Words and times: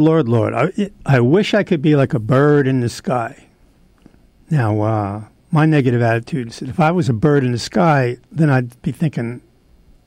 Lord, 0.00 0.28
Lord, 0.28 0.52
Lord. 0.52 0.72
I, 0.76 0.90
I 1.04 1.20
wish 1.20 1.54
I 1.54 1.62
could 1.62 1.82
be 1.82 1.96
like 1.96 2.14
a 2.14 2.18
bird 2.18 2.66
in 2.66 2.80
the 2.80 2.88
sky. 2.88 3.46
Now, 4.50 4.80
uh, 4.80 5.24
my 5.50 5.66
negative 5.66 6.02
attitude 6.02 6.48
is 6.48 6.60
that 6.60 6.68
if 6.68 6.80
I 6.80 6.90
was 6.90 7.08
a 7.08 7.12
bird 7.12 7.44
in 7.44 7.52
the 7.52 7.58
sky, 7.58 8.18
then 8.30 8.50
I'd 8.50 8.80
be 8.82 8.92
thinking, 8.92 9.40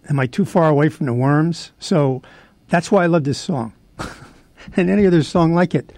am 0.09 0.19
I 0.19 0.27
too 0.27 0.45
far 0.45 0.69
away 0.69 0.89
from 0.89 1.05
the 1.05 1.13
worms? 1.13 1.71
So 1.79 2.21
that's 2.69 2.91
why 2.91 3.03
I 3.03 3.07
love 3.07 3.23
this 3.23 3.37
song 3.37 3.73
and 4.75 4.89
any 4.89 5.05
other 5.05 5.23
song 5.23 5.53
like 5.53 5.75
it 5.75 5.93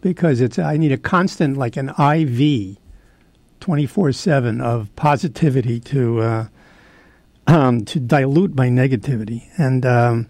because 0.00 0.40
it's 0.40 0.58
I 0.58 0.76
need 0.76 0.92
a 0.92 0.98
constant, 0.98 1.56
like 1.56 1.76
an 1.76 1.88
IV, 1.98 2.76
24 3.60 4.12
7 4.12 4.60
of 4.60 4.94
positivity 4.96 5.80
to, 5.80 6.20
uh, 6.20 6.46
um, 7.46 7.84
to 7.86 7.98
dilute 8.00 8.54
my 8.54 8.68
negativity. 8.68 9.48
And, 9.56 9.86
um, 9.86 10.28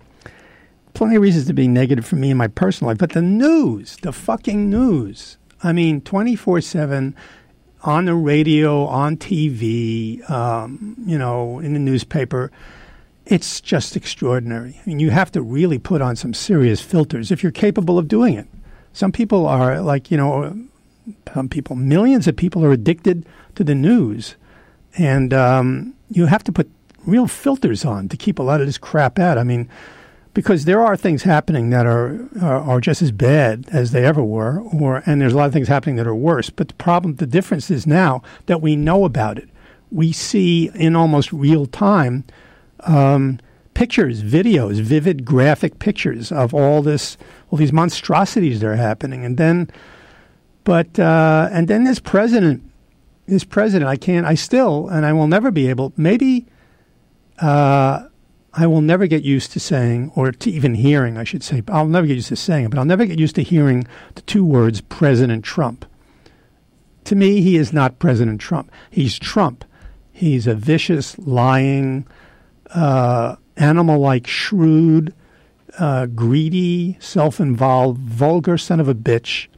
plenty 0.95 1.17
of 1.17 1.23
reasons 1.23 1.47
to 1.47 1.53
be 1.53 1.69
negative 1.69 2.07
for 2.07 2.17
me 2.17 2.31
in 2.31 2.37
my 2.37 2.49
personal 2.49 2.91
life, 2.91 2.99
but 2.99 3.13
the 3.13 3.23
news, 3.23 3.97
the 4.03 4.13
fucking 4.13 4.71
news. 4.71 5.37
I 5.63 5.73
mean, 5.73 6.01
24 6.01 6.61
7 6.61 7.15
on 7.83 8.07
the 8.07 8.15
radio, 8.15 8.87
on 8.87 9.17
TV, 9.17 10.29
um, 10.31 10.97
you 11.07 11.19
know, 11.19 11.59
in 11.59 11.75
the 11.75 11.79
newspaper. 11.79 12.51
It's 13.27 13.61
just 13.61 13.97
extraordinary. 13.97 14.81
I 14.81 14.89
mean, 14.89 14.99
you 15.01 15.11
have 15.11 15.33
to 15.33 15.43
really 15.43 15.79
put 15.79 16.03
on 16.03 16.17
some 16.17 16.35
serious 16.35 16.81
filters 16.81 17.31
if 17.31 17.43
you're 17.43 17.53
capable 17.53 17.99
of 17.99 18.09
doing 18.09 18.35
it. 18.35 18.47
Some 18.93 19.13
people 19.13 19.47
are 19.47 19.81
like, 19.81 20.11
you 20.11 20.17
know, 20.17 20.67
some 21.33 21.49
people, 21.49 21.77
millions 21.77 22.27
of 22.27 22.37
people 22.37 22.65
are 22.65 22.73
addicted 22.73 23.27
to 23.55 23.65
the 23.65 23.75
news. 23.75 24.37
And 24.97 25.33
um, 25.35 25.95
you 26.11 26.27
have 26.27 26.45
to 26.45 26.53
put 26.53 26.71
real 27.07 27.27
filters 27.27 27.85
on 27.85 28.09
to 28.09 28.17
keep 28.17 28.39
a 28.39 28.43
lot 28.43 28.61
of 28.61 28.67
this 28.67 28.79
crap 28.79 29.19
out. 29.19 29.39
I 29.39 29.43
mean, 29.43 29.69
because 30.35 30.65
there 30.65 30.83
are 30.83 30.97
things 30.97 31.23
happening 31.23 31.71
that 31.71 31.87
are, 31.87 32.29
are 32.43 32.61
are 32.61 32.81
just 32.81 33.01
as 33.01 33.13
bad 33.13 33.67
as 33.73 33.93
they 33.93 34.05
ever 34.05 34.23
were, 34.23 34.61
or 34.61 35.03
and 35.07 35.21
there's 35.21 35.33
a 35.33 35.37
lot 35.37 35.47
of 35.47 35.53
things 35.53 35.69
happening 35.69 35.97
that 35.97 36.07
are 36.07 36.15
worse. 36.15 36.51
But 36.51 36.69
the 36.69 36.75
problem, 36.75 37.17
the 37.17 37.27
difference 37.27 37.71
is 37.71 37.87
now 37.87 38.23
that 38.47 38.61
we 38.61 38.75
know 38.77 39.05
about 39.05 39.39
it, 39.39 39.49
we 39.91 40.13
see 40.13 40.71
in 40.75 40.97
almost 40.97 41.33
real 41.33 41.67
time 41.67 42.25
um, 42.81 43.39
pictures, 43.75 44.23
videos, 44.23 44.81
vivid 44.81 45.25
graphic 45.25 45.79
pictures 45.79 46.33
of 46.33 46.53
all 46.53 46.83
this, 46.83 47.17
all 47.51 47.59
these 47.59 47.73
monstrosities 47.73 48.61
that 48.61 48.67
are 48.67 48.77
happening, 48.77 49.25
and 49.25 49.37
then, 49.37 49.71
but 50.65 50.99
uh, 50.99 51.49
and 51.53 51.69
then 51.69 51.85
this 51.85 52.01
president, 52.01 52.61
this 53.27 53.45
president, 53.45 53.89
I 53.89 53.97
can't, 53.97 54.27
I 54.27 54.35
still, 54.35 54.89
and 54.89 55.07
I 55.07 55.13
will 55.13 55.29
never 55.29 55.51
be 55.51 55.69
able, 55.69 55.93
maybe. 55.97 56.47
Uh, 57.39 58.09
I 58.57 58.67
will 58.67 58.81
never 58.81 59.07
get 59.07 59.25
used 59.25 59.53
to 59.53 59.61
saying, 59.61 60.13
or 60.15 60.31
to 60.31 60.51
even 60.51 60.75
hearing, 60.75 61.17
I 61.17 61.25
should 61.25 61.43
say, 61.43 61.63
I'll 61.69 61.87
never 61.87 62.07
get 62.07 62.15
used 62.15 62.29
to 62.29 62.37
saying 62.37 62.67
it, 62.67 62.71
but 62.71 62.79
I'll 62.79 62.85
never 62.85 63.05
get 63.05 63.19
used 63.19 63.35
to 63.35 63.43
hearing 63.43 63.87
the 64.15 64.23
two 64.23 64.45
words 64.45 64.81
President 64.81 65.45
Trump. 65.45 65.85
To 67.05 67.17
me, 67.17 67.41
he 67.41 67.57
is 67.57 67.73
not 67.73 67.99
President 67.99 68.41
Trump. 68.41 68.71
He's 68.91 69.19
Trump. 69.19 69.65
He's 70.13 70.47
a 70.47 70.55
vicious, 70.55 71.19
lying, 71.19 72.07
uh, 72.71 73.37
animal 73.57 73.99
like, 73.99 74.27
shrewd, 74.27 75.13
uh, 75.79 76.07
greedy, 76.07 76.97
self 77.01 77.41
involved, 77.41 78.01
vulgar 78.01 78.57
son 78.57 78.79
of 78.79 78.89
a 78.89 78.95
bitch 78.95 79.49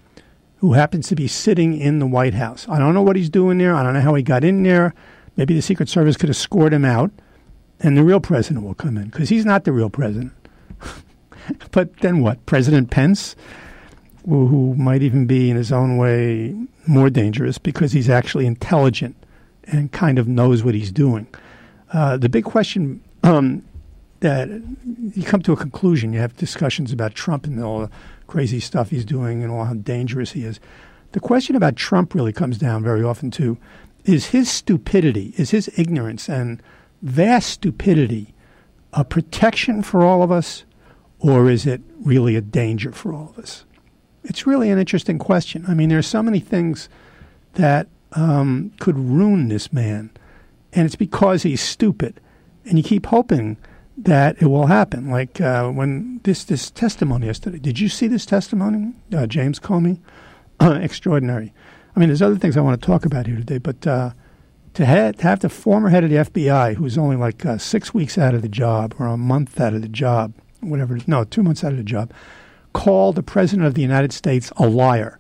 who 0.59 0.73
happens 0.73 1.09
to 1.09 1.15
be 1.15 1.29
sitting 1.29 1.79
in 1.79 1.99
the 1.99 2.07
White 2.07 2.35
House. 2.35 2.67
I 2.69 2.79
don't 2.79 2.95
know 2.95 3.03
what 3.03 3.17
he's 3.17 3.29
doing 3.29 3.59
there. 3.59 3.75
I 3.75 3.83
don't 3.83 3.93
know 3.93 4.01
how 4.01 4.15
he 4.15 4.23
got 4.23 4.43
in 4.43 4.63
there. 4.63 4.95
Maybe 5.37 5.55
the 5.55 5.61
Secret 5.61 5.91
Service 5.91 6.17
could 6.17 6.31
have 6.31 6.37
escort 6.37 6.73
him 6.73 6.85
out, 6.87 7.11
and 7.81 7.97
the 7.97 8.05
real 8.05 8.21
president 8.21 8.65
will 8.65 8.75
come 8.75 8.97
in 8.97 9.07
because 9.07 9.29
he's 9.29 9.45
not 9.45 9.65
the 9.65 9.73
real 9.73 9.91
president. 9.91 10.33
but 11.71 11.97
then 11.99 12.21
what? 12.21 12.45
President 12.47 12.91
Pence, 12.91 13.37
who, 14.27 14.47
who 14.47 14.75
might 14.75 15.03
even 15.03 15.27
be 15.27 15.51
in 15.51 15.57
his 15.57 15.73
own 15.73 15.97
way 15.97 16.55
more 16.87 17.11
dangerous 17.11 17.59
because 17.59 17.93
he's 17.93 18.09
actually 18.09 18.47
intelligent 18.47 19.17
and 19.65 19.93
kind 19.93 20.19
of 20.19 20.29
knows 20.29 20.63
what 20.63 20.75
he's 20.75 20.93
doing. 20.93 21.27
Uh, 21.93 22.17
the 22.17 22.29
big 22.29 22.45
question 22.45 23.03
um, 23.23 23.65
that 24.21 24.49
you 25.15 25.23
come 25.23 25.43
to 25.43 25.53
a 25.53 25.57
conclusion, 25.57 26.13
you 26.13 26.21
have 26.21 26.37
discussions 26.37 26.93
about 26.93 27.15
Trump 27.15 27.47
and 27.47 27.63
all 27.63 27.81
the 27.81 27.91
crazy 28.27 28.61
stuff 28.61 28.91
he's 28.91 29.05
doing 29.05 29.43
and 29.43 29.53
all 29.53 29.65
how 29.65 29.75
dangerous 29.75 30.33
he 30.33 30.45
is. 30.45 30.61
The 31.13 31.21
question 31.21 31.57
about 31.57 31.77
Trump 31.77 32.15
really 32.15 32.33
comes 32.33 32.59
down 32.59 32.83
very 32.83 33.03
often 33.03 33.31
to 33.33 33.59
is 34.05 34.27
his 34.27 34.51
stupidity, 34.51 35.35
is 35.37 35.51
his 35.51 35.71
ignorance 35.77 36.29
and 36.29 36.63
vast 37.07 37.51
stupidity 37.51 38.35
a 38.93 39.05
protection 39.05 39.83
for 39.83 40.03
all 40.03 40.23
of 40.23 40.33
us, 40.33 40.65
or 41.19 41.51
is 41.51 41.67
it 41.67 41.81
really 42.01 42.35
a 42.35 42.41
danger 42.41 42.93
for 42.93 43.13
all 43.13 43.29
of 43.29 43.39
us? 43.39 43.65
It's 44.25 44.47
really 44.47 44.71
an 44.71 44.79
interesting 44.79 45.19
question. 45.19 45.65
I 45.69 45.75
mean, 45.75 45.91
there 45.91 45.99
are 45.99 46.03
so 46.03 46.23
many 46.23 46.41
things 46.41 46.89
that 47.55 47.89
um, 48.13 48.73
could 48.81 48.99
ruin 48.99 49.49
this 49.49 49.73
man, 49.73 50.11
and 50.73 50.87
it's 50.87 50.97
because 50.97 51.43
he's 51.43 51.61
stupid. 51.61 52.21
And 52.65 52.79
you 52.79 52.83
keep 52.83 53.07
hoping 53.07 53.59
that 53.99 54.41
it 54.41 54.47
will 54.47 54.67
happen. 54.67 55.11
Like 55.11 55.41
uh, 55.41 55.71
when 55.71 56.21
this 56.25 56.45
this 56.45 56.71
testimony 56.71 57.27
yesterday. 57.27 57.59
Did 57.59 57.79
you 57.79 57.89
see 57.89 58.09
this 58.09 58.27
testimony, 58.27 58.95
uh, 59.15 59.27
James 59.27 59.61
Comey? 59.61 60.01
Extraordinary. 60.61 61.53
I 61.95 62.01
mean, 62.01 62.09
there's 62.09 62.23
other 62.23 62.37
things 62.37 62.57
I 62.57 62.61
want 62.61 62.81
to 62.81 62.87
talk 62.87 63.05
about 63.05 63.27
here 63.27 63.37
today, 63.37 63.59
but 63.59 63.87
uh, 63.87 64.11
to, 64.77 65.13
to 65.13 65.23
have 65.23 65.41
the 65.41 65.49
former 65.49 65.89
head 65.89 66.05
of 66.05 66.11
the 66.11 66.17
FBI, 66.17 66.75
who's 66.75 66.99
only 66.99 67.17
like 67.17 67.47
uh, 67.47 67.57
six 67.57 67.95
weeks 67.95 68.19
out 68.19 68.35
of 68.35 68.43
the 68.43 68.49
job 68.49 68.95
or 68.99 69.07
a 69.07 69.17
month 69.17 69.59
out 69.59 69.73
of 69.73 69.81
the 69.81 69.89
job, 69.89 70.35
whatever, 70.61 70.99
no, 71.07 71.25
two 71.25 71.43
months 71.43 71.65
out 71.65 71.73
of 71.73 71.79
the 71.79 71.83
job, 71.83 72.13
call 72.75 73.15
the 73.15 73.23
president 73.23 73.67
of 73.67 73.73
the 73.73 73.81
United 73.81 74.13
States 74.13 74.53
a 74.59 74.69
liar. 74.69 75.19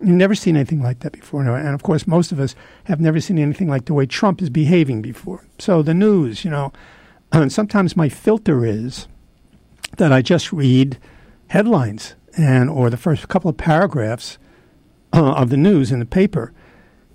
You've 0.00 0.16
never 0.16 0.34
seen 0.34 0.56
anything 0.56 0.82
like 0.82 1.00
that 1.00 1.12
before. 1.12 1.42
And 1.42 1.68
of 1.68 1.84
course, 1.84 2.08
most 2.08 2.32
of 2.32 2.40
us 2.40 2.56
have 2.84 3.00
never 3.00 3.20
seen 3.20 3.38
anything 3.38 3.68
like 3.68 3.84
the 3.84 3.94
way 3.94 4.06
Trump 4.06 4.42
is 4.42 4.50
behaving 4.50 5.02
before. 5.02 5.46
So 5.60 5.80
the 5.80 5.94
news, 5.94 6.44
you 6.44 6.50
know, 6.50 6.72
and 7.30 7.52
sometimes 7.60 7.96
my 7.96 8.08
filter 8.08 8.66
is 8.66 9.06
that 9.98 10.12
I 10.12 10.20
just 10.20 10.52
read 10.52 10.98
headlines 11.46 12.16
and 12.36 12.68
or 12.68 12.90
the 12.90 12.96
first 12.96 13.28
couple 13.28 13.48
of 13.48 13.56
paragraphs 13.56 14.36
uh, 15.12 15.34
of 15.34 15.50
the 15.50 15.56
news 15.56 15.92
in 15.92 16.00
the 16.00 16.06
paper 16.06 16.52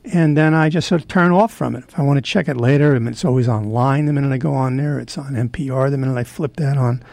and 0.05 0.37
then 0.37 0.53
I 0.53 0.69
just 0.69 0.87
sort 0.87 1.01
of 1.01 1.07
turn 1.07 1.31
off 1.31 1.53
from 1.53 1.75
it. 1.75 1.83
If 1.87 1.99
I 1.99 2.03
want 2.03 2.17
to 2.17 2.21
check 2.21 2.47
it 2.47 2.57
later, 2.57 2.95
I 2.95 2.99
mean, 2.99 3.09
it's 3.09 3.25
always 3.25 3.47
online 3.47 4.05
the 4.05 4.13
minute 4.13 4.31
I 4.31 4.37
go 4.37 4.53
on 4.53 4.77
there. 4.77 4.99
It's 4.99 5.17
on 5.17 5.33
NPR 5.33 5.91
the 5.91 5.97
minute 5.97 6.17
I 6.17 6.23
flip 6.23 6.55
that 6.55 6.77
on. 6.77 7.03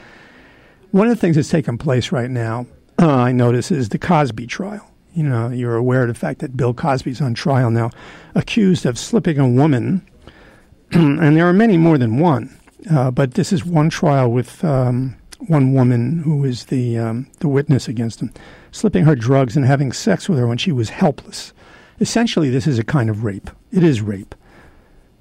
One 0.93 1.09
of 1.09 1.15
the 1.15 1.21
things 1.21 1.37
that's 1.37 1.51
taking 1.51 1.79
place 1.79 2.13
right 2.13 2.31
now, 2.31 2.67
uh, 3.01 3.09
I 3.09 3.33
notice, 3.33 3.71
is 3.71 3.89
the 3.89 3.99
Cosby 3.99 4.47
trial. 4.47 4.89
You 5.15 5.25
know, 5.25 5.49
you're 5.49 5.77
aware 5.77 6.03
of 6.03 6.09
the 6.09 6.15
fact 6.15 6.41
that 6.41 6.57
Bill 6.57 6.75
Cosby's 6.75 7.21
on 7.21 7.35
trial 7.35 7.71
now, 7.71 7.91
accused 8.35 8.87
of 8.87 8.99
slipping 8.99 9.39
a 9.39 9.49
woman, 9.49 10.07
and 10.93 11.37
there 11.37 11.49
are 11.49 11.53
many 11.53 11.77
more 11.77 11.99
than 11.99 12.19
one. 12.19 12.57
Uh, 12.91 13.11
but 13.11 13.35
this 13.35 13.53
is 13.53 13.65
one 13.65 13.91
trial 13.91 14.31
with 14.31 14.63
um, 14.63 15.17
one 15.49 15.73
woman 15.73 16.19
who 16.19 16.45
is 16.45 16.67
the 16.67 16.99
um, 16.99 17.27
the 17.41 17.49
witness 17.49 17.89
against 17.89 18.21
him, 18.21 18.33
slipping 18.71 19.05
her 19.05 19.17
drugs 19.17 19.57
and 19.57 19.67
having 19.67 19.91
sex 19.91 20.29
with 20.29 20.39
her 20.39 20.47
when 20.47 20.59
she 20.59 20.71
was 20.71 20.91
helpless 20.91 21.53
essentially 22.01 22.51
this 22.51 22.67
is 22.67 22.79
a 22.79 22.85
kind 22.85 23.11
of 23.11 23.25
rape. 23.25 23.51
It 23.73 23.83
is 23.83 24.01
rape. 24.01 24.35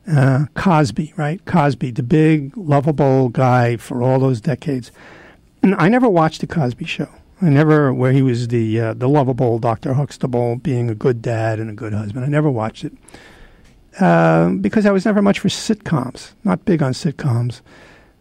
Uh, 0.07 0.45
Cosby, 0.53 1.13
right? 1.17 1.43
Cosby, 1.45 1.91
the 1.91 2.03
big, 2.03 2.55
lovable 2.55 3.29
guy 3.29 3.75
for 3.77 4.03
all 4.03 4.19
those 4.19 4.39
decades. 4.39 4.91
And 5.63 5.73
I 5.75 5.89
never 5.89 6.07
watched 6.07 6.41
the 6.41 6.47
Cosby 6.47 6.85
Show. 6.85 7.09
I 7.41 7.49
never, 7.49 7.91
where 7.93 8.11
he 8.11 8.21
was 8.21 8.47
the 8.47 8.79
uh, 8.79 8.93
the 8.93 9.09
lovable 9.09 9.59
Doctor 9.59 9.93
Huxtable, 9.93 10.55
being 10.57 10.89
a 10.89 10.95
good 10.95 11.21
dad 11.21 11.59
and 11.59 11.69
a 11.69 11.73
good 11.73 11.93
husband. 11.93 12.23
I 12.23 12.29
never 12.29 12.49
watched 12.49 12.85
it 12.85 12.93
uh, 13.99 14.49
because 14.49 14.85
I 14.85 14.91
was 14.91 15.05
never 15.05 15.21
much 15.21 15.39
for 15.39 15.49
sitcoms. 15.49 16.31
Not 16.43 16.65
big 16.65 16.81
on 16.81 16.93
sitcoms, 16.93 17.61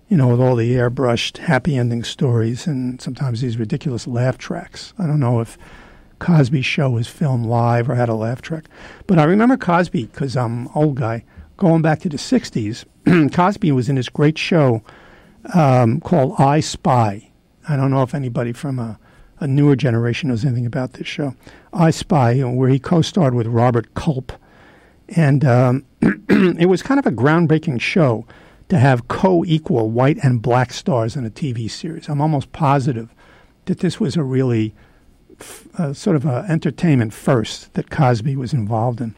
you 0.09 0.17
know, 0.17 0.29
with 0.29 0.41
all 0.41 0.57
the 0.57 0.73
airbrushed 0.75 1.39
happy 1.39 1.77
ending 1.77 2.05
stories 2.05 2.67
and 2.67 3.01
sometimes 3.01 3.41
these 3.41 3.57
ridiculous 3.57 4.07
laugh 4.07 4.39
tracks. 4.39 4.93
I 4.99 5.07
don't 5.07 5.21
know 5.21 5.41
if 5.41 5.59
Cosby 6.19 6.63
show 6.63 6.91
was 6.91 7.07
filmed 7.07 7.47
live 7.47 7.89
or 7.89 7.95
had 7.95 8.09
a 8.09 8.15
laugh 8.15 8.43
track. 8.43 8.65
But 9.07 9.19
I 9.19 9.25
remember 9.25 9.57
Cosby 9.57 10.07
because 10.07 10.37
I'm 10.37 10.69
old 10.75 10.97
guy. 10.97 11.25
Going 11.57 11.83
back 11.83 12.01
to 12.01 12.09
the 12.09 12.17
60s, 12.17 12.85
Cosby 13.33 13.73
was 13.73 13.89
in 13.89 13.97
this 13.97 14.09
great 14.09 14.39
show 14.39 14.83
um, 15.53 16.01
called 16.01 16.35
I 16.39 16.61
Spy. 16.61 17.31
I 17.69 17.77
don't 17.77 17.91
know 17.91 18.03
if 18.03 18.15
anybody 18.15 18.53
from 18.53 18.79
a, 18.79 18.99
a, 19.41 19.47
newer 19.47 19.77
generation 19.77 20.29
knows 20.29 20.45
anything 20.45 20.67
about 20.67 20.95
this 20.95 21.07
show. 21.07 21.35
I 21.73 21.91
Spy, 21.91 22.41
where 22.41 22.69
he 22.69 22.79
co 22.79 23.03
starred 23.03 23.35
with 23.35 23.47
Robert 23.47 23.95
Culp. 23.95 24.33
And 25.09 25.45
um, 25.45 25.85
it 26.01 26.69
was 26.69 26.83
kind 26.83 26.99
of 26.99 27.07
a 27.07 27.13
groundbreaking 27.13 27.81
show 27.81 28.27
to 28.69 28.79
have 28.79 29.09
co 29.09 29.45
equal 29.45 29.91
white 29.91 30.19
and 30.23 30.43
black 30.43 30.73
stars 30.73 31.17
in 31.17 31.25
a 31.27 31.31
TV 31.31 31.71
series. 31.71 32.09
I'm 32.09 32.21
almost 32.21 32.53
positive 32.53 33.11
that 33.67 33.81
this 33.81 34.01
was 34.01 34.17
a 34.17 34.23
really 34.23 34.75
uh, 35.79 35.93
sort 35.93 36.17
of 36.17 36.25
a 36.25 36.47
entertainment 36.49 37.13
first 37.13 37.73
that 37.75 37.91
Cosby 37.91 38.37
was 38.37 38.53
involved 38.53 39.01
in. 39.01 39.15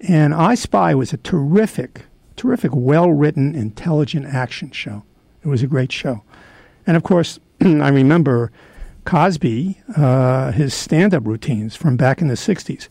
And 0.00 0.34
I 0.34 0.54
Spy 0.54 0.94
was 0.94 1.12
a 1.12 1.16
terrific, 1.16 2.06
terrific, 2.36 2.70
well 2.74 3.10
written, 3.10 3.54
intelligent 3.54 4.26
action 4.26 4.70
show. 4.70 5.04
It 5.42 5.48
was 5.48 5.62
a 5.62 5.66
great 5.66 5.92
show. 5.92 6.22
And 6.86 6.96
of 6.96 7.02
course, 7.02 7.38
I 7.60 7.88
remember 7.88 8.52
Cosby, 9.04 9.80
uh, 9.96 10.52
his 10.52 10.74
stand 10.74 11.14
up 11.14 11.26
routines 11.26 11.76
from 11.76 11.96
back 11.96 12.20
in 12.20 12.28
the 12.28 12.34
60s. 12.34 12.88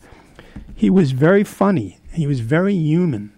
He 0.74 0.90
was 0.90 1.12
very 1.12 1.44
funny, 1.44 1.98
he 2.12 2.26
was 2.26 2.40
very 2.40 2.74
human. 2.74 3.32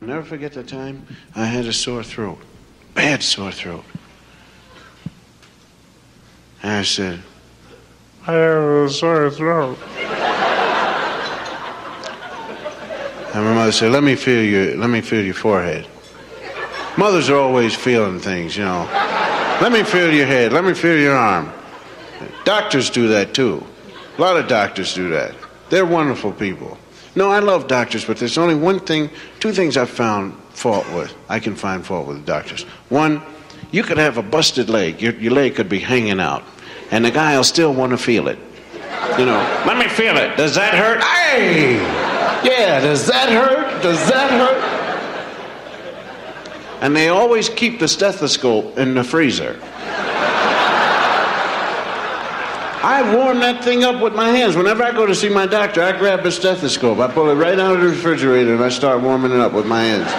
I'll 0.00 0.08
never 0.08 0.22
forget 0.22 0.52
the 0.52 0.62
time 0.62 1.06
I 1.34 1.46
had 1.46 1.66
a 1.66 1.72
sore 1.72 2.02
throat, 2.02 2.38
bad 2.94 3.22
sore 3.22 3.52
throat. 3.52 3.84
And 6.62 6.72
I 6.72 6.82
said, 6.82 7.20
I 8.28 8.32
have 8.32 8.62
a 8.62 8.90
sore 8.90 9.30
throat. 9.30 9.78
And 13.32 13.42
my 13.42 13.54
mother 13.54 13.72
said, 13.72 13.90
"Let 13.90 14.02
me 14.02 14.16
feel 14.16 14.44
your, 14.44 14.76
let 14.76 14.90
me 14.90 15.00
feel 15.00 15.24
your 15.24 15.32
forehead." 15.32 15.86
Mothers 16.98 17.30
are 17.30 17.38
always 17.38 17.74
feeling 17.74 18.20
things, 18.20 18.54
you 18.54 18.64
know. 18.64 18.86
Let 19.62 19.72
me 19.72 19.82
feel 19.82 20.12
your 20.12 20.26
head. 20.26 20.52
Let 20.52 20.64
me 20.64 20.74
feel 20.74 20.98
your 20.98 21.16
arm. 21.16 21.50
Doctors 22.44 22.90
do 22.90 23.08
that 23.08 23.32
too. 23.32 23.64
A 24.18 24.20
lot 24.20 24.36
of 24.36 24.46
doctors 24.46 24.92
do 24.92 25.08
that. 25.08 25.34
They're 25.70 25.86
wonderful 25.86 26.32
people. 26.32 26.76
No, 27.14 27.30
I 27.30 27.38
love 27.38 27.66
doctors, 27.66 28.04
but 28.04 28.18
there's 28.18 28.36
only 28.36 28.56
one 28.56 28.80
thing, 28.80 29.08
two 29.40 29.52
things 29.52 29.78
I've 29.78 29.88
found 29.88 30.34
fault 30.50 30.86
with. 30.92 31.14
I 31.30 31.40
can 31.40 31.56
find 31.56 31.82
fault 31.82 32.06
with 32.06 32.26
doctors. 32.26 32.64
One, 32.90 33.22
you 33.70 33.82
could 33.82 33.96
have 33.96 34.18
a 34.18 34.22
busted 34.22 34.68
leg. 34.68 35.00
Your, 35.00 35.14
your 35.14 35.32
leg 35.32 35.54
could 35.54 35.70
be 35.70 35.78
hanging 35.78 36.20
out 36.20 36.44
and 36.90 37.04
the 37.04 37.10
guy 37.10 37.36
will 37.36 37.44
still 37.44 37.74
want 37.74 37.90
to 37.92 37.98
feel 37.98 38.28
it. 38.28 38.38
You 39.18 39.26
know, 39.26 39.64
let 39.66 39.78
me 39.78 39.88
feel 39.88 40.16
it. 40.16 40.36
Does 40.36 40.54
that 40.54 40.74
hurt? 40.74 41.02
Hey! 41.02 41.74
Yeah, 42.48 42.80
does 42.80 43.06
that 43.06 43.28
hurt? 43.28 43.82
Does 43.82 43.98
that 44.08 44.30
hurt? 44.30 44.78
And 46.82 46.94
they 46.94 47.08
always 47.08 47.48
keep 47.48 47.80
the 47.80 47.88
stethoscope 47.88 48.78
in 48.78 48.94
the 48.94 49.02
freezer. 49.02 49.58
I 52.80 53.02
warm 53.16 53.40
that 53.40 53.64
thing 53.64 53.82
up 53.82 54.00
with 54.00 54.14
my 54.14 54.28
hands. 54.28 54.56
Whenever 54.56 54.84
I 54.84 54.92
go 54.92 55.04
to 55.04 55.14
see 55.14 55.28
my 55.28 55.46
doctor, 55.46 55.82
I 55.82 55.98
grab 55.98 56.24
a 56.24 56.30
stethoscope. 56.30 57.00
I 57.00 57.08
pull 57.12 57.28
it 57.28 57.34
right 57.34 57.58
out 57.58 57.74
of 57.74 57.82
the 57.82 57.88
refrigerator 57.88 58.54
and 58.54 58.62
I 58.62 58.68
start 58.68 59.02
warming 59.02 59.32
it 59.32 59.40
up 59.40 59.52
with 59.52 59.66
my 59.66 59.82
hands. 59.82 60.12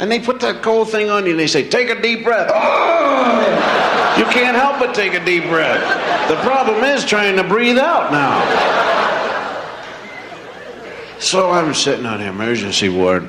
And 0.00 0.10
they 0.10 0.18
put 0.18 0.40
that 0.40 0.62
cold 0.62 0.90
thing 0.90 1.10
on 1.10 1.26
you 1.26 1.30
and 1.30 1.38
they 1.38 1.46
say, 1.46 1.68
take 1.68 1.88
a 1.90 2.02
deep 2.02 2.24
breath. 2.24 2.50
Oh! 2.52 3.91
You 4.18 4.24
can't 4.26 4.56
help 4.56 4.78
but 4.78 4.94
take 4.94 5.14
a 5.14 5.24
deep 5.24 5.44
breath. 5.44 5.80
The 6.28 6.36
problem 6.36 6.84
is 6.84 7.04
trying 7.04 7.36
to 7.36 7.44
breathe 7.44 7.78
out 7.78 8.12
now. 8.12 8.40
So 11.18 11.50
I'm 11.50 11.72
sitting 11.72 12.04
on 12.04 12.20
the 12.20 12.26
emergency 12.26 12.88
ward 12.88 13.28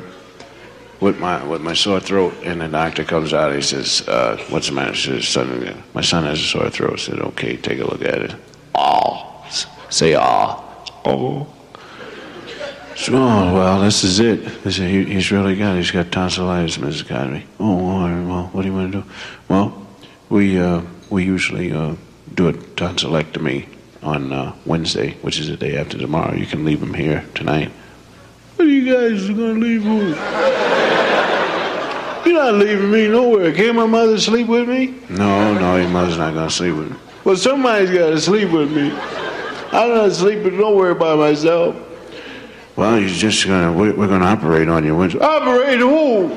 with 1.00 1.20
my 1.20 1.44
with 1.46 1.62
my 1.62 1.74
sore 1.74 2.00
throat, 2.00 2.34
and 2.44 2.60
the 2.60 2.68
doctor 2.68 3.04
comes 3.04 3.34
out. 3.34 3.54
He 3.54 3.62
says, 3.62 4.08
uh, 4.08 4.38
"What's 4.50 4.68
the 4.68 4.74
matter?" 4.74 4.96
Says, 4.96 5.28
"Son, 5.28 5.84
my 5.94 6.02
son 6.02 6.24
has 6.24 6.40
a 6.40 6.44
sore 6.44 6.70
throat." 6.70 6.94
I 6.94 6.96
said, 6.98 7.20
"Okay, 7.20 7.56
take 7.58 7.80
a 7.80 7.86
look 7.86 8.02
at 8.02 8.22
it." 8.22 8.36
Ah, 8.74 9.48
say 9.90 10.16
ah. 10.16 10.60
Oh. 11.06 11.48
So, 12.96 13.14
oh, 13.16 13.54
well, 13.54 13.82
this 13.82 14.04
is 14.04 14.20
it. 14.20 14.40
Is, 14.66 14.78
he, 14.78 15.04
he's 15.04 15.32
really 15.32 15.56
got. 15.56 15.76
It. 15.76 15.78
He's 15.80 15.92
got 15.92 16.12
tonsillitis, 16.12 16.78
Mrs. 16.78 17.08
Cosby. 17.08 17.46
Oh, 17.60 18.26
well, 18.28 18.50
what 18.54 18.62
do 18.62 18.68
you 18.68 18.74
want 18.74 18.92
to 18.92 19.02
do? 19.02 19.08
Well, 19.50 19.83
we 20.34 20.60
uh, 20.60 20.82
we 21.12 21.24
usually 21.24 21.72
uh, 21.72 21.96
do 22.34 22.48
a 22.48 22.54
tonsillectomy 22.54 23.68
on 24.02 24.34
uh, 24.34 24.56
Wednesday, 24.66 25.12
which 25.22 25.40
is 25.40 25.48
the 25.48 25.56
day 25.56 25.78
after 25.78 25.96
tomorrow. 26.00 26.34
You 26.34 26.48
can 26.48 26.66
leave 26.66 26.80
them 26.80 26.96
here 26.96 27.24
tonight. 27.36 27.72
What 28.56 28.68
are 28.68 28.72
you 28.72 28.92
guys 28.92 29.28
gonna 29.28 29.54
leave 29.54 29.84
who? 29.84 30.08
You're 32.28 32.42
not 32.42 32.56
leaving 32.56 32.90
me 32.90 33.10
nowhere. 33.10 33.54
Can't 33.54 33.76
my 33.76 33.86
mother 33.86 34.20
sleep 34.20 34.48
with 34.48 34.68
me? 34.68 34.96
No, 35.08 35.54
no, 35.54 35.76
your 35.76 35.90
mother's 35.90 36.18
not 36.18 36.34
gonna 36.34 36.50
sleep 36.50 36.76
with 36.78 36.92
me. 36.92 36.98
Well, 37.24 37.38
somebody's 37.38 37.92
gotta 37.92 38.20
sleep 38.20 38.50
with 38.50 38.72
me. 38.72 38.92
I'm 39.72 39.90
not 39.90 40.14
sleeping 40.14 40.58
nowhere 40.58 40.96
by 40.96 41.16
myself. 41.16 41.76
Well, 42.76 43.00
you're 43.00 43.08
just 43.08 43.46
gonna, 43.46 43.72
we're, 43.72 43.94
we're 43.96 44.08
gonna 44.08 44.26
operate 44.26 44.68
on 44.68 44.84
you. 44.84 44.96
Wednesday. 44.96 45.20
Operate 45.20 45.78
who? 45.78 46.36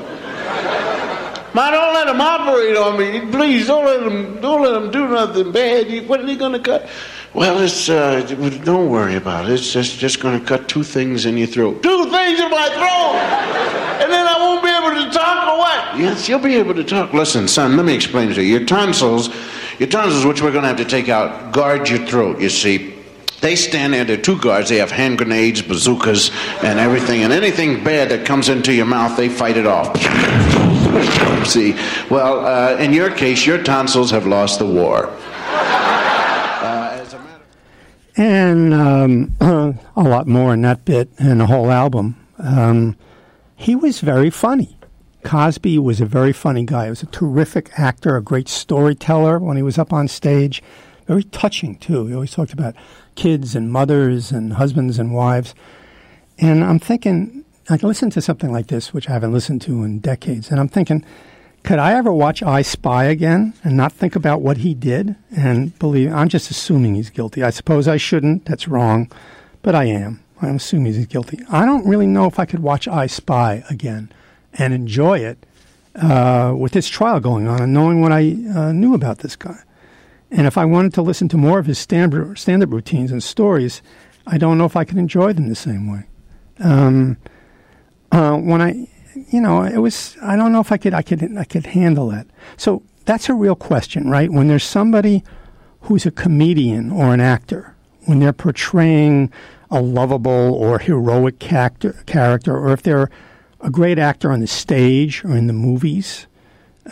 Don't 1.57 1.93
let 1.95 2.05
them 2.05 2.21
operate 2.21 2.77
on 2.77 2.99
me. 2.99 3.31
Please, 3.31 3.65
don't 3.65 3.83
let 3.83 4.01
them, 4.01 4.39
don't 4.41 4.61
let 4.61 4.73
them 4.73 4.91
do 4.91 5.07
nothing 5.07 5.51
bad. 5.51 6.07
What 6.07 6.19
are 6.19 6.25
they 6.25 6.35
gonna 6.35 6.59
cut? 6.59 6.87
Well, 7.33 7.59
it's, 7.59 7.89
uh, 7.89 8.21
don't 8.63 8.91
worry 8.91 9.15
about 9.15 9.49
it. 9.49 9.53
It's 9.53 9.73
just, 9.73 9.97
just 9.97 10.19
gonna 10.19 10.39
cut 10.39 10.69
two 10.69 10.83
things 10.83 11.25
in 11.25 11.35
your 11.35 11.47
throat. 11.47 11.81
Two 11.81 12.11
things 12.11 12.39
in 12.39 12.51
my 12.51 12.69
throat! 12.69 14.03
And 14.03 14.11
then 14.11 14.27
I 14.27 14.37
won't 14.37 14.63
be 14.63 14.69
able 14.69 15.03
to 15.03 15.11
talk 15.11 15.51
or 15.51 15.57
what? 15.57 15.99
Yes, 15.99 16.29
you'll 16.29 16.37
be 16.37 16.55
able 16.55 16.75
to 16.75 16.83
talk. 16.83 17.11
Listen, 17.13 17.47
son, 17.47 17.75
let 17.75 17.87
me 17.87 17.95
explain 17.95 18.29
to 18.29 18.43
you. 18.43 18.59
Your 18.59 18.65
tonsils, 18.67 19.29
your 19.79 19.89
tonsils, 19.89 20.25
which 20.25 20.43
we're 20.43 20.51
gonna 20.51 20.67
have 20.67 20.77
to 20.77 20.85
take 20.85 21.09
out, 21.09 21.53
guard 21.53 21.89
your 21.89 22.05
throat, 22.05 22.39
you 22.39 22.49
see. 22.49 22.93
They 23.41 23.55
stand 23.55 23.93
there, 23.93 24.03
they're 24.03 24.17
two 24.17 24.39
guards. 24.39 24.69
They 24.69 24.77
have 24.77 24.91
hand 24.91 25.17
grenades, 25.17 25.63
bazookas, 25.63 26.29
and 26.63 26.79
everything. 26.79 27.23
And 27.23 27.33
anything 27.33 27.83
bad 27.83 28.09
that 28.09 28.27
comes 28.27 28.47
into 28.47 28.73
your 28.73 28.85
mouth, 28.85 29.17
they 29.17 29.29
fight 29.29 29.57
it 29.57 29.65
off. 29.65 30.76
See, 31.45 31.73
well, 32.09 32.45
uh, 32.45 32.77
in 32.77 32.93
your 32.93 33.11
case, 33.11 33.45
your 33.45 33.61
tonsils 33.63 34.11
have 34.11 34.25
lost 34.25 34.59
the 34.59 34.65
war. 34.65 35.07
Uh, 35.49 37.05
and 38.15 38.73
um, 38.73 39.35
a 39.95 40.03
lot 40.03 40.27
more 40.27 40.53
in 40.53 40.61
that 40.61 40.85
bit 40.85 41.09
and 41.19 41.39
the 41.39 41.45
whole 41.45 41.71
album. 41.71 42.15
Um, 42.39 42.97
he 43.55 43.75
was 43.75 43.99
very 44.01 44.29
funny. 44.29 44.77
Cosby 45.23 45.77
was 45.79 45.99
a 45.99 46.05
very 46.05 46.33
funny 46.33 46.63
guy. 46.63 46.85
He 46.85 46.89
was 46.89 47.03
a 47.03 47.07
terrific 47.07 47.71
actor, 47.77 48.15
a 48.15 48.21
great 48.21 48.47
storyteller 48.47 49.39
when 49.39 49.57
he 49.57 49.63
was 49.63 49.77
up 49.77 49.91
on 49.91 50.07
stage. 50.07 50.63
Very 51.05 51.23
touching, 51.23 51.75
too. 51.77 52.07
He 52.07 52.13
always 52.13 52.31
talked 52.31 52.53
about 52.53 52.75
kids 53.15 53.55
and 53.55 53.71
mothers 53.71 54.31
and 54.31 54.53
husbands 54.53 54.99
and 54.99 55.13
wives. 55.13 55.53
And 56.37 56.63
I'm 56.63 56.79
thinking, 56.79 57.43
I 57.69 57.77
can 57.77 57.89
listen 57.89 58.09
to 58.11 58.21
something 58.21 58.51
like 58.51 58.67
this, 58.67 58.93
which 58.93 59.09
I 59.09 59.13
haven't 59.13 59.33
listened 59.33 59.61
to 59.63 59.83
in 59.83 59.99
decades, 59.99 60.49
and 60.49 60.59
I'm 60.59 60.69
thinking, 60.69 61.03
could 61.63 61.79
I 61.79 61.93
ever 61.95 62.13
watch 62.13 62.41
I 62.41 62.61
Spy 62.61 63.05
again 63.05 63.53
and 63.63 63.75
not 63.75 63.91
think 63.91 64.15
about 64.15 64.41
what 64.41 64.57
he 64.57 64.73
did 64.73 65.15
and 65.35 65.77
believe? 65.79 66.13
I'm 66.13 66.29
just 66.29 66.49
assuming 66.49 66.95
he's 66.95 67.09
guilty. 67.09 67.43
I 67.43 67.49
suppose 67.49 67.87
I 67.87 67.97
shouldn't. 67.97 68.45
That's 68.45 68.69
wrong, 68.69 69.11
but 69.63 69.75
I 69.75 69.85
am. 69.85 70.23
I'm 70.41 70.55
assuming 70.55 70.93
he's 70.93 71.07
guilty. 71.07 71.39
I 71.49 71.65
don't 71.65 71.85
really 71.85 72.07
know 72.07 72.25
if 72.25 72.39
I 72.39 72.45
could 72.45 72.61
watch 72.61 72.87
I 72.87 73.05
Spy 73.07 73.65
again 73.69 74.13
and 74.53 74.73
enjoy 74.73 75.19
it 75.19 75.45
uh, 75.95 76.53
with 76.57 76.71
this 76.71 76.87
trial 76.87 77.19
going 77.19 77.47
on 77.49 77.61
and 77.61 77.73
knowing 77.73 77.99
what 78.01 78.13
I 78.13 78.37
uh, 78.55 78.71
knew 78.71 78.93
about 78.93 79.19
this 79.19 79.35
guy. 79.35 79.59
And 80.31 80.47
if 80.47 80.57
I 80.57 80.63
wanted 80.63 80.93
to 80.93 81.01
listen 81.01 81.27
to 81.29 81.37
more 81.37 81.59
of 81.59 81.65
his 81.65 81.79
stand-up 81.79 82.71
routines 82.71 83.11
and 83.11 83.21
stories, 83.21 83.81
I 84.25 84.37
don't 84.37 84.57
know 84.57 84.65
if 84.65 84.75
I 84.75 84.85
could 84.85 84.97
enjoy 84.97 85.33
them 85.33 85.49
the 85.49 85.55
same 85.55 85.91
way. 85.91 86.05
Um, 86.59 87.17
uh, 88.11 88.35
when 88.37 88.61
I, 88.61 88.87
you 89.29 89.41
know, 89.41 89.63
it 89.63 89.77
was 89.77 90.17
I 90.21 90.35
don't 90.35 90.51
know 90.51 90.61
if 90.61 90.71
I 90.71 90.77
could 90.77 90.93
I 90.93 91.01
could 91.01 91.37
I 91.37 91.43
could 91.43 91.67
handle 91.67 92.11
it. 92.11 92.27
So 92.55 92.83
that's 93.05 93.29
a 93.29 93.33
real 93.33 93.55
question, 93.55 94.09
right? 94.09 94.31
When 94.31 94.47
there's 94.47 94.63
somebody 94.63 95.23
who's 95.81 96.05
a 96.05 96.11
comedian 96.11 96.91
or 96.91 97.13
an 97.13 97.21
actor, 97.21 97.75
when 98.05 98.19
they're 98.19 98.33
portraying 98.33 99.31
a 99.69 99.81
lovable 99.81 100.53
or 100.53 100.79
heroic 100.79 101.39
character, 101.39 101.93
character 102.05 102.57
or 102.57 102.71
if 102.71 102.83
they're 102.83 103.09
a 103.61 103.69
great 103.69 103.99
actor 103.99 104.31
on 104.31 104.39
the 104.39 104.47
stage 104.47 105.23
or 105.25 105.35
in 105.35 105.47
the 105.47 105.53
movies, 105.53 106.27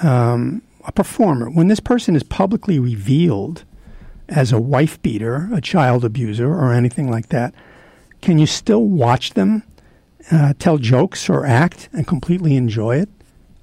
um, 0.02 0.62
a 0.86 0.92
performer, 0.92 1.50
when 1.50 1.68
this 1.68 1.80
person 1.80 2.16
is 2.16 2.24
publicly 2.24 2.80
revealed 2.80 3.64
as 4.28 4.52
a 4.52 4.60
wife 4.60 5.02
beater, 5.02 5.50
a 5.54 5.62
child 5.62 6.04
abuser, 6.04 6.48
or 6.48 6.74
anything 6.74 7.10
like 7.10 7.30
that, 7.30 7.54
can 8.22 8.40
you 8.40 8.46
still 8.46 8.84
watch 8.84 9.32
them 9.32 9.64
uh, 10.32 10.54
tell 10.60 10.78
jokes 10.78 11.30
or 11.30 11.46
act 11.46 11.90
and 11.94 12.08
completely 12.08 12.56
enjoy 12.56 12.98
it? 12.98 13.10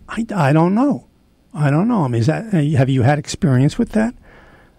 I, 0.08 0.26
I 0.34 0.52
don't 0.52 0.74
know. 0.74 1.06
I 1.54 1.70
don't 1.70 1.88
know. 1.88 2.04
I 2.04 2.08
mean, 2.08 2.20
is 2.20 2.26
that 2.26 2.54
uh, 2.54 2.62
have 2.78 2.88
you 2.88 3.02
had 3.02 3.18
experience 3.18 3.78
with 3.78 3.90
that? 3.90 4.14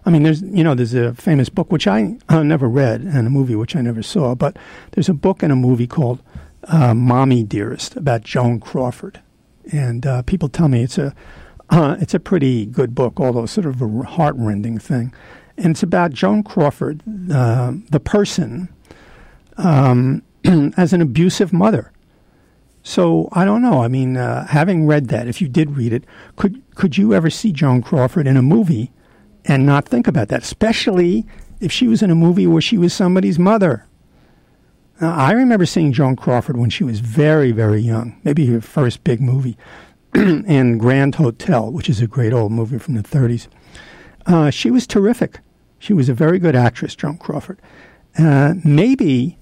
I 0.06 0.10
mean, 0.10 0.22
there's 0.22 0.42
you 0.42 0.64
know 0.64 0.74
there's 0.74 0.94
a 0.94 1.14
famous 1.14 1.48
book 1.48 1.72
which 1.72 1.86
I 1.86 2.16
uh, 2.28 2.42
never 2.42 2.68
read 2.68 3.02
and 3.02 3.26
a 3.26 3.30
movie 3.30 3.54
which 3.54 3.74
I 3.76 3.80
never 3.80 4.02
saw, 4.02 4.34
but 4.34 4.56
there's 4.92 5.08
a 5.08 5.14
book 5.14 5.42
and 5.42 5.52
a 5.52 5.56
movie 5.56 5.86
called 5.86 6.22
uh, 6.64 6.94
"Mommy 6.94 7.42
Dearest" 7.42 7.96
about 7.96 8.22
Joan 8.22 8.60
Crawford, 8.60 9.20
and 9.72 10.06
uh, 10.06 10.22
people 10.22 10.48
tell 10.48 10.68
me 10.68 10.82
it's 10.82 10.98
a 10.98 11.14
uh, 11.70 11.96
it's 12.00 12.12
a 12.14 12.20
pretty 12.20 12.66
good 12.66 12.94
book, 12.94 13.18
although 13.18 13.46
sort 13.46 13.66
of 13.66 13.80
a 13.80 14.02
heartrending 14.02 14.78
thing, 14.78 15.14
and 15.56 15.70
it's 15.70 15.82
about 15.82 16.12
Joan 16.12 16.42
Crawford, 16.42 17.02
uh, 17.32 17.72
the 17.90 18.00
person, 18.00 18.68
um, 19.56 20.22
as 20.76 20.92
an 20.92 21.00
abusive 21.00 21.52
mother. 21.52 21.92
So 22.82 23.28
I 23.32 23.44
don't 23.44 23.62
know. 23.62 23.82
I 23.82 23.88
mean, 23.88 24.16
uh, 24.16 24.46
having 24.46 24.86
read 24.86 25.08
that, 25.08 25.26
if 25.26 25.40
you 25.40 25.48
did 25.48 25.76
read 25.76 25.92
it, 25.92 26.04
could 26.36 26.62
could 26.74 26.98
you 26.98 27.14
ever 27.14 27.30
see 27.30 27.50
Joan 27.50 27.82
Crawford 27.82 28.26
in 28.26 28.36
a 28.36 28.42
movie 28.42 28.92
and 29.46 29.64
not 29.64 29.86
think 29.86 30.06
about 30.06 30.28
that, 30.28 30.42
especially 30.42 31.26
if 31.60 31.72
she 31.72 31.88
was 31.88 32.02
in 32.02 32.10
a 32.10 32.14
movie 32.14 32.46
where 32.46 32.60
she 32.60 32.76
was 32.76 32.92
somebody's 32.92 33.38
mother? 33.38 33.86
I 35.00 35.32
remember 35.32 35.66
seeing 35.66 35.92
Joan 35.92 36.14
Crawford 36.14 36.56
when 36.56 36.70
she 36.70 36.84
was 36.84 37.00
very, 37.00 37.50
very 37.50 37.80
young, 37.80 38.20
maybe 38.22 38.46
her 38.46 38.60
first 38.60 39.02
big 39.02 39.20
movie, 39.20 39.56
in 40.14 40.78
Grand 40.78 41.16
Hotel, 41.16 41.70
which 41.70 41.88
is 41.88 42.00
a 42.00 42.06
great 42.06 42.32
old 42.32 42.52
movie 42.52 42.78
from 42.78 42.94
the 42.94 43.02
30s. 43.02 43.48
Uh, 44.26 44.50
she 44.50 44.70
was 44.70 44.86
terrific. 44.86 45.40
She 45.78 45.92
was 45.92 46.08
a 46.08 46.14
very 46.14 46.38
good 46.38 46.54
actress, 46.54 46.94
Joan 46.94 47.18
Crawford. 47.18 47.60
Uh, 48.16 48.54
maybe 48.64 49.36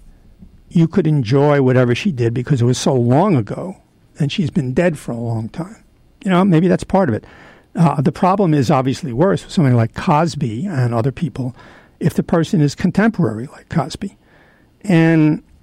you 0.75 0.89
could 0.89 1.07
enjoy 1.07 1.61
whatever 1.61 1.95
she 1.95 2.13
did 2.13 2.33
because 2.33 2.63
it 2.63 2.65
was 2.65 2.79
so 2.79 2.95
long 2.95 3.37
ago 3.37 3.77
and 4.19 4.33
she's 4.33 4.51
been 4.51 4.73
dead 4.73 4.99
for 4.99 5.13
a 5.13 5.17
long 5.17 5.49
time. 5.49 5.85
You 6.25 6.31
know, 6.31 6.45
maybe 6.45 6.69
that's 6.69 6.85
part 6.85 7.09
of 7.09 7.15
it. 7.15 7.25
Uh, 7.75 8.01
the 8.01 8.13
problem 8.13 8.55
is 8.55 8.71
obviously 8.71 9.13
worse 9.13 9.45
with 9.45 9.53
somebody 9.53 9.75
like 9.75 9.95
Cosby 9.95 10.67
and 10.67 10.95
other 10.95 11.13
people 11.13 11.55
if 12.01 12.15
the 12.15 12.23
person 12.23 12.61
is 12.61 12.75
contemporary 12.75 13.47
like 13.47 13.69
Cosby. 13.69 14.17
And 14.83 15.43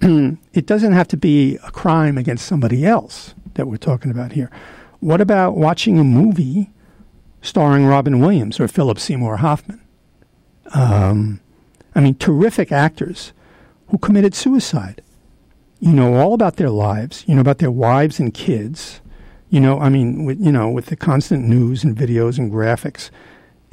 it 0.52 0.66
doesn't 0.66 0.92
have 0.92 1.08
to 1.08 1.16
be 1.16 1.56
a 1.64 1.70
crime 1.70 2.16
against 2.16 2.46
somebody 2.46 2.86
else 2.86 3.34
that 3.54 3.66
we're 3.66 3.76
talking 3.76 4.10
about 4.10 4.32
here. 4.32 4.50
What 5.00 5.20
about 5.20 5.56
watching 5.56 5.98
a 5.98 6.04
movie 6.04 6.70
starring 7.42 7.86
Robin 7.86 8.20
Williams 8.20 8.60
or 8.60 8.68
Philip 8.68 8.98
Seymour 8.98 9.38
Hoffman? 9.38 9.80
Um, 10.74 11.40
I 11.94 12.00
mean, 12.00 12.14
terrific 12.14 12.70
actors 12.70 13.32
who 13.90 13.98
committed 13.98 14.34
suicide. 14.34 15.02
You 15.80 15.92
know 15.92 16.14
all 16.14 16.34
about 16.34 16.56
their 16.56 16.70
lives. 16.70 17.24
You 17.26 17.34
know 17.34 17.40
about 17.40 17.58
their 17.58 17.70
wives 17.70 18.18
and 18.18 18.32
kids. 18.32 19.00
You 19.48 19.60
know, 19.60 19.80
I 19.80 19.88
mean, 19.88 20.24
with, 20.24 20.40
you 20.40 20.52
know, 20.52 20.68
with 20.70 20.86
the 20.86 20.96
constant 20.96 21.44
news 21.44 21.82
and 21.82 21.96
videos 21.96 22.38
and 22.38 22.52
graphics, 22.52 23.10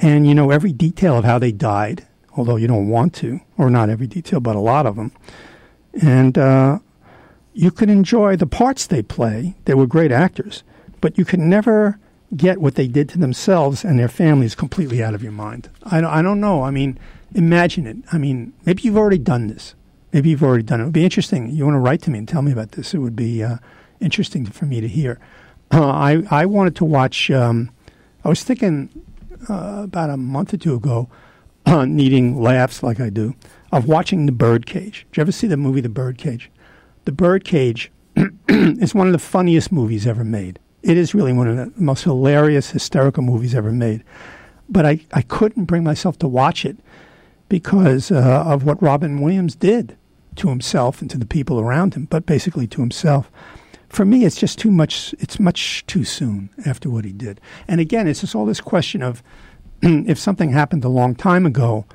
and 0.00 0.26
you 0.26 0.34
know 0.34 0.50
every 0.50 0.72
detail 0.72 1.18
of 1.18 1.24
how 1.24 1.38
they 1.38 1.52
died, 1.52 2.06
although 2.36 2.56
you 2.56 2.66
don't 2.66 2.88
want 2.88 3.14
to, 3.14 3.40
or 3.56 3.70
not 3.70 3.90
every 3.90 4.06
detail, 4.06 4.40
but 4.40 4.56
a 4.56 4.60
lot 4.60 4.86
of 4.86 4.96
them. 4.96 5.12
And 6.00 6.36
uh, 6.36 6.78
you 7.52 7.70
could 7.70 7.90
enjoy 7.90 8.36
the 8.36 8.46
parts 8.46 8.86
they 8.86 9.02
play. 9.02 9.54
They 9.66 9.74
were 9.74 9.86
great 9.86 10.12
actors, 10.12 10.62
but 11.00 11.18
you 11.18 11.24
could 11.24 11.40
never 11.40 11.98
get 12.36 12.60
what 12.60 12.74
they 12.74 12.86
did 12.86 13.08
to 13.10 13.18
themselves 13.18 13.84
and 13.84 13.98
their 13.98 14.08
families 14.08 14.54
completely 14.54 15.02
out 15.02 15.14
of 15.14 15.22
your 15.22 15.32
mind. 15.32 15.68
I, 15.84 16.02
I 16.02 16.22
don't 16.22 16.40
know. 16.40 16.62
I 16.62 16.70
mean, 16.70 16.98
imagine 17.34 17.86
it. 17.86 17.96
I 18.12 18.18
mean, 18.18 18.52
maybe 18.64 18.82
you've 18.82 18.96
already 18.96 19.18
done 19.18 19.48
this. 19.48 19.74
Maybe 20.12 20.30
you've 20.30 20.42
already 20.42 20.62
done 20.62 20.80
it. 20.80 20.84
It 20.84 20.86
would 20.86 20.92
be 20.94 21.04
interesting. 21.04 21.50
You 21.50 21.64
want 21.64 21.74
to 21.74 21.80
write 21.80 22.02
to 22.02 22.10
me 22.10 22.18
and 22.18 22.28
tell 22.28 22.42
me 22.42 22.52
about 22.52 22.72
this. 22.72 22.94
It 22.94 22.98
would 22.98 23.16
be 23.16 23.42
uh, 23.42 23.58
interesting 24.00 24.46
for 24.46 24.64
me 24.64 24.80
to 24.80 24.88
hear. 24.88 25.18
Uh, 25.70 25.88
I, 25.90 26.22
I 26.30 26.46
wanted 26.46 26.76
to 26.76 26.84
watch, 26.84 27.30
um, 27.30 27.70
I 28.24 28.28
was 28.28 28.42
thinking 28.42 28.88
uh, 29.50 29.82
about 29.84 30.10
a 30.10 30.16
month 30.16 30.54
or 30.54 30.56
two 30.56 30.74
ago, 30.74 31.08
needing 31.66 32.40
laughs 32.40 32.82
like 32.82 33.00
I 33.00 33.10
do, 33.10 33.34
of 33.70 33.86
watching 33.86 34.24
The 34.24 34.32
Birdcage. 34.32 35.06
Did 35.10 35.16
you 35.16 35.20
ever 35.22 35.32
see 35.32 35.46
the 35.46 35.58
movie 35.58 35.82
The 35.82 35.90
Birdcage? 35.90 36.50
The 37.04 37.12
Birdcage 37.12 37.92
is 38.48 38.94
one 38.94 39.06
of 39.06 39.12
the 39.12 39.18
funniest 39.18 39.70
movies 39.70 40.06
ever 40.06 40.24
made. 40.24 40.58
It 40.82 40.96
is 40.96 41.14
really 41.14 41.34
one 41.34 41.48
of 41.48 41.56
the 41.56 41.72
most 41.76 42.04
hilarious, 42.04 42.70
hysterical 42.70 43.22
movies 43.22 43.54
ever 43.54 43.72
made. 43.72 44.04
But 44.70 44.86
I, 44.86 45.00
I 45.12 45.22
couldn't 45.22 45.64
bring 45.64 45.84
myself 45.84 46.18
to 46.20 46.28
watch 46.28 46.64
it 46.64 46.78
because 47.48 48.10
uh, 48.10 48.44
of 48.46 48.64
what 48.64 48.82
Robin 48.82 49.20
Williams 49.20 49.54
did 49.54 49.97
to 50.38 50.48
himself 50.48 51.00
and 51.00 51.10
to 51.10 51.18
the 51.18 51.26
people 51.26 51.60
around 51.60 51.94
him, 51.94 52.06
but 52.06 52.26
basically 52.26 52.66
to 52.68 52.80
himself. 52.80 53.30
For 53.88 54.04
me, 54.04 54.24
it's 54.24 54.36
just 54.36 54.58
too 54.58 54.70
much. 54.70 55.14
It's 55.18 55.40
much 55.40 55.84
too 55.86 56.04
soon 56.04 56.50
after 56.66 56.90
what 56.90 57.04
he 57.04 57.12
did. 57.12 57.40
And 57.66 57.80
again, 57.80 58.06
it's 58.06 58.20
just 58.20 58.34
all 58.34 58.46
this 58.46 58.60
question 58.60 59.02
of 59.02 59.22
if 59.82 60.18
something 60.18 60.50
happened 60.50 60.84
a 60.84 60.88
long 60.88 61.14
time 61.14 61.46
ago, 61.46 61.86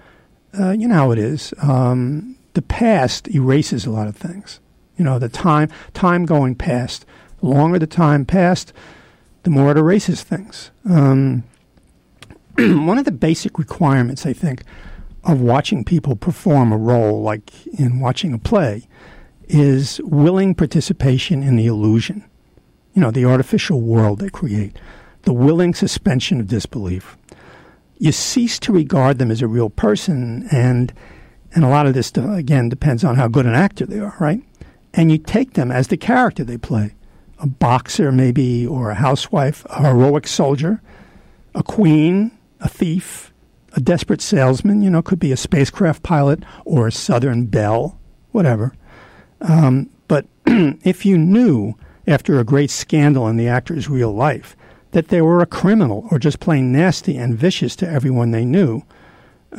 uh, 0.59 0.71
you 0.71 0.87
know 0.87 0.95
how 0.95 1.11
it 1.11 1.19
is. 1.19 1.53
Um, 1.61 2.35
the 2.53 2.61
past 2.61 3.27
erases 3.29 3.85
a 3.85 3.91
lot 3.91 4.07
of 4.07 4.15
things. 4.15 4.59
You 4.97 5.05
know, 5.05 5.19
the 5.19 5.29
time 5.29 5.69
time 5.93 6.25
going 6.25 6.55
past. 6.55 7.05
The 7.39 7.47
longer 7.47 7.77
the 7.77 7.87
time 7.87 8.25
passed, 8.25 8.73
the 9.43 9.49
more 9.49 9.71
it 9.71 9.77
erases 9.77 10.23
things. 10.23 10.71
Um, 10.89 11.43
one 12.57 12.97
of 12.97 13.05
the 13.05 13.11
basic 13.11 13.59
requirements, 13.59 14.25
I 14.25 14.33
think, 14.33 14.63
of 15.23 15.41
watching 15.41 15.83
people 15.83 16.15
perform 16.15 16.71
a 16.71 16.77
role, 16.77 17.21
like 17.21 17.65
in 17.67 17.99
watching 17.99 18.33
a 18.33 18.37
play, 18.37 18.87
is 19.47 20.01
willing 20.03 20.55
participation 20.55 21.43
in 21.43 21.55
the 21.55 21.65
illusion. 21.65 22.23
You 22.93 23.01
know, 23.01 23.11
the 23.11 23.25
artificial 23.25 23.81
world 23.81 24.19
they 24.19 24.29
create, 24.29 24.77
the 25.23 25.33
willing 25.33 25.73
suspension 25.73 26.39
of 26.39 26.47
disbelief. 26.47 27.17
You 27.97 28.11
cease 28.11 28.59
to 28.59 28.73
regard 28.73 29.17
them 29.17 29.31
as 29.31 29.41
a 29.41 29.47
real 29.47 29.69
person, 29.69 30.47
and 30.51 30.93
and 31.55 31.63
a 31.63 31.69
lot 31.69 31.85
of 31.85 31.93
this 31.93 32.11
again 32.15 32.69
depends 32.69 33.03
on 33.03 33.15
how 33.15 33.27
good 33.27 33.45
an 33.45 33.55
actor 33.55 33.85
they 33.85 33.99
are, 33.99 34.15
right? 34.19 34.41
And 34.93 35.11
you 35.11 35.17
take 35.17 35.53
them 35.53 35.71
as 35.71 35.87
the 35.87 35.97
character 35.97 36.43
they 36.43 36.57
play, 36.57 36.95
a 37.39 37.47
boxer 37.47 38.11
maybe, 38.11 38.67
or 38.67 38.89
a 38.89 38.95
housewife, 38.95 39.65
a 39.69 39.87
heroic 39.87 40.27
soldier, 40.27 40.81
a 41.55 41.63
queen, 41.63 42.31
a 42.59 42.69
thief, 42.69 43.32
a 43.75 43.81
desperate 43.81 44.21
salesman, 44.21 44.81
you 44.81 44.89
know, 44.89 45.01
could 45.01 45.19
be 45.19 45.31
a 45.31 45.37
spacecraft 45.37 46.03
pilot 46.03 46.43
or 46.65 46.87
a 46.87 46.91
Southern 46.91 47.45
belle, 47.45 47.99
whatever. 48.31 48.73
Um, 49.41 49.89
but 50.07 50.25
if 50.45 51.05
you 51.05 51.17
knew 51.17 51.75
after 52.07 52.39
a 52.39 52.43
great 52.43 52.69
scandal 52.69 53.27
in 53.27 53.37
the 53.37 53.47
actor's 53.47 53.89
real 53.89 54.13
life 54.13 54.55
that 54.91 55.07
they 55.07 55.21
were 55.21 55.41
a 55.41 55.47
criminal 55.47 56.07
or 56.11 56.19
just 56.19 56.39
plain 56.39 56.71
nasty 56.71 57.17
and 57.17 57.35
vicious 57.35 57.75
to 57.77 57.89
everyone 57.89 58.31
they 58.31 58.45
knew, 58.45 58.83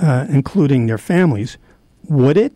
uh, 0.01 0.27
including 0.29 0.87
their 0.87 0.99
families, 0.99 1.59
would 2.09 2.37
it? 2.37 2.53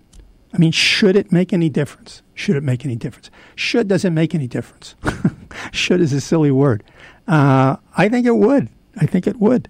I 0.52 0.58
mean, 0.58 0.72
should 0.72 1.16
it 1.16 1.32
make 1.32 1.52
any 1.52 1.68
difference? 1.68 2.22
Should 2.34 2.56
it 2.56 2.62
make 2.62 2.84
any 2.84 2.96
difference? 2.96 3.30
Should 3.54 3.88
doesn't 3.88 4.14
make 4.14 4.34
any 4.34 4.46
difference. 4.46 4.94
should 5.72 6.00
is 6.00 6.12
a 6.12 6.20
silly 6.20 6.50
word. 6.50 6.84
Uh, 7.26 7.76
I 7.96 8.08
think 8.08 8.26
it 8.26 8.36
would. 8.36 8.68
I 8.96 9.06
think 9.06 9.26
it 9.26 9.36
would. 9.36 9.68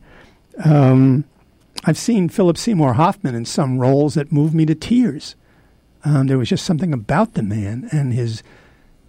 Um, 0.64 1.24
I've 1.84 1.98
seen 1.98 2.28
Philip 2.28 2.58
Seymour 2.58 2.94
Hoffman 2.94 3.34
in 3.34 3.44
some 3.44 3.78
roles 3.78 4.14
that 4.14 4.32
moved 4.32 4.54
me 4.54 4.66
to 4.66 4.74
tears. 4.74 5.36
Um, 6.04 6.26
there 6.26 6.38
was 6.38 6.48
just 6.48 6.64
something 6.64 6.92
about 6.92 7.34
the 7.34 7.42
man 7.42 7.88
and 7.92 8.12
his 8.12 8.42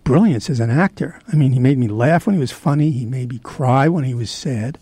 brilliance 0.04 0.50
as 0.50 0.60
an 0.60 0.70
actor. 0.70 1.20
I 1.32 1.36
mean, 1.36 1.54
he 1.54 1.60
made 1.60 1.78
me 1.78 1.88
laugh 1.88 2.26
when 2.26 2.36
he 2.36 2.40
was 2.40 2.52
funny. 2.52 2.92
He 2.92 3.06
made 3.06 3.30
me 3.30 3.40
cry 3.40 3.88
when 3.88 4.04
he 4.04 4.14
was 4.14 4.30
sad. 4.30 4.80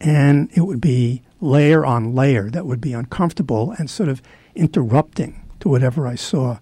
And 0.00 0.50
it 0.54 0.62
would 0.62 0.80
be 0.80 1.22
layer 1.40 1.84
on 1.84 2.14
layer 2.14 2.50
that 2.50 2.66
would 2.66 2.80
be 2.80 2.92
uncomfortable 2.92 3.74
and 3.78 3.88
sort 3.88 4.08
of 4.08 4.22
interrupting 4.54 5.48
to 5.60 5.68
whatever 5.68 6.06
I 6.06 6.16
saw. 6.16 6.58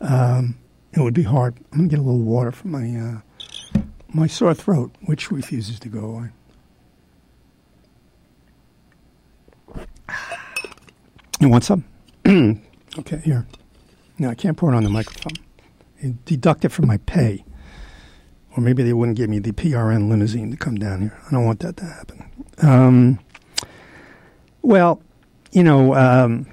Um, 0.00 0.58
it 0.92 1.00
would 1.00 1.14
be 1.14 1.24
hard. 1.24 1.56
I'm 1.72 1.78
going 1.78 1.88
to 1.88 1.96
get 1.96 2.00
a 2.00 2.02
little 2.02 2.20
water 2.20 2.52
from 2.52 2.70
my, 2.70 2.96
uh, 2.96 3.80
my 4.08 4.26
sore 4.26 4.54
throat, 4.54 4.94
which 5.02 5.30
refuses 5.30 5.78
to 5.80 5.88
go 5.88 6.00
away. 6.00 6.28
You 11.40 11.48
want 11.48 11.64
some? 11.64 11.84
okay, 12.26 13.18
here. 13.24 13.46
No, 14.18 14.30
I 14.30 14.34
can't 14.34 14.56
pour 14.56 14.72
it 14.72 14.76
on 14.76 14.84
the 14.84 14.90
microphone. 14.90 15.34
You 16.00 16.16
deduct 16.24 16.64
it 16.64 16.70
from 16.70 16.86
my 16.86 16.96
pay. 16.98 17.44
Or 18.56 18.62
maybe 18.62 18.82
they 18.82 18.94
wouldn't 18.94 19.18
give 19.18 19.28
me 19.28 19.38
the 19.38 19.52
PRN 19.52 20.08
limousine 20.08 20.50
to 20.50 20.56
come 20.56 20.76
down 20.76 21.02
here. 21.02 21.18
I 21.26 21.30
don't 21.30 21.44
want 21.44 21.60
that 21.60 21.76
to 21.76 21.84
happen. 21.84 22.30
Um, 22.62 23.18
well, 24.62 25.02
you 25.52 25.62
know, 25.62 25.94
um, 25.94 26.46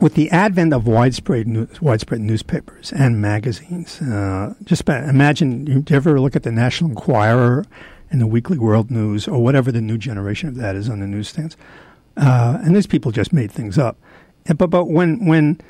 with 0.00 0.14
the 0.14 0.30
advent 0.30 0.72
of 0.72 0.86
widespread 0.86 1.48
news, 1.48 1.82
widespread 1.82 2.20
newspapers 2.20 2.92
and 2.92 3.20
magazines, 3.20 4.00
uh, 4.00 4.54
just 4.62 4.88
imagine. 4.88 5.66
You 5.66 5.84
ever 5.90 6.20
look 6.20 6.36
at 6.36 6.44
the 6.44 6.52
National 6.52 6.90
Enquirer 6.90 7.64
and 8.10 8.20
the 8.20 8.26
Weekly 8.26 8.58
World 8.58 8.90
News 8.90 9.26
or 9.26 9.42
whatever 9.42 9.72
the 9.72 9.80
new 9.80 9.98
generation 9.98 10.48
of 10.48 10.54
that 10.54 10.76
is 10.76 10.88
on 10.88 11.00
the 11.00 11.06
newsstands? 11.06 11.56
Uh, 12.18 12.58
and 12.62 12.74
these 12.74 12.86
people 12.86 13.12
just 13.12 13.32
made 13.32 13.50
things 13.50 13.78
up. 13.78 13.96
But 14.56 14.70
but 14.70 14.86
when 14.86 15.26
when 15.26 15.60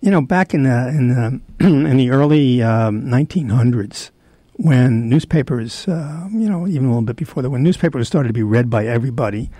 you 0.00 0.10
know 0.10 0.20
back 0.20 0.54
in 0.54 0.62
the 0.62 0.88
in 0.88 1.08
the 1.08 1.40
in 1.66 1.96
the 1.96 2.10
early 2.10 2.62
um, 2.62 3.02
1900s, 3.02 4.10
when 4.58 5.08
newspapers, 5.08 5.86
uh, 5.86 6.28
you 6.32 6.48
know, 6.48 6.66
even 6.66 6.86
a 6.86 6.88
little 6.88 7.02
bit 7.02 7.16
before 7.16 7.42
that, 7.42 7.50
when 7.50 7.62
newspapers 7.62 8.08
started 8.08 8.28
to 8.28 8.32
be 8.32 8.42
read 8.42 8.68
by 8.68 8.86
everybody, 8.86 9.50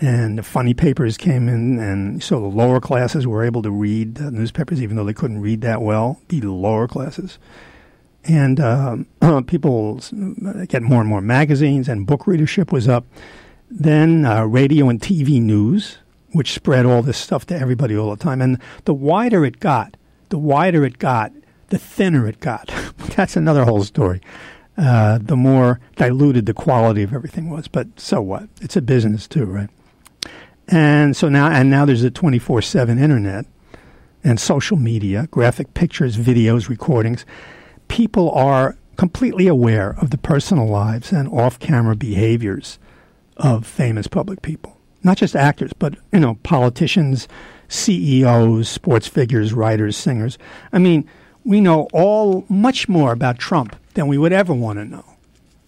and 0.00 0.38
the 0.38 0.42
funny 0.42 0.74
papers 0.74 1.16
came 1.16 1.48
in, 1.48 1.78
and 1.78 2.22
so 2.22 2.40
the 2.40 2.46
lower 2.46 2.80
classes 2.80 3.26
were 3.26 3.44
able 3.44 3.62
to 3.62 3.70
read 3.70 4.20
newspapers, 4.20 4.82
even 4.82 4.96
though 4.96 5.04
they 5.04 5.14
couldn't 5.14 5.40
read 5.40 5.60
that 5.62 5.82
well, 5.82 6.20
the 6.28 6.40
lower 6.40 6.86
classes. 6.86 7.38
And 8.24 8.58
um, 8.60 9.06
people 9.46 10.00
get 10.68 10.82
more 10.82 11.00
and 11.00 11.08
more 11.08 11.20
magazines, 11.20 11.88
and 11.88 12.06
book 12.06 12.26
readership 12.26 12.72
was 12.72 12.88
up. 12.88 13.04
Then 13.70 14.24
uh, 14.24 14.44
radio 14.44 14.88
and 14.88 15.00
TV 15.00 15.40
news, 15.40 15.98
which 16.32 16.52
spread 16.52 16.86
all 16.86 17.02
this 17.02 17.18
stuff 17.18 17.46
to 17.46 17.58
everybody 17.58 17.96
all 17.96 18.10
the 18.10 18.22
time. 18.22 18.40
And 18.40 18.60
the 18.84 18.94
wider 18.94 19.44
it 19.44 19.60
got, 19.60 19.96
the 20.28 20.38
wider 20.38 20.84
it 20.84 20.98
got, 20.98 21.32
the 21.68 21.78
thinner 21.78 22.26
it 22.26 22.40
got. 22.40 22.72
That's 23.16 23.36
another 23.36 23.64
whole 23.64 23.84
story. 23.84 24.20
Uh, 24.78 25.18
the 25.20 25.36
more 25.36 25.80
diluted 25.96 26.46
the 26.46 26.54
quality 26.54 27.02
of 27.02 27.12
everything 27.12 27.48
was. 27.50 27.66
But 27.66 27.98
so 27.98 28.20
what? 28.20 28.48
It's 28.60 28.76
a 28.76 28.82
business 28.82 29.26
too, 29.26 29.46
right? 29.46 29.70
And 30.68 31.16
so 31.16 31.28
now, 31.28 31.48
and 31.48 31.70
now 31.70 31.84
there's 31.84 32.02
a 32.02 32.10
24 32.10 32.62
7 32.62 32.98
internet 32.98 33.46
and 34.22 34.38
social 34.40 34.76
media, 34.76 35.28
graphic 35.30 35.72
pictures, 35.74 36.16
videos, 36.16 36.68
recordings. 36.68 37.24
People 37.88 38.30
are 38.32 38.76
completely 38.96 39.46
aware 39.46 39.96
of 40.00 40.10
the 40.10 40.18
personal 40.18 40.66
lives 40.66 41.12
and 41.12 41.28
off 41.28 41.58
camera 41.58 41.94
behaviors 41.94 42.78
of 43.36 43.66
famous 43.66 44.06
public 44.06 44.42
people. 44.42 44.76
Not 45.02 45.18
just 45.18 45.36
actors, 45.36 45.72
but, 45.72 45.94
you 46.12 46.20
know, 46.20 46.34
politicians, 46.42 47.28
CEOs, 47.68 48.68
sports 48.68 49.06
figures, 49.06 49.52
writers, 49.52 49.96
singers. 49.96 50.38
I 50.72 50.78
mean, 50.78 51.08
we 51.44 51.60
know 51.60 51.88
all 51.92 52.44
much 52.48 52.88
more 52.88 53.12
about 53.12 53.38
Trump 53.38 53.76
than 53.94 54.08
we 54.08 54.18
would 54.18 54.32
ever 54.32 54.52
want 54.52 54.78
to 54.78 54.84
know. 54.84 55.04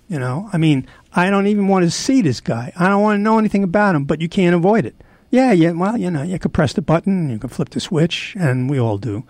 You 0.08 0.18
know, 0.18 0.48
I 0.52 0.58
mean, 0.58 0.86
I 1.12 1.28
don't 1.28 1.46
even 1.46 1.68
want 1.68 1.84
to 1.84 1.90
see 1.90 2.22
this 2.22 2.40
guy. 2.40 2.72
I 2.76 2.88
don't 2.88 3.02
want 3.02 3.18
to 3.18 3.22
know 3.22 3.38
anything 3.38 3.62
about 3.62 3.94
him, 3.94 4.04
but 4.04 4.20
you 4.20 4.28
can't 4.28 4.54
avoid 4.54 4.86
it. 4.86 4.96
Yeah, 5.30 5.52
yeah, 5.52 5.72
well, 5.72 5.98
you 5.98 6.10
know, 6.10 6.22
you 6.22 6.38
could 6.38 6.54
press 6.54 6.72
the 6.72 6.80
button, 6.80 7.28
you 7.28 7.38
could 7.38 7.52
flip 7.52 7.68
the 7.70 7.80
switch, 7.80 8.34
and 8.38 8.70
we 8.70 8.80
all 8.80 8.96
do. 8.96 9.24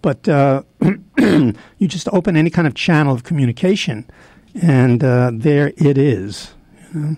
But 0.00 0.28
uh, 0.28 0.62
you 1.18 1.88
just 1.88 2.08
open 2.12 2.36
any 2.36 2.50
kind 2.50 2.68
of 2.68 2.74
channel 2.74 3.12
of 3.12 3.24
communication, 3.24 4.08
and 4.54 5.02
uh, 5.02 5.32
there 5.34 5.72
it 5.76 5.98
is. 5.98 6.52
You 6.94 7.00
know? 7.00 7.16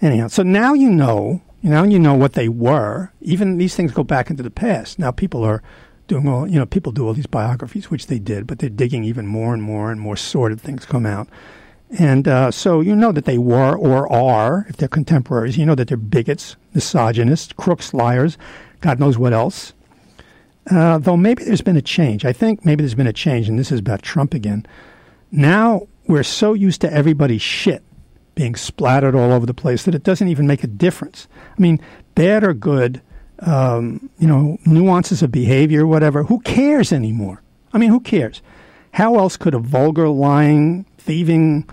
Anyhow, 0.00 0.28
so 0.28 0.42
now 0.42 0.72
you 0.72 0.90
know, 0.90 1.42
now 1.62 1.82
you 1.84 1.98
know 1.98 2.14
what 2.14 2.32
they 2.32 2.48
were. 2.48 3.12
Even 3.20 3.58
these 3.58 3.74
things 3.74 3.92
go 3.92 4.02
back 4.02 4.30
into 4.30 4.42
the 4.42 4.50
past. 4.50 4.98
Now 4.98 5.10
people 5.10 5.44
are 5.44 5.62
doing 6.08 6.26
all, 6.26 6.46
you 6.46 6.58
know, 6.58 6.66
people 6.66 6.90
do 6.90 7.06
all 7.06 7.14
these 7.14 7.26
biographies, 7.26 7.90
which 7.90 8.06
they 8.06 8.18
did, 8.18 8.46
but 8.46 8.58
they're 8.58 8.70
digging 8.70 9.04
even 9.04 9.26
more 9.26 9.52
and 9.52 9.62
more 9.62 9.92
and 9.92 10.00
more 10.00 10.16
sordid 10.16 10.60
things 10.60 10.86
come 10.86 11.06
out. 11.06 11.28
And 11.98 12.26
uh, 12.28 12.50
so 12.50 12.80
you 12.80 12.94
know 12.94 13.12
that 13.12 13.24
they 13.24 13.38
were 13.38 13.76
or 13.76 14.10
are, 14.10 14.66
if 14.68 14.76
they're 14.76 14.88
contemporaries, 14.88 15.58
you 15.58 15.66
know 15.66 15.74
that 15.74 15.88
they're 15.88 15.96
bigots, 15.96 16.56
misogynists, 16.72 17.52
crooks, 17.52 17.92
liars, 17.92 18.38
God 18.80 19.00
knows 19.00 19.18
what 19.18 19.32
else. 19.32 19.72
Uh, 20.70 20.98
though 20.98 21.16
maybe 21.16 21.44
there's 21.44 21.62
been 21.62 21.76
a 21.76 21.82
change. 21.82 22.24
I 22.24 22.32
think 22.32 22.64
maybe 22.64 22.82
there's 22.82 22.94
been 22.94 23.06
a 23.06 23.12
change, 23.12 23.48
and 23.48 23.58
this 23.58 23.72
is 23.72 23.80
about 23.80 24.02
Trump 24.02 24.34
again. 24.34 24.66
Now 25.32 25.88
we're 26.06 26.22
so 26.22 26.54
used 26.54 26.80
to 26.82 26.92
everybody's 26.92 27.42
shit 27.42 27.82
being 28.40 28.56
splattered 28.56 29.14
all 29.14 29.32
over 29.32 29.44
the 29.44 29.52
place 29.52 29.82
that 29.82 29.94
it 29.94 30.02
doesn't 30.02 30.28
even 30.28 30.46
make 30.46 30.64
a 30.64 30.66
difference. 30.66 31.28
I 31.58 31.60
mean, 31.60 31.78
bad 32.14 32.42
or 32.42 32.54
good, 32.54 33.02
um, 33.40 34.08
you 34.18 34.26
know, 34.26 34.56
nuances 34.64 35.22
of 35.22 35.30
behavior, 35.30 35.86
whatever. 35.86 36.22
Who 36.22 36.40
cares 36.40 36.90
anymore? 36.90 37.42
I 37.74 37.76
mean, 37.76 37.90
who 37.90 38.00
cares? 38.00 38.40
How 38.92 39.18
else 39.18 39.36
could 39.36 39.52
a 39.52 39.58
vulgar, 39.58 40.08
lying, 40.08 40.86
thieving 40.96 41.68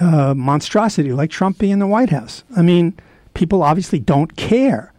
uh, 0.00 0.32
monstrosity 0.32 1.12
like 1.12 1.30
Trump 1.30 1.58
be 1.58 1.70
in 1.70 1.78
the 1.78 1.86
White 1.86 2.08
House? 2.08 2.42
I 2.56 2.62
mean, 2.62 2.98
people 3.34 3.62
obviously 3.62 3.98
don't 3.98 4.34
care 4.34 4.94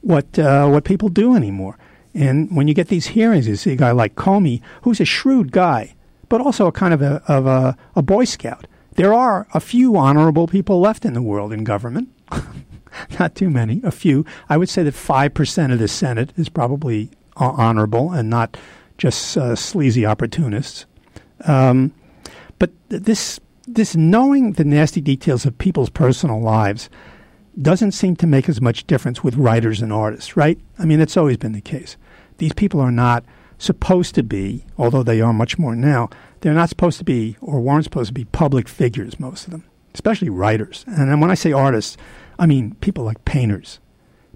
what 0.00 0.38
uh, 0.38 0.68
what 0.68 0.84
people 0.84 1.10
do 1.10 1.36
anymore. 1.36 1.76
And 2.14 2.56
when 2.56 2.66
you 2.66 2.72
get 2.72 2.88
these 2.88 3.08
hearings, 3.08 3.46
you 3.46 3.56
see 3.56 3.72
a 3.72 3.76
guy 3.76 3.90
like 3.90 4.14
Comey, 4.14 4.62
who's 4.84 5.00
a 5.00 5.04
shrewd 5.04 5.52
guy, 5.52 5.94
but 6.30 6.40
also 6.40 6.66
a 6.66 6.72
kind 6.72 6.94
of 6.94 7.02
a 7.02 7.22
of 7.28 7.44
a, 7.44 7.76
a 7.94 8.00
Boy 8.00 8.24
Scout. 8.24 8.66
There 9.00 9.14
are 9.14 9.46
a 9.54 9.60
few 9.60 9.96
honorable 9.96 10.46
people 10.46 10.78
left 10.78 11.06
in 11.06 11.14
the 11.14 11.22
world 11.22 11.54
in 11.54 11.64
government. 11.64 12.10
Not 13.18 13.34
too 13.34 13.48
many, 13.48 13.80
a 13.82 13.90
few. 13.90 14.26
I 14.50 14.58
would 14.58 14.68
say 14.68 14.82
that 14.82 14.92
5% 14.92 15.72
of 15.72 15.78
the 15.78 15.88
Senate 15.88 16.34
is 16.36 16.50
probably 16.50 17.08
uh, 17.38 17.48
honorable 17.56 18.12
and 18.12 18.28
not 18.28 18.58
just 18.98 19.38
uh, 19.38 19.56
sleazy 19.56 20.04
opportunists. 20.04 20.84
Um, 21.46 21.94
but 22.58 22.72
this, 22.90 23.40
this 23.66 23.96
knowing 23.96 24.52
the 24.52 24.64
nasty 24.64 25.00
details 25.00 25.46
of 25.46 25.56
people's 25.56 25.88
personal 25.88 26.42
lives 26.42 26.90
doesn't 27.62 27.92
seem 27.92 28.16
to 28.16 28.26
make 28.26 28.50
as 28.50 28.60
much 28.60 28.86
difference 28.86 29.24
with 29.24 29.34
writers 29.36 29.80
and 29.80 29.94
artists, 29.94 30.36
right? 30.36 30.58
I 30.78 30.84
mean, 30.84 30.98
that's 30.98 31.16
always 31.16 31.38
been 31.38 31.52
the 31.52 31.62
case. 31.62 31.96
These 32.36 32.52
people 32.52 32.80
are 32.80 32.92
not 32.92 33.24
supposed 33.60 34.14
to 34.14 34.22
be, 34.22 34.64
although 34.78 35.02
they 35.02 35.20
are 35.20 35.32
much 35.32 35.58
more 35.58 35.76
now, 35.76 36.08
they're 36.40 36.54
not 36.54 36.70
supposed 36.70 36.98
to 36.98 37.04
be 37.04 37.36
or 37.40 37.60
weren't 37.60 37.84
supposed 37.84 38.08
to 38.08 38.14
be 38.14 38.24
public 38.24 38.68
figures, 38.68 39.20
most 39.20 39.44
of 39.44 39.50
them, 39.50 39.64
especially 39.94 40.30
writers. 40.30 40.84
And 40.86 41.20
when 41.20 41.30
I 41.30 41.34
say 41.34 41.52
artists, 41.52 41.96
I 42.38 42.46
mean 42.46 42.74
people 42.76 43.04
like 43.04 43.24
painters, 43.24 43.78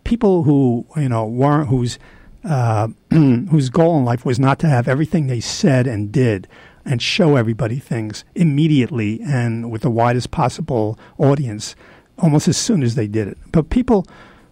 people 0.04 0.42
who, 0.42 0.86
you 0.96 1.08
know, 1.08 1.24
weren't, 1.24 1.68
whose, 1.68 1.98
uh, 2.44 2.88
whose 3.10 3.70
goal 3.70 3.96
in 3.98 4.04
life 4.04 4.26
was 4.26 4.38
not 4.38 4.58
to 4.58 4.68
have 4.68 4.86
everything 4.86 5.26
they 5.26 5.40
said 5.40 5.86
and 5.86 6.12
did 6.12 6.46
and 6.84 7.00
show 7.00 7.36
everybody 7.36 7.78
things 7.78 8.24
immediately 8.34 9.20
and 9.22 9.70
with 9.70 9.80
the 9.80 9.90
widest 9.90 10.30
possible 10.30 10.98
audience 11.16 11.74
almost 12.18 12.46
as 12.46 12.58
soon 12.58 12.82
as 12.82 12.94
they 12.94 13.06
did 13.06 13.26
it. 13.26 13.38
But 13.52 13.70
people, 13.70 14.06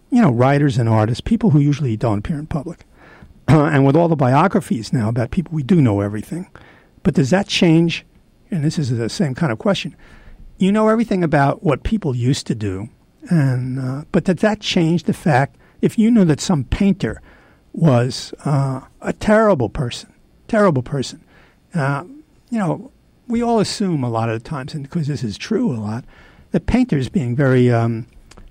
you 0.09 0.19
know, 0.19 0.31
writers 0.31 0.79
and 0.79 0.89
artists, 0.89 1.21
people 1.21 1.51
who 1.51 1.59
usually 1.59 1.95
don't 1.95 2.17
appear 2.17 2.39
in 2.39 2.47
public. 2.47 2.85
and 3.47 3.85
with 3.85 3.95
all 3.95 4.07
the 4.07 4.15
biographies 4.15 4.93
now 4.93 5.09
about 5.09 5.31
people, 5.31 5.53
we 5.53 5.63
do 5.63 5.81
know 5.81 6.01
everything. 6.01 6.49
But 7.03 7.13
does 7.13 7.29
that 7.31 7.47
change? 7.47 8.05
And 8.49 8.63
this 8.63 8.79
is 8.79 8.89
the 8.89 9.09
same 9.09 9.35
kind 9.35 9.51
of 9.51 9.59
question. 9.59 9.95
You 10.57 10.71
know 10.71 10.87
everything 10.87 11.23
about 11.23 11.63
what 11.63 11.83
people 11.83 12.15
used 12.15 12.47
to 12.47 12.55
do, 12.55 12.89
and 13.29 13.79
uh, 13.79 14.03
but 14.11 14.25
does 14.25 14.37
that 14.37 14.59
change 14.61 15.03
the 15.03 15.13
fact 15.13 15.57
if 15.81 15.97
you 15.97 16.11
know 16.11 16.23
that 16.25 16.39
some 16.39 16.63
painter 16.63 17.21
was 17.73 18.33
uh, 18.45 18.81
a 19.01 19.13
terrible 19.13 19.69
person, 19.69 20.13
terrible 20.47 20.83
person? 20.83 21.23
Uh, 21.73 22.03
you 22.51 22.59
know, 22.59 22.91
we 23.27 23.41
all 23.41 23.59
assume 23.59 24.03
a 24.03 24.09
lot 24.09 24.29
of 24.29 24.41
the 24.41 24.47
times, 24.47 24.73
and 24.73 24.83
because 24.83 25.07
this 25.07 25.23
is 25.23 25.37
true 25.37 25.71
a 25.71 25.79
lot, 25.79 26.05
that 26.51 26.67
painters, 26.67 27.09
being 27.09 27.35
very 27.35 27.71
um, 27.71 28.05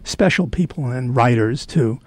special 0.05 0.48
people 0.48 0.87
and 0.90 1.14
writers 1.14 1.64
too, 1.64 2.00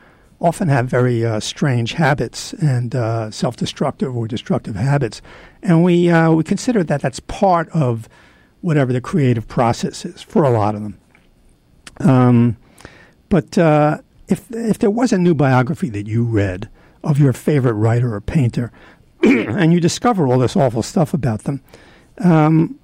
often 0.45 0.67
have 0.67 0.87
very 0.87 1.25
uh, 1.25 1.39
strange 1.39 1.93
habits 1.93 2.53
and 2.53 2.95
uh, 2.95 3.31
self-destructive 3.31 4.15
or 4.15 4.27
destructive 4.27 4.75
habits, 4.75 5.21
and 5.63 5.83
we 5.83 6.09
uh, 6.09 6.31
we 6.31 6.43
consider 6.43 6.83
that 6.83 7.01
that's 7.01 7.19
part 7.21 7.67
of 7.69 8.07
whatever 8.61 8.93
the 8.93 9.01
creative 9.01 9.47
process 9.47 10.05
is 10.05 10.21
for 10.21 10.43
a 10.43 10.49
lot 10.49 10.75
of 10.75 10.81
them. 10.81 10.99
Um, 11.99 12.57
but 13.29 13.57
uh, 13.57 13.99
if 14.27 14.51
if 14.51 14.77
there 14.79 14.91
was 14.91 15.11
a 15.11 15.17
new 15.17 15.33
biography 15.33 15.89
that 15.89 16.07
you 16.07 16.23
read 16.23 16.69
of 17.03 17.17
your 17.19 17.33
favorite 17.33 17.73
writer 17.73 18.13
or 18.13 18.21
painter, 18.21 18.71
and 19.23 19.73
you 19.73 19.79
discover 19.79 20.27
all 20.27 20.39
this 20.39 20.55
awful 20.55 20.83
stuff 20.83 21.13
about 21.13 21.43
them, 21.43 21.61
um, 22.19 22.79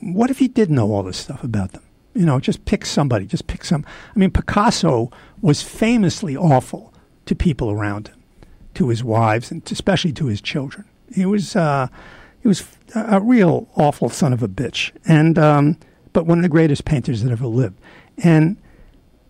what 0.00 0.30
if 0.30 0.40
you 0.40 0.48
did 0.48 0.70
know 0.70 0.90
all 0.92 1.02
this 1.02 1.18
stuff 1.18 1.44
about 1.44 1.72
them? 1.72 1.82
You 2.18 2.26
know, 2.26 2.40
just 2.40 2.64
pick 2.64 2.84
somebody, 2.84 3.26
just 3.26 3.46
pick 3.46 3.64
some. 3.64 3.84
I 4.14 4.18
mean, 4.18 4.30
Picasso 4.30 5.10
was 5.40 5.62
famously 5.62 6.36
awful 6.36 6.92
to 7.26 7.34
people 7.34 7.70
around 7.70 8.08
him, 8.08 8.22
to 8.74 8.88
his 8.88 9.04
wives, 9.04 9.50
and 9.50 9.62
especially 9.70 10.12
to 10.14 10.26
his 10.26 10.40
children. 10.40 10.84
He 11.14 11.26
was 11.26 11.54
uh, 11.54 11.86
he 12.42 12.48
was 12.48 12.64
a 12.94 13.20
real 13.20 13.68
awful 13.76 14.08
son 14.08 14.32
of 14.32 14.42
a 14.42 14.48
bitch, 14.48 14.90
and 15.06 15.38
um, 15.38 15.78
but 16.12 16.26
one 16.26 16.38
of 16.38 16.42
the 16.42 16.48
greatest 16.48 16.84
painters 16.84 17.22
that 17.22 17.30
ever 17.30 17.46
lived. 17.46 17.78
And 18.18 18.56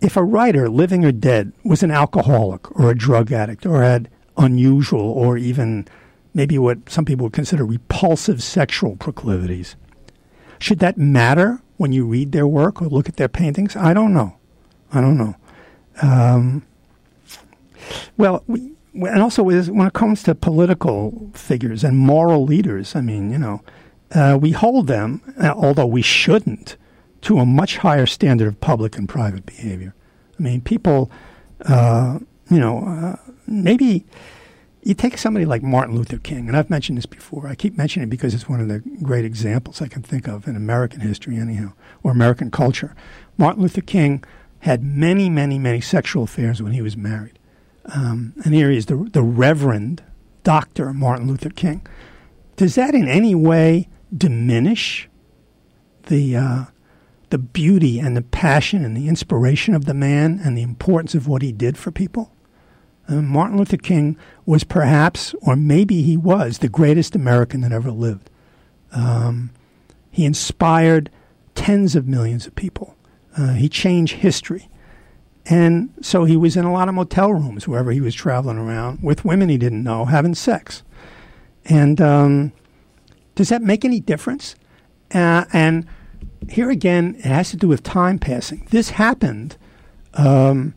if 0.01 0.17
a 0.17 0.23
writer, 0.23 0.69
living 0.69 1.05
or 1.05 1.11
dead, 1.11 1.51
was 1.63 1.83
an 1.83 1.91
alcoholic 1.91 2.71
or 2.79 2.89
a 2.89 2.97
drug 2.97 3.31
addict 3.31 3.65
or 3.65 3.83
had 3.83 4.09
unusual 4.37 5.01
or 5.01 5.37
even 5.37 5.87
maybe 6.33 6.57
what 6.57 6.89
some 6.89 7.05
people 7.05 7.25
would 7.25 7.33
consider 7.33 7.65
repulsive 7.65 8.41
sexual 8.41 8.95
proclivities, 8.95 9.75
should 10.57 10.79
that 10.79 10.97
matter 10.97 11.61
when 11.79 11.93
you 11.93 12.05
read 12.05 12.33
their 12.33 12.45
work 12.45 12.81
or 12.81 12.87
look 12.87 13.07
at 13.07 13.15
their 13.15 13.29
paintings? 13.29 13.75
I 13.75 13.93
don't 13.93 14.13
know. 14.13 14.37
I 14.91 14.99
don't 14.99 15.17
know. 15.17 15.35
Um, 16.01 16.63
well, 18.17 18.43
we, 18.47 18.73
and 18.93 19.21
also 19.21 19.43
when 19.43 19.87
it 19.87 19.93
comes 19.93 20.21
to 20.23 20.35
political 20.35 21.31
figures 21.33 21.83
and 21.85 21.97
moral 21.97 22.43
leaders, 22.43 22.95
I 22.97 23.01
mean, 23.01 23.31
you 23.31 23.37
know, 23.37 23.63
uh, 24.11 24.37
we 24.39 24.51
hold 24.51 24.87
them, 24.87 25.21
uh, 25.41 25.53
although 25.55 25.85
we 25.85 26.01
shouldn't, 26.01 26.75
to 27.21 27.37
a 27.37 27.45
much 27.45 27.77
higher 27.77 28.05
standard 28.05 28.49
of 28.49 28.59
public 28.59 28.97
and 28.97 29.07
private 29.07 29.45
behavior. 29.45 29.95
I 30.37 30.43
mean, 30.43 30.61
people, 30.61 31.09
uh, 31.65 32.19
you 32.51 32.59
know, 32.59 32.83
uh, 32.85 33.31
maybe 33.47 34.05
you 34.81 34.93
take 34.93 35.17
somebody 35.17 35.45
like 35.45 35.61
Martin 35.61 35.95
Luther 35.95 36.17
King, 36.17 36.47
and 36.47 36.55
I've 36.55 36.69
mentioned 36.69 36.97
this 36.97 37.05
before. 37.05 37.47
I 37.47 37.55
keep 37.55 37.77
mentioning 37.77 38.07
it 38.07 38.11
because 38.11 38.33
it's 38.33 38.47
one 38.47 38.61
of 38.61 38.69
the 38.69 38.79
great 39.03 39.25
examples 39.25 39.81
I 39.81 39.87
can 39.87 40.01
think 40.01 40.27
of 40.27 40.47
in 40.47 40.55
American 40.55 41.01
history, 41.01 41.37
anyhow, 41.37 41.73
or 42.01 42.11
American 42.11 42.49
culture. 42.49 42.95
Martin 43.37 43.61
Luther 43.61 43.81
King 43.81 44.23
had 44.59 44.83
many, 44.83 45.29
many, 45.29 45.59
many 45.59 45.81
sexual 45.81 46.23
affairs 46.23 46.61
when 46.61 46.71
he 46.71 46.81
was 46.81 46.95
married. 46.95 47.37
Um, 47.85 48.33
and 48.45 48.53
here 48.53 48.69
he 48.69 48.77
is, 48.77 48.85
the, 48.85 48.95
the 48.95 49.23
Reverend 49.23 50.03
Dr. 50.43 50.93
Martin 50.93 51.27
Luther 51.27 51.49
King. 51.49 51.85
Does 52.55 52.75
that 52.75 52.93
in 52.93 53.07
any 53.07 53.35
way 53.35 53.89
diminish 54.15 55.09
the, 56.07 56.35
uh, 56.35 56.65
the 57.29 57.37
beauty 57.37 57.99
and 57.99 58.15
the 58.15 58.21
passion 58.21 58.83
and 58.83 58.95
the 58.95 59.07
inspiration 59.07 59.73
of 59.73 59.85
the 59.85 59.93
man 59.93 60.39
and 60.43 60.57
the 60.57 60.61
importance 60.61 61.15
of 61.15 61.27
what 61.27 61.41
he 61.41 61.51
did 61.51 61.77
for 61.77 61.91
people? 61.91 62.31
Uh, 63.09 63.21
Martin 63.21 63.57
Luther 63.57 63.77
King 63.77 64.17
was 64.45 64.63
perhaps, 64.63 65.33
or 65.41 65.55
maybe 65.55 66.01
he 66.01 66.15
was, 66.15 66.59
the 66.59 66.69
greatest 66.69 67.15
American 67.15 67.61
that 67.61 67.71
ever 67.71 67.91
lived. 67.91 68.29
Um, 68.91 69.51
he 70.11 70.25
inspired 70.25 71.09
tens 71.55 71.95
of 71.95 72.07
millions 72.07 72.45
of 72.45 72.55
people. 72.55 72.95
Uh, 73.37 73.53
he 73.53 73.67
changed 73.67 74.17
history. 74.17 74.69
And 75.45 75.91
so 76.01 76.25
he 76.25 76.37
was 76.37 76.55
in 76.55 76.65
a 76.65 76.71
lot 76.71 76.89
of 76.89 76.95
motel 76.95 77.33
rooms 77.33 77.67
wherever 77.67 77.91
he 77.91 78.01
was 78.01 78.13
traveling 78.13 78.57
around 78.57 79.01
with 79.01 79.25
women 79.25 79.49
he 79.49 79.57
didn't 79.57 79.83
know 79.83 80.05
having 80.05 80.35
sex. 80.35 80.83
And 81.65 81.99
um, 81.99 82.51
does 83.35 83.49
that 83.49 83.61
make 83.61 83.83
any 83.83 83.99
difference? 83.99 84.55
Uh, 85.13 85.45
and 85.51 85.87
here 86.49 86.69
again, 86.69 87.15
it 87.17 87.25
has 87.25 87.49
to 87.51 87.57
do 87.57 87.67
with 87.67 87.81
time 87.81 88.19
passing. 88.19 88.67
This 88.69 88.91
happened 88.91 89.57
um, 90.13 90.75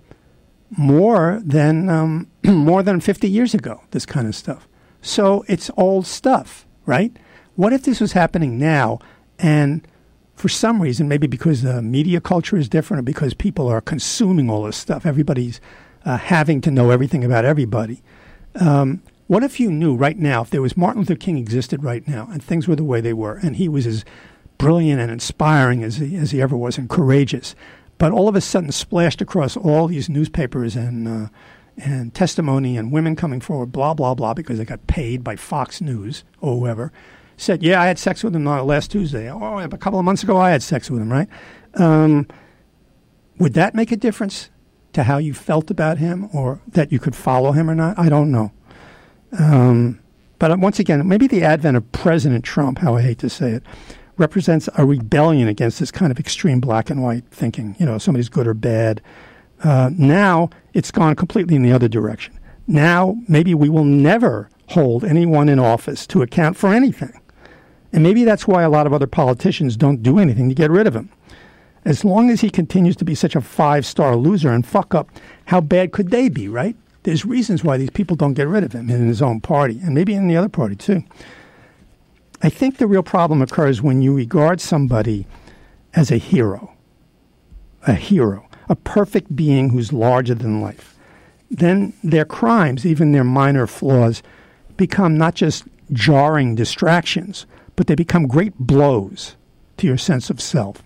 more 0.77 1.41
than 1.45 1.89
um, 1.89 2.29
more 2.45 2.83
than 2.83 3.01
50 3.01 3.29
years 3.29 3.55
ago. 3.55 3.83
This 3.91 4.07
kind 4.07 4.27
of 4.27 4.35
stuff. 4.35 4.67
So 5.01 5.45
it's 5.49 5.71
old 5.77 6.07
stuff, 6.07 6.67
right? 6.87 7.17
What 7.57 7.73
if 7.73 7.83
this 7.83 8.01
was 8.01 8.13
happening 8.13 8.59
now, 8.59 8.99
and 9.39 9.87
for 10.35 10.49
some 10.49 10.81
reason, 10.81 11.09
maybe 11.09 11.27
because 11.27 11.63
the 11.63 11.83
media 11.83 12.21
culture 12.21 12.57
is 12.57 12.69
different, 12.69 13.01
or 13.01 13.03
because 13.03 13.35
people 13.35 13.69
are 13.69 13.81
consuming 13.81 14.49
all 14.49 14.63
this 14.63 14.77
stuff, 14.77 15.05
everybody's 15.05 15.61
uh, 16.05 16.17
having 16.17 16.61
to 16.63 16.71
know 16.71 16.91
everything 16.91 17.25
about 17.25 17.45
everybody. 17.45 18.03
Um, 18.55 19.03
what 19.27 19.43
if 19.43 19.61
you 19.61 19.71
knew 19.71 19.95
right 19.95 20.19
now, 20.19 20.43
if 20.43 20.51
there 20.51 20.63
was 20.63 20.77
Martin 20.77 21.03
Luther 21.03 21.17
King 21.17 21.39
existed 21.39 21.83
right 21.83 22.07
now, 22.07 22.29
and 22.31 22.43
things 22.43 22.69
were 22.69 22.77
the 22.77 22.85
way 22.85 23.01
they 23.01 23.13
were, 23.13 23.39
and 23.43 23.57
he 23.57 23.69
was 23.69 23.87
as 23.87 24.05
brilliant 24.59 25.01
and 25.01 25.11
inspiring 25.11 25.83
as 25.83 25.97
he, 25.97 26.17
as 26.17 26.31
he 26.31 26.41
ever 26.41 26.57
was, 26.57 26.79
and 26.79 26.89
courageous, 26.89 27.55
but 27.99 28.13
all 28.13 28.29
of 28.29 28.35
a 28.35 28.41
sudden 28.41 28.73
splashed 28.73 29.21
across 29.21 29.57
all 29.57 29.87
these 29.87 30.09
newspapers 30.09 30.77
and 30.77 31.07
uh, 31.07 31.29
and 31.79 32.15
testimony 32.15 32.77
and 32.77 32.93
women 32.93 33.17
coming 33.17 33.41
forward, 33.41 33.73
blah 33.73 33.95
blah 33.95 34.15
blah, 34.15 34.35
because 34.35 34.59
they 34.59 34.65
got 34.65 34.87
paid 34.87 35.25
by 35.25 35.37
Fox 35.37 35.81
News 35.81 36.25
or 36.41 36.59
whoever. 36.59 36.93
Said, 37.37 37.63
yeah, 37.63 37.81
I 37.81 37.87
had 37.87 37.99
sex 37.99 38.23
with 38.23 38.37
him 38.37 38.45
last 38.45 38.91
Tuesday. 38.91 39.31
Oh, 39.31 39.59
a 39.59 39.69
couple 39.79 39.99
of 39.99 40.05
months 40.05 40.23
ago, 40.23 40.37
I 40.37 40.51
had 40.51 40.63
sex 40.63 40.91
with 40.91 41.01
him. 41.01 41.11
Right? 41.11 41.29
Um, 41.75 42.29
would 43.39 43.55
that 43.55 43.75
make 43.75 43.91
a 43.91 43.97
difference 43.97 44.51
to 44.93 45.05
how 45.05 45.19
you 45.19 45.33
felt 45.33 45.71
about 45.71 45.99
him, 45.99 46.29
or 46.33 46.61
that 46.69 46.93
you 46.93 46.99
could 46.99 47.17
follow 47.17 47.53
him 47.53 47.71
or 47.71 47.75
not? 47.75 47.99
I 47.99 48.09
don't 48.09 48.31
know. 48.31 48.53
Um, 49.39 49.99
but 50.39 50.59
once 50.59 50.79
again, 50.79 51.07
maybe 51.09 51.27
the 51.27 51.43
advent 51.43 51.77
of 51.77 51.91
President 51.93 52.45
Trump, 52.45 52.79
how 52.79 52.97
I 52.97 53.03
hate 53.03 53.19
to 53.21 53.31
say 53.31 53.53
it, 53.53 53.63
represents 54.23 54.69
a 54.79 54.87
rebellion 54.87 55.49
against 55.49 55.81
this 55.81 55.91
kind 55.91 56.13
of 56.13 56.19
extreme 56.19 56.61
black 56.61 56.91
and 56.91 57.03
white 57.03 57.25
thinking. 57.33 57.75
You 57.81 57.87
know, 57.87 57.99
somebody's 57.99 58.29
good 58.29 58.47
or 58.47 58.55
bad. 58.55 59.03
Uh, 59.65 59.91
now 59.93 60.49
it's 60.73 60.93
gone 60.93 61.17
completely 61.17 61.57
in 61.57 61.63
the 61.63 61.73
other 61.73 61.89
direction. 61.89 62.39
Now 62.69 63.17
maybe 63.27 63.53
we 63.53 63.69
will 63.69 63.85
never 63.85 64.49
hold 64.69 65.05
anyone 65.05 65.49
in 65.49 65.59
office 65.59 66.07
to 66.07 66.23
account 66.23 66.57
for 66.57 66.73
anything. 66.73 67.13
And 67.93 68.05
maybe 68.05 68.23
that's 68.25 68.47
why 68.47 68.63
a 68.63 68.71
lot 68.71 68.87
of 68.87 68.93
other 68.93 69.09
politicians 69.09 69.77
don't 69.77 70.05
do 70.05 70.21
anything 70.21 70.49
to 70.49 70.55
get 70.55 70.71
rid 70.71 70.87
of 70.87 70.95
him. 70.95 71.11
As 71.85 72.05
long 72.05 72.31
as 72.31 72.41
he 72.41 72.49
continues 72.49 72.95
to 72.97 73.05
be 73.05 73.17
such 73.17 73.35
a 73.35 73.41
five 73.41 73.85
star 73.85 74.15
loser 74.15 74.51
and 74.53 74.65
fuck 74.65 74.95
up, 74.95 75.11
how 75.47 75.61
bad 75.61 75.91
could 75.91 76.11
they 76.11 76.29
be, 76.29 76.49
right? 76.49 76.77
There's 77.03 77.27
reasons 77.27 77.65
why 77.65 77.77
these 77.77 77.91
people 77.91 78.15
don't 78.15 78.35
get 78.35 78.47
rid 78.47 78.63
of 78.63 78.73
him 78.73 78.89
in 78.89 79.09
his 79.09 79.21
own 79.21 79.41
party, 79.41 79.81
and 79.83 79.93
maybe 79.93 80.15
in 80.15 80.29
the 80.29 80.37
other 80.37 80.49
party 80.49 80.77
too. 80.77 81.03
I 82.43 82.49
think 82.49 82.79
the 82.79 82.89
real 82.89 83.05
problem 83.05 83.41
occurs 83.41 83.83
when 83.83 84.03
you 84.03 84.13
regard 84.13 84.61
somebody 84.61 85.27
as 85.95 86.11
a 86.11 86.17
hero, 86.17 86.75
a 87.87 87.95
hero, 87.95 88.49
a 88.69 88.75
perfect 88.75 89.35
being 89.37 89.71
who's 89.71 89.93
larger 89.93 90.35
than 90.35 90.61
life. 90.61 90.97
Then 91.51 91.93
their 92.03 92.25
crimes, 92.25 92.85
even 92.85 93.13
their 93.13 93.25
minor 93.25 93.67
flaws, 93.67 94.23
become 94.77 95.17
not 95.17 95.35
just 95.35 95.65
jarring 95.93 96.55
distractions, 96.55 97.47
but 97.77 97.87
they 97.87 97.95
become 97.95 98.27
great 98.27 98.59
blows 98.59 99.37
to 99.77 99.87
your 99.87 99.99
sense 99.99 100.31
of 100.31 100.41
self. 100.41 100.83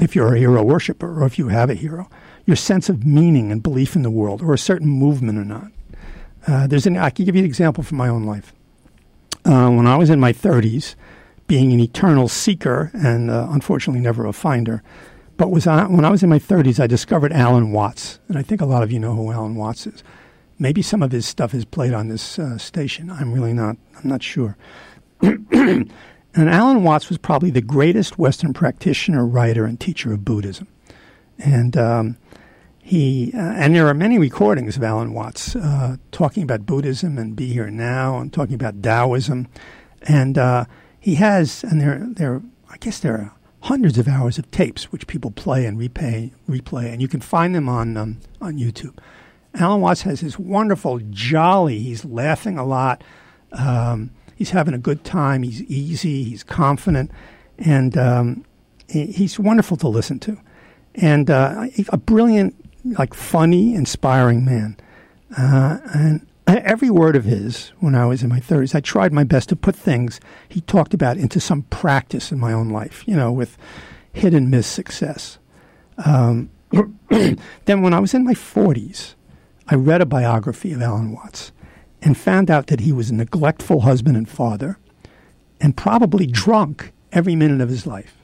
If 0.00 0.14
you're 0.14 0.34
a 0.34 0.38
hero 0.38 0.62
worshiper 0.62 1.20
or 1.20 1.26
if 1.26 1.38
you 1.38 1.48
have 1.48 1.68
a 1.68 1.74
hero, 1.74 2.08
your 2.46 2.56
sense 2.56 2.88
of 2.88 3.04
meaning 3.04 3.52
and 3.52 3.62
belief 3.62 3.94
in 3.94 4.02
the 4.02 4.10
world 4.10 4.40
or 4.40 4.54
a 4.54 4.58
certain 4.58 4.88
movement 4.88 5.38
or 5.38 5.44
not. 5.44 5.70
Uh, 6.46 6.66
there's 6.66 6.86
an, 6.86 6.96
I 6.96 7.10
can 7.10 7.26
give 7.26 7.34
you 7.34 7.40
an 7.40 7.46
example 7.46 7.84
from 7.84 7.98
my 7.98 8.08
own 8.08 8.24
life. 8.24 8.54
Uh, 9.48 9.70
when 9.70 9.86
I 9.86 9.96
was 9.96 10.10
in 10.10 10.20
my 10.20 10.32
30s, 10.32 10.94
being 11.46 11.72
an 11.72 11.80
eternal 11.80 12.28
seeker 12.28 12.90
and 12.92 13.30
uh, 13.30 13.48
unfortunately 13.50 14.02
never 14.02 14.26
a 14.26 14.32
finder. 14.32 14.82
But 15.38 15.50
was 15.50 15.66
I, 15.66 15.86
when 15.86 16.04
I 16.04 16.10
was 16.10 16.22
in 16.22 16.28
my 16.28 16.38
30s, 16.38 16.78
I 16.78 16.86
discovered 16.86 17.32
Alan 17.32 17.72
Watts, 17.72 18.18
and 18.28 18.36
I 18.36 18.42
think 18.42 18.60
a 18.60 18.66
lot 18.66 18.82
of 18.82 18.92
you 18.92 18.98
know 18.98 19.14
who 19.14 19.32
Alan 19.32 19.54
Watts 19.54 19.86
is. 19.86 20.04
Maybe 20.58 20.82
some 20.82 21.02
of 21.02 21.12
his 21.12 21.24
stuff 21.24 21.54
is 21.54 21.64
played 21.64 21.94
on 21.94 22.08
this 22.08 22.38
uh, 22.38 22.58
station. 22.58 23.10
I'm 23.10 23.32
really 23.32 23.52
not. 23.52 23.76
I'm 23.96 24.10
not 24.10 24.22
sure. 24.22 24.56
and 25.22 25.90
Alan 26.34 26.82
Watts 26.82 27.08
was 27.08 27.18
probably 27.18 27.50
the 27.50 27.62
greatest 27.62 28.18
Western 28.18 28.52
practitioner, 28.52 29.24
writer, 29.24 29.64
and 29.64 29.78
teacher 29.80 30.12
of 30.12 30.24
Buddhism. 30.24 30.66
And 31.38 31.76
um, 31.76 32.16
he 32.88 33.32
uh, 33.34 33.38
and 33.38 33.74
there 33.74 33.86
are 33.86 33.92
many 33.92 34.18
recordings 34.18 34.78
of 34.78 34.82
Alan 34.82 35.12
Watts 35.12 35.54
uh, 35.54 35.98
talking 36.10 36.42
about 36.42 36.64
Buddhism 36.64 37.18
and 37.18 37.36
Be 37.36 37.52
Here 37.52 37.70
Now, 37.70 38.18
and 38.18 38.32
talking 38.32 38.54
about 38.54 38.80
Taoism. 38.80 39.46
And 40.02 40.38
uh, 40.38 40.64
he 40.98 41.16
has, 41.16 41.64
and 41.64 41.82
there, 41.82 42.06
there, 42.08 42.40
I 42.70 42.78
guess 42.78 42.98
there 43.00 43.12
are 43.12 43.34
hundreds 43.60 43.98
of 43.98 44.08
hours 44.08 44.38
of 44.38 44.50
tapes 44.50 44.90
which 44.90 45.06
people 45.06 45.30
play 45.30 45.66
and 45.66 45.78
replay, 45.78 46.30
replay, 46.48 46.90
and 46.90 47.02
you 47.02 47.08
can 47.08 47.20
find 47.20 47.54
them 47.54 47.68
on 47.68 47.98
um, 47.98 48.20
on 48.40 48.56
YouTube. 48.56 48.96
Alan 49.52 49.82
Watts 49.82 50.02
has 50.02 50.22
this 50.22 50.38
wonderful, 50.38 50.98
jolly. 51.10 51.80
He's 51.80 52.06
laughing 52.06 52.56
a 52.56 52.64
lot. 52.64 53.04
Um, 53.52 54.12
he's 54.34 54.50
having 54.50 54.72
a 54.72 54.78
good 54.78 55.04
time. 55.04 55.42
He's 55.42 55.62
easy. 55.64 56.24
He's 56.24 56.42
confident, 56.42 57.10
and 57.58 57.98
um, 57.98 58.46
he, 58.88 59.06
he's 59.06 59.38
wonderful 59.38 59.76
to 59.76 59.88
listen 59.88 60.18
to, 60.20 60.38
and 60.94 61.28
uh, 61.30 61.66
a 61.90 61.98
brilliant, 61.98 62.54
like 62.94 63.14
funny, 63.14 63.74
inspiring 63.74 64.44
man. 64.44 64.76
Uh, 65.36 65.78
and 65.94 66.26
every 66.46 66.90
word 66.90 67.16
of 67.16 67.24
his, 67.24 67.72
when 67.80 67.94
I 67.94 68.06
was 68.06 68.22
in 68.22 68.28
my 68.28 68.40
thirties, 68.40 68.74
I 68.74 68.80
tried 68.80 69.12
my 69.12 69.24
best 69.24 69.48
to 69.50 69.56
put 69.56 69.76
things 69.76 70.20
he 70.48 70.60
talked 70.62 70.94
about 70.94 71.16
into 71.16 71.40
some 71.40 71.62
practice 71.62 72.32
in 72.32 72.38
my 72.38 72.52
own 72.52 72.68
life. 72.68 73.04
You 73.06 73.16
know, 73.16 73.32
with 73.32 73.56
hit 74.12 74.34
and 74.34 74.50
miss 74.50 74.66
success. 74.66 75.38
Um, 76.04 76.50
then, 77.10 77.82
when 77.82 77.94
I 77.94 78.00
was 78.00 78.14
in 78.14 78.24
my 78.24 78.34
forties, 78.34 79.14
I 79.66 79.74
read 79.74 80.00
a 80.00 80.06
biography 80.06 80.72
of 80.72 80.82
Alan 80.82 81.12
Watts 81.12 81.52
and 82.02 82.16
found 82.16 82.50
out 82.50 82.68
that 82.68 82.80
he 82.80 82.92
was 82.92 83.10
a 83.10 83.14
neglectful 83.14 83.80
husband 83.80 84.16
and 84.16 84.28
father 84.28 84.78
and 85.60 85.76
probably 85.76 86.26
drunk 86.26 86.92
every 87.12 87.34
minute 87.34 87.60
of 87.60 87.68
his 87.68 87.86
life. 87.86 88.16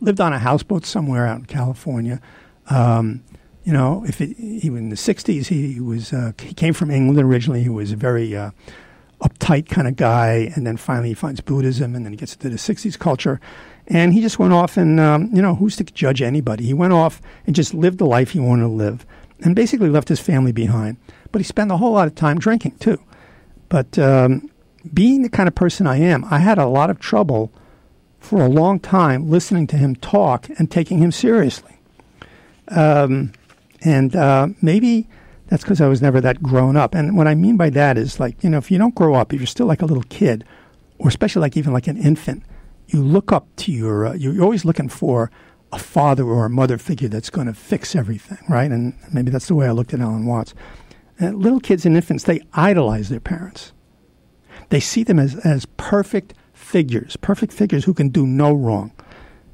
Lived 0.00 0.20
on 0.20 0.32
a 0.32 0.38
houseboat 0.38 0.84
somewhere 0.84 1.26
out 1.26 1.38
in 1.38 1.46
California. 1.46 2.20
Um, 2.68 3.22
you 3.66 3.72
know, 3.72 4.04
if 4.06 4.20
it, 4.20 4.28
was 4.38 4.80
in 4.80 4.90
the 4.90 4.96
'60s, 4.96 5.48
he, 5.48 5.80
was 5.80 6.12
uh, 6.12 6.30
he 6.40 6.54
came 6.54 6.72
from 6.72 6.88
England 6.88 7.18
originally. 7.18 7.64
He 7.64 7.68
was 7.68 7.90
a 7.90 7.96
very 7.96 8.34
uh, 8.36 8.52
uptight 9.20 9.68
kind 9.68 9.88
of 9.88 9.96
guy, 9.96 10.52
and 10.54 10.64
then 10.64 10.76
finally 10.76 11.08
he 11.08 11.14
finds 11.14 11.40
Buddhism, 11.40 11.96
and 11.96 12.04
then 12.04 12.12
he 12.12 12.16
gets 12.16 12.34
into 12.34 12.48
the 12.48 12.56
'60s 12.56 12.96
culture, 12.96 13.40
and 13.88 14.14
he 14.14 14.20
just 14.20 14.38
went 14.38 14.52
off 14.52 14.76
and 14.76 15.00
um, 15.00 15.30
you 15.34 15.42
know, 15.42 15.56
who's 15.56 15.74
to 15.76 15.84
judge 15.84 16.22
anybody? 16.22 16.64
He 16.64 16.74
went 16.74 16.92
off 16.92 17.20
and 17.44 17.56
just 17.56 17.74
lived 17.74 17.98
the 17.98 18.06
life 18.06 18.30
he 18.30 18.38
wanted 18.38 18.62
to 18.62 18.68
live 18.68 19.04
and 19.40 19.56
basically 19.56 19.88
left 19.88 20.08
his 20.08 20.20
family 20.20 20.52
behind. 20.52 20.96
But 21.32 21.40
he 21.40 21.44
spent 21.44 21.72
a 21.72 21.76
whole 21.76 21.92
lot 21.92 22.06
of 22.06 22.14
time 22.14 22.38
drinking 22.38 22.76
too. 22.78 23.00
But 23.68 23.98
um, 23.98 24.48
being 24.94 25.22
the 25.22 25.28
kind 25.28 25.48
of 25.48 25.56
person 25.56 25.88
I 25.88 25.96
am, 25.96 26.24
I 26.30 26.38
had 26.38 26.58
a 26.58 26.66
lot 26.66 26.88
of 26.88 27.00
trouble 27.00 27.52
for 28.20 28.40
a 28.40 28.48
long 28.48 28.78
time 28.78 29.28
listening 29.28 29.66
to 29.68 29.76
him 29.76 29.96
talk 29.96 30.48
and 30.56 30.70
taking 30.70 30.98
him 30.98 31.10
seriously. 31.10 31.78
Um, 32.68 33.32
and 33.86 34.16
uh, 34.16 34.48
maybe 34.60 35.08
that's 35.46 35.62
because 35.62 35.80
I 35.80 35.86
was 35.86 36.02
never 36.02 36.20
that 36.20 36.42
grown 36.42 36.76
up. 36.76 36.92
And 36.94 37.16
what 37.16 37.28
I 37.28 37.36
mean 37.36 37.56
by 37.56 37.70
that 37.70 37.96
is 37.96 38.18
like, 38.18 38.42
you 38.42 38.50
know, 38.50 38.58
if 38.58 38.68
you 38.68 38.78
don't 38.78 38.96
grow 38.96 39.14
up, 39.14 39.32
if 39.32 39.38
you're 39.38 39.46
still 39.46 39.66
like 39.66 39.80
a 39.80 39.86
little 39.86 40.02
kid, 40.08 40.44
or 40.98 41.08
especially 41.08 41.40
like 41.40 41.56
even 41.56 41.72
like 41.72 41.86
an 41.86 41.96
infant, 41.96 42.42
you 42.88 43.00
look 43.00 43.30
up 43.30 43.46
to 43.56 43.70
your, 43.70 44.06
uh, 44.06 44.14
you're 44.14 44.42
always 44.42 44.64
looking 44.64 44.88
for 44.88 45.30
a 45.72 45.78
father 45.78 46.24
or 46.24 46.46
a 46.46 46.50
mother 46.50 46.78
figure 46.78 47.08
that's 47.08 47.30
going 47.30 47.46
to 47.46 47.54
fix 47.54 47.94
everything, 47.94 48.38
right? 48.48 48.72
And 48.72 48.94
maybe 49.12 49.30
that's 49.30 49.46
the 49.46 49.54
way 49.54 49.68
I 49.68 49.72
looked 49.72 49.94
at 49.94 50.00
Alan 50.00 50.26
Watts. 50.26 50.52
And 51.20 51.38
little 51.38 51.60
kids 51.60 51.86
and 51.86 51.94
infants, 51.94 52.24
they 52.24 52.40
idolize 52.54 53.08
their 53.08 53.20
parents. 53.20 53.72
They 54.70 54.80
see 54.80 55.04
them 55.04 55.20
as, 55.20 55.36
as 55.36 55.64
perfect 55.76 56.34
figures, 56.52 57.16
perfect 57.16 57.52
figures 57.52 57.84
who 57.84 57.94
can 57.94 58.08
do 58.08 58.26
no 58.26 58.52
wrong. 58.52 58.90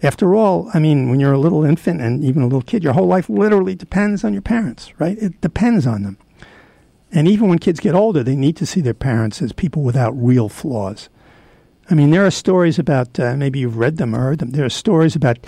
After 0.03 0.35
all, 0.35 0.69
I 0.75 0.81
mean, 0.81 1.09
when 1.09 1.21
you're 1.21 1.33
a 1.33 1.39
little 1.39 1.65
infant 1.65 2.01
and 2.01 2.25
even 2.25 2.43
a 2.43 2.47
little 2.47 2.63
kid, 2.63 2.83
your 2.83 2.93
whole 2.93 3.07
life 3.07 3.29
literally 3.29 3.77
depends 3.77 4.25
on 4.25 4.33
your 4.33 4.43
parents, 4.43 4.93
right? 4.99 5.17
It 5.19 5.41
depends 5.41 5.87
on 5.87 6.03
them. 6.03 6.19
And 7.13 7.29
even 7.29 7.49
when 7.49 7.59
kids 7.59 7.79
get 7.79 7.95
older, 7.95 8.25
they 8.25 8.35
need 8.35 8.57
to 8.57 8.67
see 8.67 8.81
their 8.81 8.95
parents 8.95 9.41
as 9.41 9.53
people 9.53 9.83
without 9.83 10.11
real 10.13 10.49
flaws. 10.49 11.09
I 11.89 11.95
mean, 11.95 12.11
there 12.11 12.27
are 12.27 12.31
stories 12.31 12.79
about, 12.79 13.21
uh, 13.21 13.37
maybe 13.37 13.61
you've 13.61 13.77
read 13.77 13.99
them 13.99 14.15
or 14.15 14.21
heard 14.21 14.39
them, 14.39 14.51
there 14.51 14.65
are 14.65 14.71
stories 14.71 15.15
about 15.15 15.39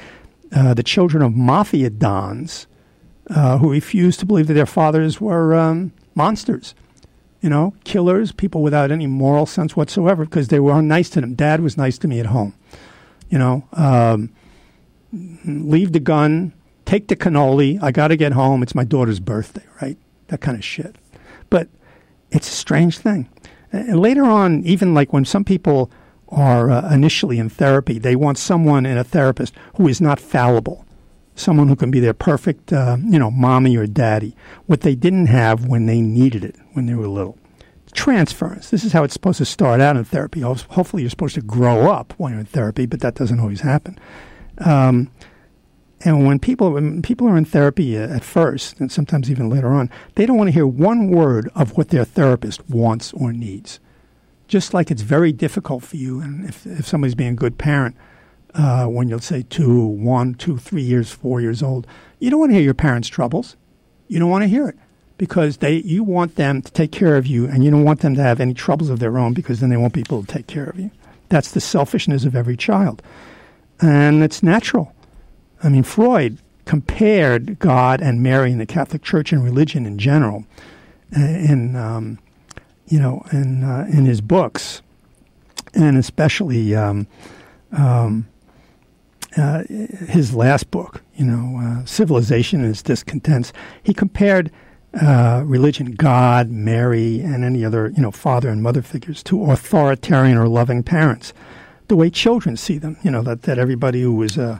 uh, 0.53 0.75
the 0.75 0.83
children 0.83 1.23
of 1.23 1.35
mafia 1.35 1.91
dons 1.91 2.67
uh, 3.31 3.59
who 3.59 3.73
refused 3.73 4.21
to 4.21 4.27
believe 4.27 4.47
that 4.47 4.55
their 4.55 4.67
fathers 4.67 5.21
were 5.21 5.55
um, 5.55 5.93
monsters, 6.15 6.75
you 7.41 7.49
know, 7.49 7.75
killers, 7.85 8.31
people 8.31 8.63
without 8.63 8.93
any 8.93 9.07
moral 9.07 9.47
sense 9.47 9.75
whatsoever 9.75 10.25
because 10.25 10.49
they 10.49 10.61
were 10.61 10.81
nice 10.83 11.09
to 11.11 11.21
them. 11.21 11.35
Dad 11.35 11.61
was 11.61 11.77
nice 11.77 11.99
to 11.99 12.09
me 12.09 12.21
at 12.21 12.27
home, 12.27 12.55
you 13.31 13.39
know. 13.39 13.67
Um, 13.73 14.31
leave 15.45 15.93
the 15.93 16.01
gun, 16.01 16.53
take 16.85 17.09
the 17.09 17.17
cannoli. 17.17 17.83
I 17.83 17.93
got 17.93 18.09
to 18.09 18.17
get 18.17 18.33
home. 18.33 18.63
It's 18.63 18.75
my 18.75 18.85
daughter's 18.85 19.21
birthday, 19.21 19.65
right? 19.81 19.99
That 20.29 20.41
kind 20.41 20.57
of 20.57 20.65
shit. 20.65 20.97
But 21.51 21.69
it's 22.31 22.49
a 22.49 22.55
strange 22.55 22.99
thing. 22.99 23.29
And 23.73 24.01
later 24.01 24.25
on, 24.25 24.65
even 24.65 24.95
like 24.95 25.13
when 25.13 25.25
some 25.25 25.45
people 25.45 25.91
are 26.35 26.71
uh, 26.71 26.93
initially 26.93 27.39
in 27.39 27.49
therapy. 27.49 27.99
They 27.99 28.17
want 28.17 28.39
someone 28.39 28.87
in 28.87 28.99
a 28.99 29.05
therapist 29.05 29.55
who 29.77 29.89
is 29.89 30.01
not 30.01 30.21
fallible, 30.21 30.85
someone 31.35 31.69
who 31.69 31.77
can 31.77 31.91
be 31.91 32.01
their 32.01 32.15
perfect, 32.15 32.73
uh, 32.73 32.97
you 33.05 33.19
know, 33.19 33.31
mommy 33.31 33.77
or 33.77 33.87
daddy. 33.87 34.37
What 34.67 34.81
they 34.81 34.95
didn't 34.95 35.27
have 35.27 35.67
when 35.67 35.87
they 35.87 36.01
needed 36.01 36.45
it 36.45 36.57
when 36.73 36.87
they 36.87 36.95
were 36.95 37.09
little. 37.09 37.39
Transference. 37.93 38.71
This 38.71 38.85
is 38.85 38.93
how 38.93 39.05
it's 39.05 39.15
supposed 39.15 39.39
to 39.39 39.45
start 39.45 39.81
out 39.81 39.97
in 39.97 40.05
therapy. 40.05 40.41
Hopefully, 40.41 41.03
you're 41.03 41.11
supposed 41.11 41.37
to 41.37 41.43
grow 41.43 41.93
up 41.93 42.13
when 42.17 42.33
you're 42.33 42.41
in 42.41 42.47
therapy, 42.47 42.87
but 42.87 43.01
that 43.01 43.15
doesn't 43.15 43.39
always 43.39 43.61
happen. 43.61 43.99
Um, 44.59 45.11
and 46.01 46.27
when 46.27 46.39
people 46.39 46.73
when 46.73 47.01
people 47.01 47.27
are 47.29 47.37
in 47.37 47.45
therapy 47.45 47.97
at 47.97 48.23
first, 48.23 48.79
and 48.79 48.93
sometimes 48.93 49.31
even 49.31 49.49
later 49.49 49.69
on, 49.69 49.91
they 50.17 50.27
don't 50.27 50.37
want 50.37 50.49
to 50.49 50.53
hear 50.53 50.67
one 50.67 51.09
word 51.09 51.51
of 51.55 51.77
what 51.77 51.89
their 51.89 52.05
therapist 52.05 52.69
wants 52.69 53.13
or 53.15 53.33
needs 53.33 53.81
just 54.49 54.75
like 54.75 54.91
it's 54.91 55.03
very 55.03 55.33
difficult 55.33 55.83
for 55.83 55.97
you, 55.97 56.21
and 56.21 56.49
if, 56.49 56.67
if 56.67 56.87
somebody's 56.87 57.15
being 57.15 57.33
a 57.33 57.37
good 57.37 57.59
parent, 57.59 57.97
uh, 58.55 58.87
when 58.87 59.09
you'll 59.09 59.19
say 59.19 59.43
two, 59.43 59.85
one, 59.85 60.35
two, 60.35 60.57
three 60.57 60.83
years, 60.83 61.11
four 61.11 61.41
years 61.41 61.63
old, 61.63 61.87
you 62.19 62.31
don't 62.31 62.41
want 62.41 62.51
to 62.51 62.55
hear 62.55 62.63
your 62.63 62.75
parents' 62.75 63.09
troubles. 63.09 63.57
You 64.07 64.19
don't 64.19 64.31
want 64.31 64.43
to 64.43 64.49
hear 64.49 64.69
it 64.69 64.77
because 65.17 65.59
they 65.59 65.77
you 65.77 66.05
want 66.05 66.37
them 66.37 66.63
to 66.63 66.71
take 66.71 66.93
care 66.93 67.17
of 67.17 67.27
you, 67.27 67.47
and 67.47 67.65
you 67.65 67.71
don't 67.71 67.85
want 67.85 68.01
them 68.01 68.15
to 68.15 68.23
have 68.23 68.41
any 68.41 68.55
troubles 68.55 68.91
of 68.91 69.01
their 69.01 69.19
own 69.19 69.33
because 69.33 69.61
then 69.61 69.71
they 69.71 69.77
won't 69.77 69.95
be 69.95 70.01
able 70.01 70.23
to 70.23 70.33
take 70.33 70.47
care 70.47 70.65
of 70.65 70.79
you. 70.79 70.91
That's 71.31 71.51
the 71.51 71.61
selfishness 71.61 72.25
of 72.25 72.37
every 72.37 72.57
child, 72.57 73.03
and 73.81 74.23
it's 74.23 74.43
natural. 74.43 74.95
I 75.63 75.69
mean, 75.69 75.83
Freud 75.83 76.39
compared 76.65 77.59
God 77.59 78.01
and 78.01 78.23
Mary 78.23 78.53
in 78.53 78.59
the 78.59 78.67
Catholic 78.67 79.03
Church 79.03 79.33
and 79.33 79.45
religion 79.45 79.87
in 79.87 79.99
general, 79.99 80.45
uh, 81.17 81.21
in 81.21 81.77
um, 81.77 82.19
you 82.87 82.99
know, 82.99 83.25
in 83.33 83.65
uh, 83.65 83.87
in 83.91 84.05
his 84.05 84.21
books, 84.21 84.83
and 85.75 85.97
especially 85.97 86.75
um, 86.75 87.07
um, 87.73 88.27
uh, 89.37 89.65
his 90.09 90.35
last 90.35 90.71
book, 90.71 91.03
you 91.17 91.25
know, 91.25 91.61
uh, 91.61 91.85
Civilization 91.85 92.61
and 92.61 92.71
Its 92.71 92.83
Discontents, 92.83 93.53
he 93.83 93.93
compared 93.93 94.51
uh, 95.01 95.43
religion, 95.45 95.93
God, 95.93 96.51
Mary, 96.51 97.21
and 97.21 97.45
any 97.45 97.65
other, 97.65 97.93
you 97.97 98.03
know, 98.03 98.13
father 98.13 98.49
and 98.49 98.63
mother 98.63 98.83
figures 98.83 99.23
to 99.25 99.51
authoritarian 99.51 100.39
or 100.39 100.47
loving 100.47 100.83
parents, 100.83 101.33
the 101.89 101.97
way 101.97 102.11
children 102.11 102.57
see 102.57 102.79
them. 102.79 102.97
You 103.03 103.11
know, 103.11 103.23
that, 103.23 103.43
that 103.43 103.59
everybody 103.59 104.03
who 104.03 104.15
was 104.15 104.39
uh, 104.39 104.59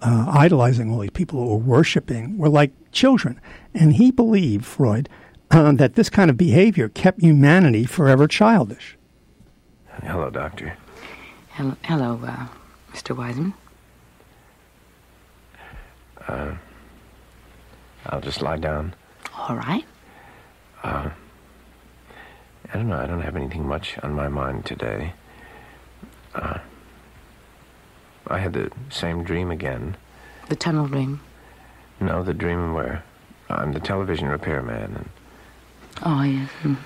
uh, 0.00 0.26
idolizing 0.28 0.90
all 0.90 1.00
these 1.00 1.10
people 1.10 1.40
who 1.40 1.50
were 1.50 1.56
worshiping 1.56 2.38
were 2.38 2.48
like 2.48 2.72
children. 2.92 3.40
And 3.74 3.94
he 3.94 4.10
believed, 4.10 4.64
Freud, 4.64 5.08
uh, 5.50 5.72
that 5.76 5.94
this 5.94 6.10
kind 6.10 6.30
of 6.30 6.36
behavior 6.36 6.88
kept 6.88 7.20
humanity 7.20 7.84
forever 7.84 8.26
childish. 8.26 8.96
Hello, 10.02 10.30
Doctor. 10.30 10.76
Hello, 11.50 11.76
hello 11.82 12.20
uh, 12.24 12.46
Mr. 12.92 13.16
Wiseman. 13.16 13.54
Uh, 16.26 16.54
I'll 18.06 18.20
just 18.20 18.42
lie 18.42 18.58
down. 18.58 18.94
All 19.36 19.56
right. 19.56 19.84
Uh, 20.82 21.10
I 22.72 22.76
don't 22.76 22.88
know. 22.88 22.98
I 22.98 23.06
don't 23.06 23.22
have 23.22 23.34
anything 23.34 23.66
much 23.66 23.98
on 24.02 24.12
my 24.12 24.28
mind 24.28 24.66
today. 24.66 25.14
Uh, 26.38 26.58
I 28.28 28.38
had 28.38 28.52
the 28.52 28.70
same 28.90 29.24
dream 29.24 29.50
again. 29.50 29.96
The 30.48 30.56
tunnel 30.56 30.86
dream? 30.86 31.20
No, 32.00 32.22
the 32.22 32.34
dream 32.34 32.74
where 32.74 33.02
I'm 33.50 33.72
the 33.72 33.80
television 33.80 34.28
repairman 34.28 34.94
and 34.96 35.08
Oh, 36.04 36.22
yes. 36.22 36.48
Mm. 36.62 36.76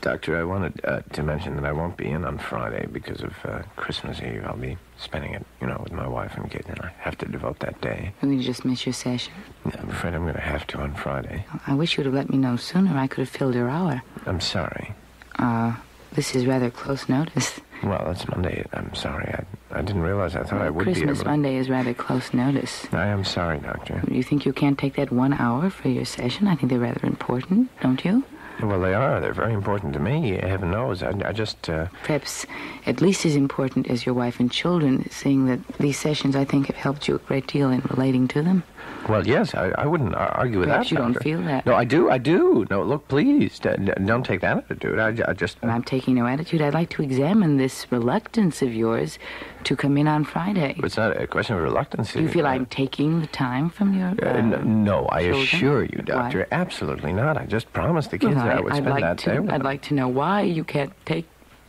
Doctor, 0.00 0.36
I 0.36 0.42
wanted 0.44 0.84
uh, 0.84 1.00
to 1.12 1.22
mention 1.22 1.54
that 1.56 1.64
I 1.64 1.72
won't 1.72 1.96
be 1.96 2.06
in 2.08 2.24
on 2.24 2.36
Friday 2.36 2.86
because 2.90 3.22
of 3.22 3.32
uh, 3.44 3.62
Christmas 3.76 4.20
Eve. 4.20 4.42
I'll 4.44 4.56
be 4.56 4.76
spending 4.98 5.32
it, 5.34 5.46
you 5.60 5.68
know, 5.68 5.80
with 5.82 5.92
my 5.92 6.06
wife 6.06 6.36
and 6.36 6.50
kids, 6.50 6.68
and 6.68 6.80
I 6.80 6.90
have 6.98 7.16
to 7.18 7.26
devote 7.26 7.60
that 7.60 7.80
day. 7.80 8.12
You're 8.20 8.30
going 8.30 8.38
to 8.40 8.44
just 8.44 8.64
miss 8.64 8.84
your 8.84 8.92
session. 8.92 9.32
I'm 9.64 9.88
afraid 9.88 10.14
I'm 10.14 10.22
going 10.22 10.34
to 10.34 10.40
have 10.40 10.66
to 10.68 10.78
on 10.78 10.94
Friday. 10.94 11.46
I 11.66 11.74
wish 11.74 11.96
you'd 11.96 12.06
have 12.06 12.14
let 12.14 12.28
me 12.28 12.36
know 12.38 12.56
sooner. 12.56 12.94
I 12.98 13.06
could 13.06 13.20
have 13.20 13.28
filled 13.30 13.54
your 13.54 13.70
hour. 13.70 14.02
I'm 14.26 14.40
sorry. 14.40 14.92
Uh, 15.38 15.76
this 16.12 16.34
is 16.34 16.46
rather 16.46 16.70
close 16.70 17.08
notice. 17.08 17.60
Well, 17.82 18.10
it's 18.12 18.28
Monday. 18.28 18.64
I'm 18.72 18.94
sorry. 18.94 19.26
I, 19.34 19.78
I 19.78 19.82
didn't 19.82 20.02
realize. 20.02 20.36
I 20.36 20.44
thought 20.44 20.62
I 20.62 20.70
would 20.70 20.84
be 20.86 20.92
Christmas 20.92 21.18
able 21.18 21.24
to. 21.24 21.30
Monday 21.30 21.56
is 21.56 21.68
rather 21.68 21.94
close 21.94 22.32
notice. 22.32 22.86
I 22.92 23.06
am 23.08 23.24
sorry, 23.24 23.58
Doctor. 23.58 24.02
You 24.08 24.22
think 24.22 24.46
you 24.46 24.52
can't 24.52 24.78
take 24.78 24.94
that 24.94 25.10
one 25.10 25.32
hour 25.32 25.68
for 25.68 25.88
your 25.88 26.04
session? 26.04 26.46
I 26.46 26.54
think 26.54 26.70
they're 26.70 26.78
rather 26.78 27.04
important, 27.06 27.70
don't 27.80 28.04
you? 28.04 28.24
Well, 28.62 28.80
they 28.80 28.94
are. 28.94 29.20
They're 29.20 29.32
very 29.32 29.54
important 29.54 29.94
to 29.94 29.98
me. 29.98 30.36
Heaven 30.36 30.70
knows. 30.70 31.02
I, 31.02 31.12
I 31.24 31.32
just. 31.32 31.68
Uh, 31.68 31.88
Perhaps 32.04 32.46
at 32.86 33.00
least 33.00 33.26
as 33.26 33.34
important 33.34 33.88
as 33.88 34.06
your 34.06 34.14
wife 34.14 34.38
and 34.38 34.52
children, 34.52 35.08
seeing 35.10 35.46
that 35.46 35.66
these 35.78 35.98
sessions, 35.98 36.36
I 36.36 36.44
think, 36.44 36.66
have 36.66 36.76
helped 36.76 37.08
you 37.08 37.16
a 37.16 37.18
great 37.18 37.48
deal 37.48 37.70
in 37.70 37.80
relating 37.90 38.28
to 38.28 38.42
them. 38.42 38.62
Well, 39.08 39.26
yes, 39.26 39.54
I, 39.54 39.72
I 39.76 39.86
wouldn't 39.86 40.14
argue 40.14 40.60
with 40.60 40.68
Perhaps 40.68 40.90
that. 40.90 40.92
you 40.94 40.98
don't 40.98 41.22
feel 41.22 41.42
that. 41.42 41.66
No, 41.66 41.74
I 41.74 41.84
do. 41.84 42.08
I 42.10 42.18
do. 42.18 42.66
No, 42.70 42.82
look, 42.82 43.08
please, 43.08 43.58
don't 43.58 44.24
take 44.24 44.40
that 44.42 44.58
attitude. 44.58 44.98
I, 44.98 45.08
I 45.28 45.32
just. 45.32 45.58
I'm 45.62 45.82
taking 45.82 46.14
no 46.14 46.26
attitude. 46.26 46.62
I'd 46.62 46.74
like 46.74 46.90
to 46.90 47.02
examine 47.02 47.56
this 47.56 47.90
reluctance 47.90 48.62
of 48.62 48.72
yours 48.72 49.18
to 49.64 49.74
come 49.76 49.96
in 49.98 50.06
on 50.06 50.24
Friday. 50.24 50.76
It's 50.82 50.96
not 50.96 51.20
a 51.20 51.26
question 51.26 51.56
of 51.56 51.62
reluctance. 51.62 52.12
Do 52.12 52.22
you 52.22 52.28
feel 52.28 52.46
I'm 52.46 52.66
taking 52.66 53.20
the 53.20 53.26
time 53.26 53.70
from 53.70 53.98
your... 53.98 54.08
Uh, 54.22 54.38
uh, 54.38 54.62
no, 54.64 55.08
I 55.10 55.22
children? 55.22 55.42
assure 55.42 55.84
you, 55.84 56.02
Doctor, 56.04 56.46
Why? 56.50 56.56
absolutely 56.56 57.12
not. 57.12 57.36
I 57.36 57.46
just 57.46 57.72
promised 57.72 58.10
the 58.10 58.18
kids 58.18 58.36
Well, 58.36 58.44
that 58.44 58.56
I 58.56 58.60
would 58.60 58.72
I'd 58.72 58.76
spend 58.76 58.90
like 58.90 59.02
that 59.02 59.18
to, 59.18 59.30
day 59.30 59.38
with 59.40 59.50
I'd 59.50 59.60
them. 59.60 59.64
like 59.64 59.82
to 59.82 59.94
know 59.94 60.08
why 60.08 60.42
you 60.42 60.62
can't 60.64 60.92
take 61.06 61.26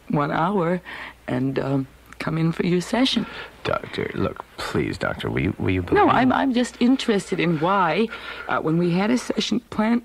one 0.10 0.32
hour 0.32 0.82
and 1.28 1.58
um, 1.60 1.88
come 2.20 2.38
in 2.38 2.52
for 2.52 2.66
your 2.66 2.82
session. 2.82 3.26
Doctor, 3.64 4.12
look, 4.14 4.44
please, 4.58 4.98
Doctor, 4.98 5.30
will 5.30 5.42
you, 5.42 5.54
will 5.58 5.72
you 5.72 5.82
believe 5.82 6.06
No? 6.06 6.10
I'm, 6.10 6.32
I'm 6.32 6.54
just 6.54 6.76
interested 6.80 7.40
in 7.40 7.60
why, 7.60 8.08
uh, 8.48 8.60
when 8.60 8.78
we 8.78 8.92
had 8.92 9.10
a 9.10 9.18
session 9.18 9.62
planned 9.70 10.04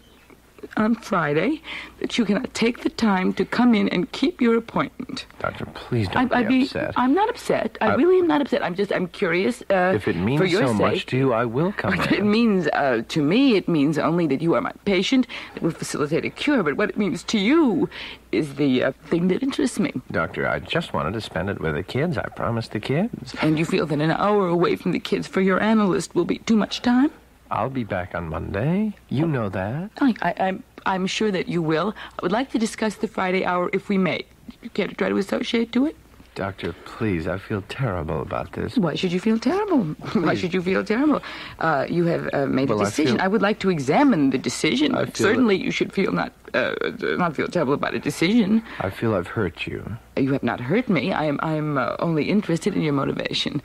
on 0.76 0.94
Friday, 0.94 1.62
that 2.00 2.18
you 2.18 2.24
cannot 2.24 2.52
take 2.54 2.80
the 2.80 2.88
time 2.90 3.32
to 3.34 3.44
come 3.44 3.74
in 3.74 3.88
and 3.88 4.10
keep 4.12 4.40
your 4.40 4.56
appointment. 4.56 5.26
Doctor, 5.38 5.66
please 5.66 6.08
don't 6.08 6.32
I'd 6.32 6.48
be 6.48 6.60
be, 6.60 6.64
upset. 6.64 6.94
I'm 6.96 7.14
not 7.14 7.28
upset. 7.28 7.78
I, 7.80 7.88
I- 7.92 7.94
really 7.94 8.18
am 8.18 8.26
not 8.26 8.40
upset. 8.40 8.62
I'm 8.64 8.74
just, 8.74 8.92
I'm 8.92 9.08
curious. 9.08 9.62
Uh, 9.70 9.92
if 9.94 10.08
it 10.08 10.14
for 10.14 10.18
means 10.18 10.52
so 10.52 10.66
sake, 10.66 10.76
much 10.76 11.06
to 11.06 11.16
you, 11.16 11.32
I 11.32 11.44
will 11.44 11.72
come 11.72 11.94
It 11.94 12.24
means, 12.24 12.68
uh, 12.68 13.02
to 13.08 13.22
me, 13.22 13.56
it 13.56 13.68
means 13.68 13.98
only 13.98 14.26
that 14.28 14.40
you 14.42 14.54
are 14.54 14.60
my 14.60 14.72
patient 14.84 15.26
that 15.54 15.62
will 15.62 15.70
facilitate 15.70 16.24
a 16.24 16.30
cure. 16.30 16.62
But 16.62 16.76
what 16.76 16.90
it 16.90 16.96
means 16.96 17.22
to 17.24 17.38
you 17.38 17.88
is 18.32 18.54
the 18.56 18.84
uh, 18.84 18.92
thing 19.06 19.28
that 19.28 19.42
interests 19.42 19.78
me. 19.78 19.92
Doctor, 20.10 20.46
I 20.46 20.58
just 20.60 20.92
wanted 20.92 21.12
to 21.14 21.20
spend 21.20 21.50
it 21.50 21.60
with 21.60 21.74
the 21.74 21.82
kids. 21.82 22.18
I 22.18 22.28
promised 22.28 22.72
the 22.72 22.80
kids. 22.80 23.34
And 23.40 23.58
you 23.58 23.64
feel 23.64 23.86
that 23.86 24.00
an 24.00 24.10
hour 24.10 24.48
away 24.48 24.76
from 24.76 24.92
the 24.92 25.00
kids 25.00 25.26
for 25.26 25.40
your 25.40 25.60
analyst 25.60 26.14
will 26.14 26.24
be 26.24 26.38
too 26.38 26.56
much 26.56 26.82
time? 26.82 27.10
I'll 27.50 27.70
be 27.70 27.84
back 27.84 28.14
on 28.14 28.28
Monday. 28.28 28.94
You 29.08 29.26
know 29.26 29.48
that. 29.48 29.90
I, 30.00 30.14
I, 30.22 30.34
I'm, 30.46 30.62
I'm 30.86 31.06
sure 31.06 31.30
that 31.30 31.48
you 31.48 31.62
will. 31.62 31.94
I 32.18 32.22
would 32.22 32.32
like 32.32 32.50
to 32.52 32.58
discuss 32.58 32.96
the 32.96 33.08
Friday 33.08 33.44
hour 33.44 33.70
if 33.72 33.88
we 33.88 33.98
may. 33.98 34.24
You 34.62 34.70
care 34.70 34.86
to 34.88 34.94
try 34.94 35.08
to 35.08 35.16
associate 35.16 35.72
to 35.72 35.86
it? 35.86 35.96
Doctor, 36.34 36.72
please, 36.84 37.26
I 37.26 37.36
feel 37.38 37.62
terrible 37.68 38.22
about 38.22 38.52
this. 38.52 38.76
Why 38.78 38.94
should 38.94 39.10
you 39.10 39.18
feel 39.18 39.40
terrible? 39.40 39.82
Why 40.12 40.34
should 40.34 40.54
you 40.54 40.62
feel 40.62 40.84
terrible? 40.84 41.20
Uh, 41.58 41.84
you 41.88 42.04
have 42.04 42.28
uh, 42.32 42.46
made 42.46 42.68
Well, 42.68 42.78
a 42.78 42.82
I 42.82 42.84
decision. 42.84 43.16
feel- 43.16 43.24
I, 43.24 43.28
would 43.28 43.42
like 43.42 43.58
to 43.60 43.70
examine 43.70 44.30
the 44.30 44.38
decision. 44.38 44.94
I 44.94 45.06
certainly, 45.06 45.56
you 45.56 45.72
should 45.72 45.92
feel 45.92 46.12
not 46.12 46.32
uh, 46.54 46.74
not 47.02 47.34
feel 47.34 47.48
terrible 47.48 47.74
about 47.74 47.94
a 47.94 47.98
decision. 47.98 48.62
I 48.78 48.88
feel 48.90 49.14
I've 49.14 49.26
hurt 49.26 49.66
you. 49.66 49.96
You 50.16 50.32
have 50.32 50.44
not 50.44 50.60
hurt 50.60 50.88
me. 50.88 51.12
I 51.12 51.24
am 51.24 51.40
I 51.42 51.54
am 51.54 51.76
uh, 51.76 51.96
only 51.98 52.30
interested 52.30 52.74
in 52.76 52.82
your 52.82 52.92
motivation. 52.94 53.60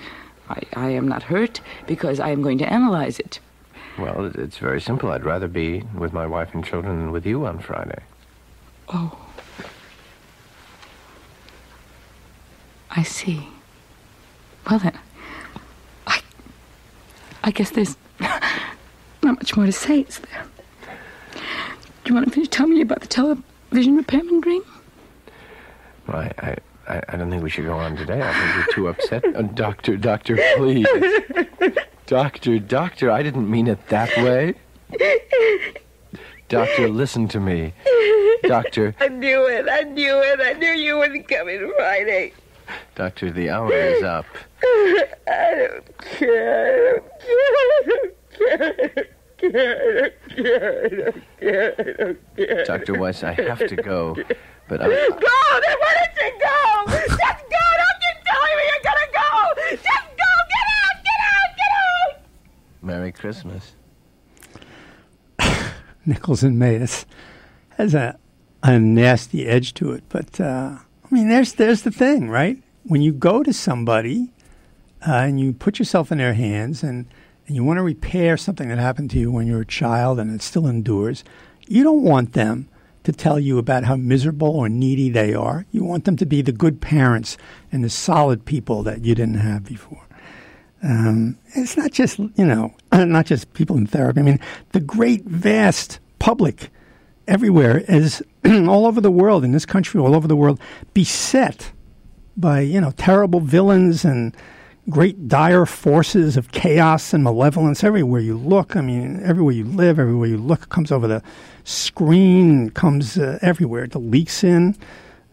I, 0.50 0.62
I 0.76 0.90
am 0.90 1.08
not 1.08 1.24
hurt 1.24 1.62
because 1.86 2.20
I 2.20 2.32
am 2.32 2.42
going 2.42 2.58
to 2.58 2.66
analyze 2.66 3.20
it. 3.20 3.40
Well, 3.98 4.32
it's 4.36 4.58
very 4.58 4.82
simple. 4.82 5.12
I'd 5.12 5.24
rather 5.24 5.48
be 5.48 5.84
with 5.96 6.14
my 6.14 6.26
wife 6.26 6.54
and 6.54 6.66
children 6.66 7.00
than 7.00 7.12
with 7.12 7.26
you 7.26 7.46
on 7.46 7.60
Friday. 7.60 8.02
Oh. 8.90 9.18
I 12.90 13.04
see. 13.04 13.48
Well 14.70 14.80
then, 14.80 14.98
I, 16.08 16.22
I 17.44 17.52
guess 17.52 17.72
there's 17.72 17.98
not 18.20 18.42
much 19.22 19.56
more 19.58 19.66
to 19.66 19.72
say, 19.72 20.02
is 20.02 20.20
there? 20.20 20.46
Do 21.34 22.10
you 22.10 22.14
want 22.16 22.28
to 22.28 22.32
finish 22.32 22.50
telling 22.50 22.74
me 22.74 22.82
about 22.82 23.02
the 23.02 23.08
television 23.08 23.96
repairman 23.96 24.42
dream? 24.42 24.64
Well, 26.08 26.18
I, 26.40 26.58
I, 26.88 27.02
I 27.10 27.18
don't 27.18 27.30
think 27.30 27.44
we 27.44 27.50
should 27.50 27.66
go 27.66 27.74
on 27.78 27.96
today. 27.96 28.22
I 28.22 28.34
think 28.34 28.56
you're 28.56 28.76
too 28.76 28.88
upset. 28.90 29.24
Uh, 29.36 29.42
doctor, 29.42 29.98
doctor, 29.98 30.38
please. 30.58 30.86
Doctor, 32.06 32.60
doctor, 32.60 33.10
I 33.12 33.24
didn't 33.24 33.50
mean 33.50 33.68
it 33.68 33.88
that 33.88 34.10
way. 34.18 34.56
Doctor, 36.50 36.90
listen 36.90 37.28
to 37.30 37.40
me. 37.40 37.74
Doctor, 38.44 38.94
I 39.00 39.08
knew 39.08 39.48
it. 39.48 39.68
I 39.70 39.82
knew 39.82 40.20
it. 40.20 40.40
I 40.42 40.54
knew 40.54 40.72
you 40.72 40.98
wouldn't 40.98 41.28
come 41.28 41.48
in 41.48 41.72
Friday. 41.78 42.34
doctor, 42.96 43.32
the 43.32 43.50
hour 43.50 43.72
is 43.72 44.04
up. 44.04 44.26
I 44.62 45.68
don't 45.68 45.98
care. 45.98 47.02
I 47.02 47.84
don't 47.86 48.20
care. 48.30 48.52
I 48.52 48.74
don't 48.76 50.18
care. 50.28 50.54
I 50.84 50.88
don't 50.90 51.16
care. 51.40 51.76
I 51.80 51.94
don't 51.94 52.38
care. 52.38 52.66
Dr. 52.66 53.00
Weiss, 53.00 53.24
I 53.24 53.34
have 53.34 53.60
to 53.60 53.76
go. 53.78 54.16
But 54.68 54.82
I, 54.82 54.88
Go! 54.88 54.94
Then 54.96 55.78
why 55.80 55.94
don't 55.98 56.16
you 56.18 56.32
go? 56.40 56.86
Just 56.88 57.20
go! 57.20 57.64
Don't 57.82 58.00
you 58.02 58.14
telling 58.26 58.56
me 58.58 58.64
you're 58.70 58.84
gonna 58.84 59.10
go! 59.12 59.30
Just 59.72 60.08
go! 60.18 60.32
Get 60.50 60.68
out! 60.80 60.96
Get 61.04 61.20
out! 61.28 61.50
Get 61.58 61.72
out! 61.76 62.12
Merry 62.84 63.12
Christmas. 63.12 63.76
Nichols 66.06 66.44
and 66.44 66.60
May. 66.60 66.86
Has 67.78 67.94
a 67.94 68.20
a 68.62 68.80
nasty 68.80 69.46
edge 69.46 69.74
to 69.74 69.92
it, 69.92 70.04
but 70.10 70.40
uh, 70.40 70.78
I 70.78 71.08
mean, 71.14 71.30
there's 71.30 71.54
there's 71.54 71.84
the 71.84 71.92
thing, 71.92 72.30
right? 72.30 72.62
When 72.84 73.02
you 73.02 73.14
go 73.14 73.44
to 73.44 73.54
somebody 73.54 74.32
uh, 75.08 75.12
and 75.12 75.40
you 75.40 75.54
put 75.54 75.80
yourself 75.80 76.12
in 76.12 76.18
their 76.18 76.34
hands 76.34 76.84
and 76.84 77.08
and 77.48 77.56
you 77.56 77.64
want 77.64 77.78
to 77.78 77.84
repair 77.84 78.38
something 78.38 78.70
that 78.70 78.80
happened 78.80 79.12
to 79.12 79.20
you 79.20 79.32
when 79.32 79.48
you 79.48 79.56
were 79.56 79.62
a 79.62 79.66
child 79.66 80.20
and 80.20 80.34
it 80.34 80.42
still 80.42 80.68
endures, 80.68 81.24
you 81.68 81.84
don't 81.84 82.04
want 82.04 82.34
them 82.34 82.70
to 83.04 83.12
tell 83.12 83.38
you 83.38 83.58
about 83.58 83.84
how 83.84 83.98
miserable 83.98 84.50
or 84.50 84.70
needy 84.70 85.10
they 85.10 85.34
are. 85.34 85.66
You 85.72 85.84
want 85.84 86.06
them 86.06 86.16
to 86.18 86.26
be 86.26 86.42
the 86.42 86.54
good 86.54 86.80
parents 86.80 87.38
and 87.70 87.84
the 87.84 87.90
solid 87.90 88.46
people 88.46 88.82
that 88.84 89.04
you 89.04 89.14
didn't 89.14 89.40
have 89.40 89.66
before. 89.66 90.08
Um, 90.84 91.38
it's 91.56 91.78
not 91.78 91.92
just 91.92 92.20
you 92.20 92.46
know 92.46 92.74
not 92.92 93.26
just 93.26 93.54
people 93.54 93.78
in 93.78 93.88
therapy. 93.88 94.20
I 94.20 94.24
mean, 94.24 94.40
the 94.72 94.82
great 94.82 95.24
vast 95.26 96.00
public 96.20 96.70
everywhere 97.28 97.84
is 97.88 98.22
all 98.46 98.86
over 98.86 99.00
the 99.00 99.12
world 99.12 99.44
in 99.44 99.52
this 99.54 99.66
country, 99.66 100.00
all 100.00 100.16
over 100.16 100.28
the 100.28 100.36
world, 100.36 100.60
beset 100.94 101.72
by 102.36 102.60
you 102.62 102.82
know 102.82 102.92
terrible 102.92 103.40
villains 103.40 104.04
and 104.04 104.36
great 104.90 105.30
dire 105.30 105.66
forces 105.66 106.36
of 106.36 106.52
chaos 106.52 107.14
and 107.14 107.24
malevolence 107.24 107.84
everywhere 107.84 108.20
you 108.20 108.38
look. 108.38 108.76
I 108.76 108.82
mean, 108.82 109.22
everywhere 109.24 109.54
you 109.54 109.64
live, 109.64 109.98
everywhere 110.00 110.28
you 110.28 110.38
look, 110.38 110.68
comes 110.70 110.92
over 110.92 111.08
the 111.08 111.24
screen, 111.64 112.70
comes 112.72 113.18
uh, 113.18 113.40
everywhere. 113.42 113.86
It 113.86 113.96
leaks 113.96 114.44
in. 114.44 114.76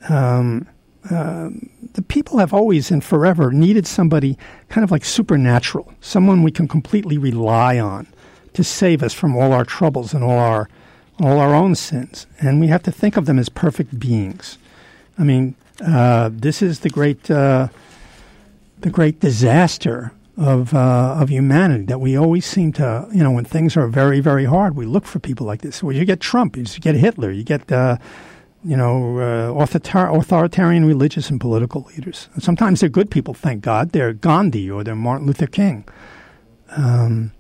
Um, 0.09 0.69
the 1.09 2.03
people 2.09 2.39
have 2.39 2.53
always 2.53 2.91
and 2.91 3.03
forever 3.03 3.51
needed 3.51 3.87
somebody 3.87 4.37
kind 4.69 4.85
of 4.85 4.91
like 4.91 5.05
supernatural, 5.05 5.93
someone 6.01 6.43
we 6.43 6.51
can 6.51 6.69
completely 6.69 7.19
rely 7.19 7.79
on 7.79 8.07
to 8.53 8.65
save 8.65 9.03
us 9.03 9.15
from 9.15 9.37
all 9.37 9.53
our 9.53 9.65
troubles 9.65 10.15
and 10.15 10.23
all 10.25 10.39
our 10.39 10.69
all 11.21 11.39
our 11.39 11.55
own 11.55 11.75
sins. 11.75 12.27
And 12.41 12.61
we 12.61 12.69
have 12.69 12.83
to 12.85 12.91
think 12.91 13.17
of 13.17 13.27
them 13.27 13.39
as 13.39 13.51
perfect 13.51 13.99
beings. 13.99 14.57
I 15.19 15.25
mean, 15.25 15.55
uh, 15.87 16.31
this 16.33 16.63
is 16.63 16.81
the 16.81 16.91
great 16.91 17.31
uh, 17.31 17.69
the 18.81 18.91
great 18.91 19.21
disaster 19.21 20.13
of 20.37 20.73
uh, 20.75 21.17
of 21.21 21.31
humanity 21.31 21.85
that 21.85 22.01
we 22.01 22.17
always 22.17 22.47
seem 22.47 22.73
to 22.73 23.07
you 23.13 23.23
know 23.23 23.31
when 23.31 23.45
things 23.45 23.77
are 23.77 23.87
very 23.87 24.21
very 24.21 24.47
hard 24.47 24.75
we 24.75 24.87
look 24.87 25.07
for 25.07 25.19
people 25.19 25.47
like 25.47 25.63
this. 25.63 25.83
Well, 25.83 25.95
you 25.95 26.05
get 26.05 26.21
Trump, 26.21 26.57
you 26.57 26.65
get 26.65 26.95
Hitler, 26.95 27.31
you 27.31 27.45
get 27.45 27.71
uh, 27.71 27.97
you 28.65 28.77
know 28.77 29.19
uh, 29.19 29.53
author- 29.53 30.09
authoritarian 30.09 30.85
religious 30.85 31.31
and 31.31 31.41
political 31.41 31.83
leaders. 31.83 32.29
And 32.35 32.43
sometimes 32.43 32.81
they're 32.81 32.89
good 32.89 33.11
people, 33.11 33.35
thank 33.35 33.63
God. 33.63 33.93
They're 33.93 34.13
Gandhi 34.13 34.71
or 34.71 34.85
they're 34.85 34.95
Martin 34.95 35.27
Luther 35.27 35.47
King. 35.47 35.85
Um, 36.71 37.33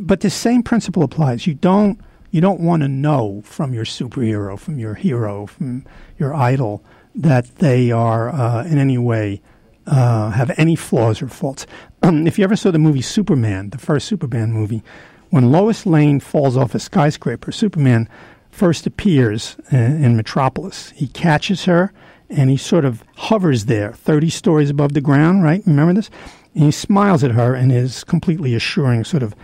but 0.00 0.20
the 0.20 0.30
same 0.30 0.62
principle 0.62 1.02
applies. 1.02 1.46
You 1.46 1.54
don't 1.54 2.00
you 2.30 2.40
don't 2.40 2.60
want 2.60 2.82
to 2.82 2.88
know 2.88 3.42
from 3.44 3.74
your 3.74 3.84
superhero, 3.84 4.58
from 4.58 4.78
your 4.78 4.94
hero, 4.94 5.46
from 5.46 5.84
your 6.18 6.34
idol 6.34 6.82
that 7.14 7.56
they 7.56 7.92
are 7.92 8.28
uh, 8.30 8.64
in 8.64 8.78
any 8.78 8.98
way 8.98 9.40
uh, 9.86 10.30
have 10.30 10.50
any 10.56 10.76
flaws 10.76 11.22
or 11.22 11.28
faults. 11.28 11.66
Um, 12.02 12.26
if 12.26 12.38
you 12.38 12.44
ever 12.44 12.56
saw 12.56 12.70
the 12.70 12.78
movie 12.78 13.02
Superman, 13.02 13.70
the 13.70 13.78
first 13.78 14.06
Superman 14.08 14.52
movie, 14.52 14.82
when 15.30 15.50
Lois 15.50 15.84
Lane 15.84 16.20
falls 16.20 16.56
off 16.56 16.74
a 16.74 16.78
skyscraper, 16.78 17.52
Superman 17.52 18.08
first 18.54 18.86
appears 18.86 19.56
in, 19.72 20.16
Metropolis. 20.16 20.90
He 20.90 21.08
catches 21.08 21.64
her 21.64 21.92
and 22.30 22.48
he 22.48 22.56
sort 22.56 22.84
of 22.84 23.02
hovers 23.16 23.66
there, 23.66 23.92
30 23.92 24.30
stories 24.30 24.70
above 24.70 24.94
the 24.94 25.00
ground, 25.00 25.42
right? 25.42 25.62
Remember 25.66 25.92
this? 25.92 26.08
And 26.54 26.64
he 26.64 26.70
smiles 26.70 27.24
at 27.24 27.32
her 27.32 27.54
in 27.54 27.70
his 27.70 28.04
completely 28.04 28.54
assuring, 28.54 29.04
sort 29.04 29.22
of 29.22 29.34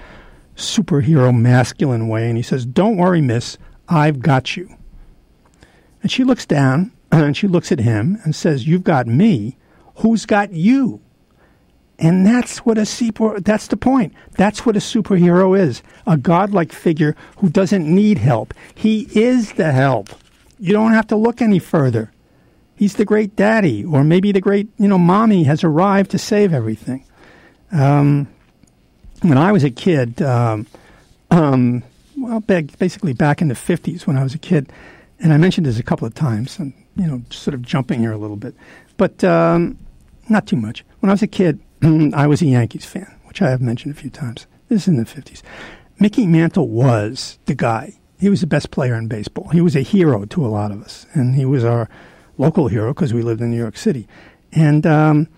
superhero 0.55 1.37
masculine 1.37 2.09
way. 2.09 2.29
And 2.29 2.37
he 2.37 2.43
says, 2.43 2.65
Don't 2.65 2.97
worry, 2.97 3.21
miss, 3.21 3.59
I've 3.89 4.21
got 4.21 4.57
you. 4.57 4.77
And 6.03 6.11
she 6.11 6.23
looks 6.23 6.47
down 6.47 6.93
and 7.13 7.37
she 7.37 7.49
looks 7.49 7.73
at 7.73 7.81
him 7.81 8.19
and 8.25 8.35
says, 8.35 8.67
You've 8.67 8.85
got 8.85 9.07
me. 9.07 9.59
Who's 9.97 10.25
got 10.25 10.53
you? 10.53 11.01
And 12.01 12.27
that's 12.27 12.61
what 12.61 12.79
a 12.79 12.87
super, 12.87 13.39
that's 13.41 13.67
the 13.67 13.77
point. 13.77 14.15
That's 14.33 14.65
what 14.65 14.75
a 14.75 14.81
superhero 14.81 15.59
is. 15.59 15.83
A 16.07 16.17
godlike 16.17 16.73
figure 16.73 17.15
who 17.37 17.51
doesn't 17.51 17.87
need 17.87 18.17
help. 18.17 18.55
He 18.75 19.07
is 19.13 19.53
the 19.53 19.71
help. 19.71 20.09
You 20.59 20.73
don't 20.73 20.93
have 20.93 21.07
to 21.09 21.17
look 21.17 21.43
any 21.43 21.59
further. 21.59 22.11
He's 22.75 22.95
the 22.95 23.05
great 23.05 23.37
daddy, 23.37 23.85
or 23.85 24.03
maybe 24.03 24.33
the 24.33 24.41
great, 24.41 24.69
you 24.79 24.89
know, 24.89 24.97
mommy 24.97 25.45
has 25.45 25.63
arrived 25.63 26.11
to 26.13 26.19
save 26.19 26.55
everything. 26.55 27.05
Um, 27.71 28.29
when 29.21 29.37
I 29.37 29.53
was 29.53 29.63
a 29.63 29.71
kid, 29.71 30.23
um, 30.23 30.67
um, 31.31 31.83
well, 32.17 32.41
basically 32.41 33.13
back 33.13 33.43
in 33.43 33.49
the 33.49 33.55
50s 33.55 34.07
when 34.07 34.17
I 34.17 34.23
was 34.23 34.35
a 34.35 34.39
kid, 34.39 34.73
and 35.19 35.35
I 35.35 35.37
mentioned 35.37 35.67
this 35.67 35.79
a 35.79 35.83
couple 35.83 36.07
of 36.07 36.15
times, 36.15 36.59
and, 36.59 36.73
you 36.97 37.07
know, 37.07 37.21
sort 37.29 37.53
of 37.53 37.61
jumping 37.61 38.01
here 38.01 38.13
a 38.13 38.19
little 38.19 38.37
bit, 38.37 38.55
but 38.97 39.23
um, 39.23 39.77
not 40.31 40.47
too 40.47 40.57
much. 40.57 40.83
When 41.01 41.11
I 41.11 41.13
was 41.13 41.23
a 41.23 41.27
kid, 41.27 41.61
I 42.15 42.27
was 42.27 42.43
a 42.43 42.47
Yankees 42.47 42.85
fan, 42.85 43.19
which 43.25 43.41
I 43.41 43.51
have 43.51 43.61
mentioned 43.61 43.95
a 43.95 43.99
few 43.99 44.11
times. 44.11 44.47
This 44.69 44.83
is 44.83 44.89
in 44.89 44.97
the 44.97 45.05
50s. 45.05 45.43
Mickey 45.99 46.27
Mantle 46.27 46.69
was 46.69 47.39
the 47.47 47.55
guy. 47.55 47.99
He 48.19 48.29
was 48.29 48.41
the 48.41 48.47
best 48.47 48.71
player 48.71 48.95
in 48.95 49.09
baseball. 49.09 49.49
He 49.49 49.61
was 49.61 49.75
a 49.75 49.81
hero 49.81 50.25
to 50.27 50.47
a 50.47 50.49
lot 50.49 50.73
of 50.73 50.83
us, 50.83 51.07
and 51.15 51.35
he 51.35 51.45
was 51.45 51.65
our 51.65 51.89
local 52.39 52.69
hero 52.69 52.93
because 52.93 53.15
we 53.15 53.23
lived 53.23 53.41
in 53.41 53.51
New 53.51 53.57
York 53.57 53.77
City. 53.77 54.07
And 54.53 54.87
um, 54.87 55.29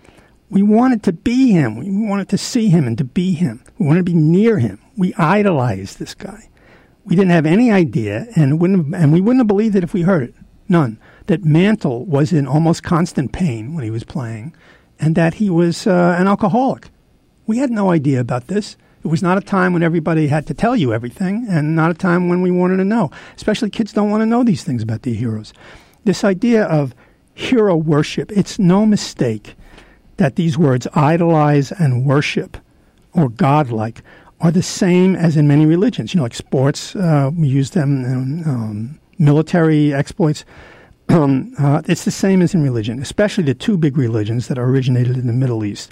we 0.49 0.63
wanted 0.63 1.01
to 1.03 1.13
be 1.13 1.51
him. 1.51 1.77
We 1.77 1.89
wanted 1.89 2.29
to 2.29 2.37
see 2.37 2.69
him 2.69 2.85
and 2.85 2.97
to 2.97 3.03
be 3.03 3.33
him. 3.33 3.63
We 3.77 3.87
wanted 3.87 4.05
to 4.05 4.11
be 4.11 4.17
near 4.17 4.59
him. 4.59 4.79
We 4.97 5.13
idolized 5.15 5.99
this 5.99 6.13
guy. 6.13 6.49
We 7.05 7.15
didn't 7.15 7.31
have 7.31 7.45
any 7.45 7.71
idea, 7.71 8.27
and 8.35 8.61
wouldn't 8.61 8.95
and 8.95 9.11
we 9.11 9.19
wouldn't 9.19 9.41
have 9.41 9.47
believed 9.47 9.75
it 9.75 9.83
if 9.83 9.93
we 9.93 10.03
heard 10.03 10.23
it. 10.23 10.35
None. 10.69 10.99
That 11.27 11.43
Mantle 11.43 12.05
was 12.05 12.31
in 12.31 12.47
almost 12.47 12.83
constant 12.83 13.31
pain 13.33 13.73
when 13.73 13.83
he 13.83 13.91
was 13.91 14.03
playing, 14.03 14.55
and 15.03 15.15
that 15.15 15.33
he 15.33 15.49
was 15.49 15.85
uh, 15.85 16.15
an 16.17 16.27
alcoholic. 16.27 16.89
We 17.45 17.57
had 17.57 17.71
no 17.71 17.91
idea 17.91 18.21
about 18.21 18.47
this. 18.47 18.77
It 19.03 19.07
was 19.07 19.21
not 19.21 19.37
a 19.37 19.41
time 19.41 19.73
when 19.73 19.83
everybody 19.83 20.27
had 20.27 20.47
to 20.47 20.53
tell 20.53 20.77
you 20.77 20.93
everything, 20.93 21.45
and 21.49 21.75
not 21.75 21.91
a 21.91 21.93
time 21.93 22.29
when 22.29 22.41
we 22.41 22.51
wanted 22.51 22.77
to 22.77 22.85
know. 22.85 23.11
Especially 23.35 23.69
kids 23.69 23.91
don't 23.91 24.09
want 24.09 24.21
to 24.21 24.25
know 24.25 24.45
these 24.45 24.63
things 24.63 24.81
about 24.81 25.01
their 25.01 25.13
heroes. 25.13 25.51
This 26.05 26.23
idea 26.23 26.63
of 26.63 26.95
hero 27.33 27.75
worship, 27.75 28.31
it's 28.31 28.57
no 28.57 28.85
mistake 28.85 29.55
that 30.17 30.37
these 30.37 30.57
words 30.57 30.87
idolize 30.93 31.73
and 31.73 32.05
worship 32.05 32.55
or 33.11 33.27
godlike 33.27 34.03
are 34.39 34.51
the 34.51 34.63
same 34.63 35.17
as 35.17 35.35
in 35.35 35.49
many 35.49 35.65
religions. 35.65 36.13
You 36.13 36.19
know, 36.19 36.23
like 36.23 36.33
sports, 36.33 36.95
uh, 36.95 37.29
we 37.35 37.49
use 37.49 37.71
them 37.71 38.05
in 38.05 38.43
um, 38.47 38.99
military 39.19 39.93
exploits. 39.93 40.45
Um, 41.09 41.53
uh, 41.59 41.81
it's 41.85 42.05
the 42.05 42.11
same 42.11 42.41
as 42.41 42.53
in 42.53 42.63
religion, 42.63 43.01
especially 43.01 43.43
the 43.43 43.53
two 43.53 43.77
big 43.77 43.97
religions 43.97 44.47
that 44.47 44.57
originated 44.57 45.17
in 45.17 45.27
the 45.27 45.33
Middle 45.33 45.65
East. 45.65 45.91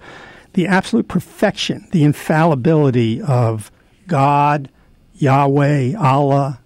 The 0.53 0.67
absolute 0.67 1.07
perfection, 1.07 1.87
the 1.91 2.03
infallibility 2.03 3.21
of 3.21 3.71
God, 4.07 4.69
Yahweh, 5.15 5.95
Allah, 5.97 6.60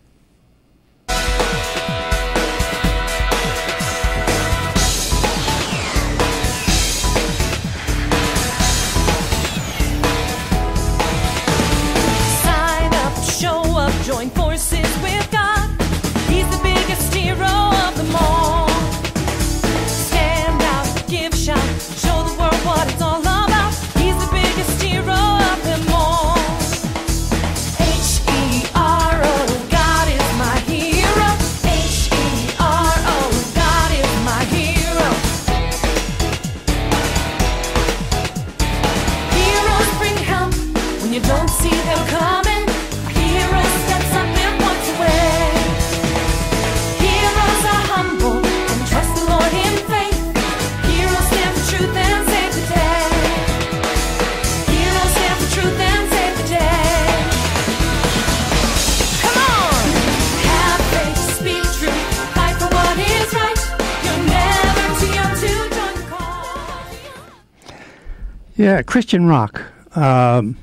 Yeah, 68.66 68.82
Christian 68.82 69.28
rock. 69.28 69.62
Um, 69.96 70.58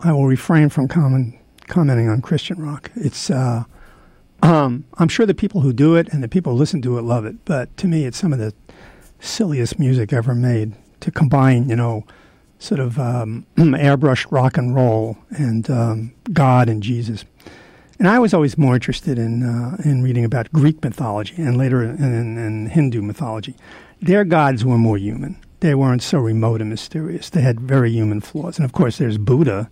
I 0.00 0.10
will 0.10 0.26
refrain 0.26 0.70
from 0.70 0.88
comment, 0.88 1.36
commenting 1.68 2.08
on 2.08 2.20
Christian 2.20 2.60
rock. 2.60 2.90
It's, 2.96 3.30
uh, 3.30 3.62
um, 4.42 4.84
I'm 4.94 5.06
sure 5.06 5.24
the 5.24 5.34
people 5.34 5.60
who 5.60 5.72
do 5.72 5.94
it 5.94 6.08
and 6.08 6.20
the 6.20 6.26
people 6.26 6.54
who 6.54 6.58
listen 6.58 6.82
to 6.82 6.98
it 6.98 7.02
love 7.02 7.24
it, 7.24 7.36
but 7.44 7.76
to 7.76 7.86
me, 7.86 8.06
it's 8.06 8.18
some 8.18 8.32
of 8.32 8.40
the 8.40 8.52
silliest 9.20 9.78
music 9.78 10.12
ever 10.12 10.34
made 10.34 10.72
to 10.98 11.12
combine, 11.12 11.68
you 11.68 11.76
know, 11.76 12.04
sort 12.58 12.80
of 12.80 12.98
um, 12.98 13.46
airbrushed 13.56 14.26
rock 14.32 14.56
and 14.56 14.74
roll 14.74 15.16
and 15.30 15.70
um, 15.70 16.12
God 16.32 16.68
and 16.68 16.82
Jesus. 16.82 17.24
And 18.00 18.08
I 18.08 18.18
was 18.18 18.34
always 18.34 18.58
more 18.58 18.74
interested 18.74 19.16
in 19.16 19.44
uh, 19.44 19.76
in 19.84 20.02
reading 20.02 20.24
about 20.24 20.52
Greek 20.52 20.82
mythology 20.82 21.36
and 21.36 21.56
later 21.56 21.84
in, 21.84 22.02
in, 22.02 22.36
in 22.36 22.66
Hindu 22.66 23.00
mythology. 23.00 23.54
Their 24.02 24.24
gods 24.24 24.64
were 24.64 24.76
more 24.76 24.98
human. 24.98 25.38
They 25.64 25.74
weren't 25.74 26.02
so 26.02 26.18
remote 26.18 26.60
and 26.60 26.68
mysterious. 26.68 27.30
They 27.30 27.40
had 27.40 27.58
very 27.58 27.90
human 27.90 28.20
flaws. 28.20 28.58
And 28.58 28.66
of 28.66 28.72
course, 28.72 28.98
there's 28.98 29.16
Buddha, 29.16 29.70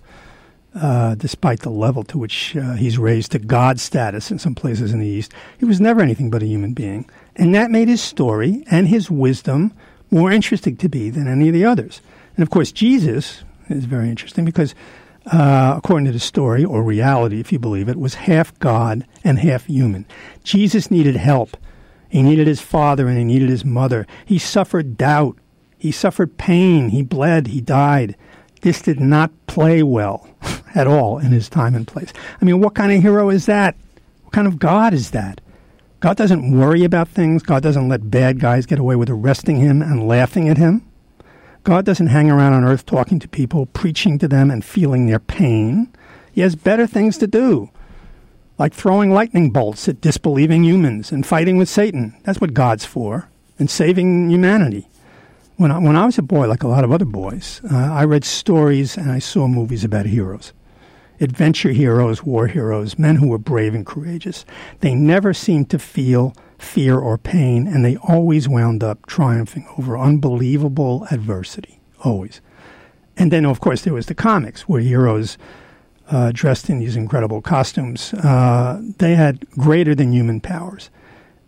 uh, 0.74 1.16
despite 1.16 1.61
the 1.61 1.68
level 1.68 2.03
to 2.05 2.16
which 2.16 2.57
uh, 2.57 2.76
he's 2.76 2.97
raised 2.97 3.32
to 3.32 3.38
God 3.38 3.78
status 3.78 4.30
in 4.30 4.38
some 4.38 4.55
places 4.55 4.95
in 4.95 5.01
the 5.01 5.07
East. 5.07 5.34
He 5.59 5.66
was 5.66 5.82
never 5.82 6.01
anything 6.01 6.30
but 6.30 6.43
a 6.43 6.47
human 6.47 6.72
being. 6.72 7.11
And 7.36 7.55
that 7.55 7.70
made 7.70 7.88
his 7.88 8.01
story 8.01 8.64
and 8.70 8.88
his 8.88 9.11
wisdom 9.11 9.74
more 10.11 10.32
interesting 10.32 10.78
to 10.78 10.88
me 10.88 11.11
than 11.11 11.28
any 11.28 11.49
of 11.49 11.53
the 11.53 11.66
others. 11.66 12.01
And 12.36 12.43
of 12.43 12.49
course, 12.49 12.72
Jesus 12.72 13.45
is 13.68 13.84
very 13.84 14.09
interesting 14.09 14.47
because, 14.47 14.74
uh, 15.26 15.74
according 15.76 16.07
to 16.07 16.12
the 16.12 16.18
story, 16.18 16.64
or 16.64 16.82
reality, 16.82 17.38
if 17.38 17.53
you 17.53 17.59
believe 17.59 17.90
it, 17.90 17.99
was 17.99 18.14
half 18.14 18.59
God 18.61 19.07
and 19.24 19.38
half 19.38 19.66
human. 19.66 20.07
Jesus 20.43 20.90
needed 20.90 21.16
help. 21.16 21.55
He 22.09 22.22
needed 22.22 22.47
his 22.47 22.62
father 22.62 23.09
and 23.09 23.18
he 23.18 23.24
needed 23.24 23.51
his 23.51 23.66
mother. 23.66 24.07
He 24.24 24.38
suffered 24.38 24.97
doubt. 24.97 25.36
He 25.83 25.91
suffered 25.91 26.39
pain. 26.39 26.91
He 26.91 27.03
bled. 27.03 27.49
He 27.49 27.61
died. 27.61 28.14
This 28.61 28.80
did 28.80 29.01
not 29.01 29.33
play 29.49 29.83
well 29.83 30.28
at 30.76 30.87
all 30.87 31.18
in 31.18 31.33
his 31.33 31.49
time 31.49 31.74
and 31.74 31.89
place. 31.89 32.12
I 32.41 32.45
mean, 32.45 32.61
what 32.61 32.76
kind 32.76 32.93
of 32.93 33.03
hero 33.03 33.30
is 33.30 33.47
that? 33.47 33.74
What 34.22 34.33
kind 34.33 34.47
of 34.47 34.61
God 34.61 34.95
is 34.95 35.11
that? 35.11 35.41
God 35.99 36.16
doesn't 36.16 36.57
worry 36.57 36.85
about 36.85 37.09
things. 37.09 37.43
God 37.43 37.64
doesn't 37.64 37.89
let 37.89 38.12
bad 38.12 38.39
guys 38.39 38.64
get 38.64 38.78
away 38.78 38.95
with 38.95 39.11
arresting 39.11 39.57
him 39.57 39.83
and 39.83 40.07
laughing 40.07 40.49
at 40.49 40.57
him. 40.57 40.89
God 41.64 41.85
doesn't 41.85 42.07
hang 42.07 42.30
around 42.30 42.53
on 42.53 42.62
earth 42.62 42.87
talking 42.87 43.18
to 43.18 43.26
people, 43.26 43.66
preaching 43.66 44.20
to 44.20 44.28
them, 44.28 44.53
and 44.53 44.64
feeling 44.64 45.09
their 45.09 45.18
pain. 45.18 45.93
He 46.30 46.43
has 46.43 46.55
better 46.55 46.87
things 46.87 47.18
to 47.18 47.26
do, 47.26 47.70
like 48.57 48.72
throwing 48.72 49.12
lightning 49.12 49.51
bolts 49.51 49.89
at 49.89 50.01
disbelieving 50.01 50.62
humans 50.62 51.11
and 51.11 51.26
fighting 51.26 51.57
with 51.57 51.68
Satan. 51.68 52.16
That's 52.22 52.41
what 52.41 52.55
God's 52.55 52.85
for, 52.85 53.28
and 53.59 53.68
saving 53.68 54.30
humanity. 54.30 54.87
When 55.57 55.71
I, 55.71 55.79
when 55.79 55.97
I 55.97 56.07
was 56.07 56.19
a 56.19 56.23
boy, 56.23 56.49
like 56.49 56.63
a 56.63 56.69
lot 56.69 56.85
of 56.85 56.93
other 56.93 57.05
boys, 57.05 57.61
uh, 57.71 57.77
I 57.77 58.05
read 58.05 58.25
stories 58.25 58.97
and 58.97 59.11
I 59.11 59.19
saw 59.19 59.47
movies 59.47 59.85
about 59.85 60.07
heroes 60.07 60.53
adventure 61.23 61.71
heroes, 61.71 62.25
war 62.25 62.49
heroes, 62.49 62.99
men 62.99 63.17
who 63.17 63.29
were 63.29 63.39
brave 63.39 63.75
and 63.75 63.87
courageous. 63.87 64.45
They 64.81 64.95
never 64.95 65.33
seemed 65.33 65.71
to 65.71 65.79
feel 65.79 66.35
fear 66.59 66.99
or 66.99 67.17
pain, 67.17 67.67
and 67.67 67.85
they 67.85 67.97
always 67.97 68.49
wound 68.49 68.83
up 68.83 69.07
triumphing 69.07 69.67
over 69.79 69.97
unbelievable 69.97 71.07
adversity. 71.11 71.81
Always. 72.05 72.41
And 73.17 73.31
then, 73.31 73.47
of 73.47 73.61
course, 73.61 73.83
there 73.83 73.95
was 73.95 74.07
the 74.07 74.15
comics 74.15 74.63
where 74.63 74.81
heroes 74.81 75.39
uh, 76.11 76.33
dressed 76.33 76.69
in 76.69 76.81
these 76.81 76.97
incredible 76.97 77.41
costumes. 77.41 78.13
Uh, 78.15 78.83
they 78.99 79.15
had 79.15 79.49
greater 79.51 79.95
than 79.95 80.13
human 80.13 80.41
powers. 80.41 80.91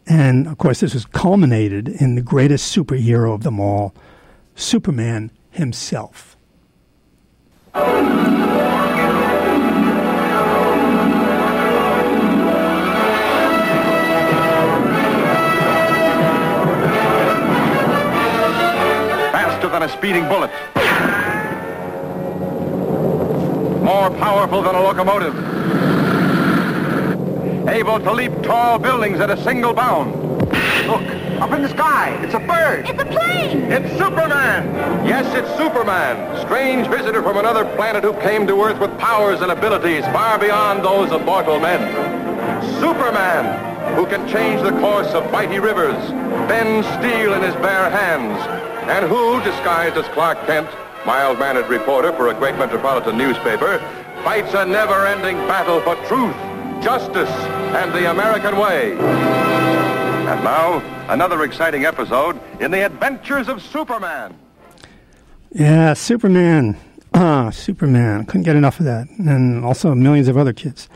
And 0.07 0.47
of 0.47 0.59
course, 0.59 0.81
this 0.81 0.95
was 0.95 1.07
culminated 1.07 1.89
in 1.89 2.15
the 2.15 2.23
greatest 2.23 2.75
superhero 2.77 3.35
of 3.35 3.43
them 3.43 3.59
all, 3.59 3.95
Superman 4.55 5.31
himself. 5.51 6.37
faster 19.33 19.69
than 19.69 19.83
a 19.83 19.89
speeding 19.89 20.29
bullet, 20.29 20.51
more 23.83 24.11
powerful 24.11 24.63
than 24.63 24.75
a 24.75 24.83
locomotive, 24.83 25.35
able 27.69 27.99
to 27.99 28.13
leap 28.13 28.33
tall 28.43 28.79
buildings 28.79 29.21
at 29.21 29.31
a 29.31 29.43
single 29.43 29.73
bound. 29.73 30.15
Look, 30.87 31.03
up 31.41 31.51
in 31.53 31.63
the 31.63 31.69
sky, 31.71 32.11
it's 32.23 32.35
a 32.35 32.39
bird. 32.39 32.89
It's 32.89 33.03
a 33.03 33.07
plane! 33.07 33.73
It's 33.73 33.91
Superman! 33.97 35.07
Yes, 35.07 35.25
it's 35.35 35.49
Superman, 35.57 36.45
strange 36.45 36.87
visitor 36.89 37.23
from 37.23 37.39
another 37.39 37.65
planet 37.77 38.05
who 38.05 38.13
came 38.21 38.47
to 38.47 38.63
Earth 38.63 38.79
with 38.79 38.97
powers 38.99 39.41
and 39.41 39.51
abilities 39.51 40.05
far 40.07 40.39
beyond 40.39 40.85
those 40.85 41.11
of 41.11 41.25
mortal 41.25 41.59
men. 41.59 41.81
Superman, 42.81 43.97
who 43.97 44.07
can 44.07 44.29
change 44.29 44.63
the 44.63 44.73
course 44.81 45.13
of 45.15 45.31
mighty 45.33 45.59
rivers, 45.59 45.97
bend 46.49 46.85
steel 46.85 47.33
in 47.35 47.43
his 47.43 47.55
bare 47.57 47.89
hands, 47.91 48.39
and 48.91 49.09
who, 49.09 49.41
disguised 49.43 49.97
as 49.97 50.07
Clark 50.13 50.45
Kent, 50.47 50.69
mild-mannered 51.07 51.69
reporter 51.69 52.13
for 52.13 52.29
a 52.29 52.35
great 52.35 52.57
metropolitan 52.57 53.17
newspaper, 53.17 53.79
fights 54.23 54.53
a 54.55 54.67
never-ending 54.67 55.37
battle 55.49 55.81
for 55.81 55.97
truth, 56.07 56.37
justice, 56.85 57.31
and 57.75 57.93
the 57.93 58.11
American 58.11 58.59
way. 58.59 58.93
And 58.93 60.45
now, 60.45 60.81
another 61.09 61.43
exciting 61.43 61.87
episode 61.87 62.39
in 62.61 62.71
the 62.71 62.85
adventures 62.85 63.49
of 63.49 63.63
Superman. 63.63 64.37
Yeah, 65.51 65.95
Superman. 65.95 66.77
Ah, 67.17 67.51
Superman. 67.51 68.27
Couldn't 68.27 68.43
get 68.43 68.57
enough 68.57 68.81
of 68.81 68.87
that. 68.87 69.09
And 69.21 69.65
also 69.65 69.95
millions 69.95 70.27
of 70.27 70.37
other 70.37 70.53
kids. 70.53 70.89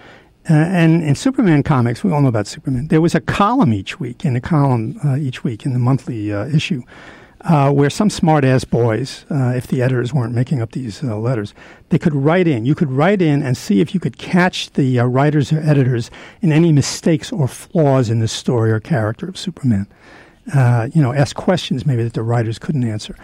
Uh, 0.50 0.54
and 0.54 1.00
in 1.04 1.14
Superman 1.14 1.62
comics, 1.62 2.02
we 2.02 2.10
all 2.10 2.20
know 2.20 2.26
about 2.26 2.48
Superman. 2.48 2.88
There 2.88 3.00
was 3.00 3.14
a 3.14 3.20
column 3.20 3.72
each 3.72 4.00
week, 4.00 4.24
in 4.24 4.34
a 4.34 4.40
column 4.40 4.98
uh, 5.04 5.14
each 5.14 5.44
week 5.44 5.64
in 5.64 5.74
the 5.74 5.78
monthly 5.78 6.32
uh, 6.32 6.46
issue, 6.46 6.82
uh, 7.48 7.72
where 7.72 7.88
some 7.88 8.10
smart 8.10 8.44
ass 8.44 8.64
boys, 8.64 9.24
uh, 9.30 9.52
if 9.56 9.66
the 9.66 9.80
editors 9.80 10.12
weren't 10.12 10.34
making 10.34 10.60
up 10.60 10.72
these 10.72 11.02
uh, 11.02 11.16
letters, 11.16 11.54
they 11.88 11.98
could 11.98 12.14
write 12.14 12.46
in. 12.46 12.66
You 12.66 12.74
could 12.74 12.90
write 12.90 13.22
in 13.22 13.42
and 13.42 13.56
see 13.56 13.80
if 13.80 13.94
you 13.94 14.00
could 14.00 14.18
catch 14.18 14.70
the 14.72 15.00
uh, 15.00 15.04
writers 15.06 15.50
or 15.50 15.58
editors 15.60 16.10
in 16.42 16.52
any 16.52 16.72
mistakes 16.72 17.32
or 17.32 17.48
flaws 17.48 18.10
in 18.10 18.20
the 18.20 18.28
story 18.28 18.70
or 18.70 18.80
character 18.80 19.26
of 19.26 19.38
Superman. 19.38 19.86
Uh, 20.54 20.88
you 20.92 21.00
know, 21.00 21.14
ask 21.14 21.36
questions 21.36 21.86
maybe 21.86 22.02
that 22.02 22.12
the 22.12 22.22
writers 22.22 22.58
couldn't 22.58 22.84
answer. 22.84 23.16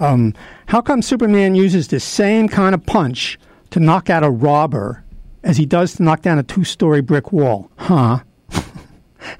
Um, 0.00 0.34
how 0.66 0.80
come 0.80 1.00
Superman 1.00 1.54
uses 1.54 1.88
the 1.88 2.00
same 2.00 2.48
kind 2.48 2.74
of 2.74 2.84
punch 2.84 3.38
to 3.70 3.78
knock 3.78 4.10
out 4.10 4.24
a 4.24 4.30
robber 4.30 5.04
as 5.44 5.56
he 5.56 5.66
does 5.66 5.94
to 5.94 6.02
knock 6.02 6.22
down 6.22 6.38
a 6.38 6.42
two 6.42 6.64
story 6.64 7.00
brick 7.00 7.32
wall? 7.32 7.70
Huh? 7.76 8.20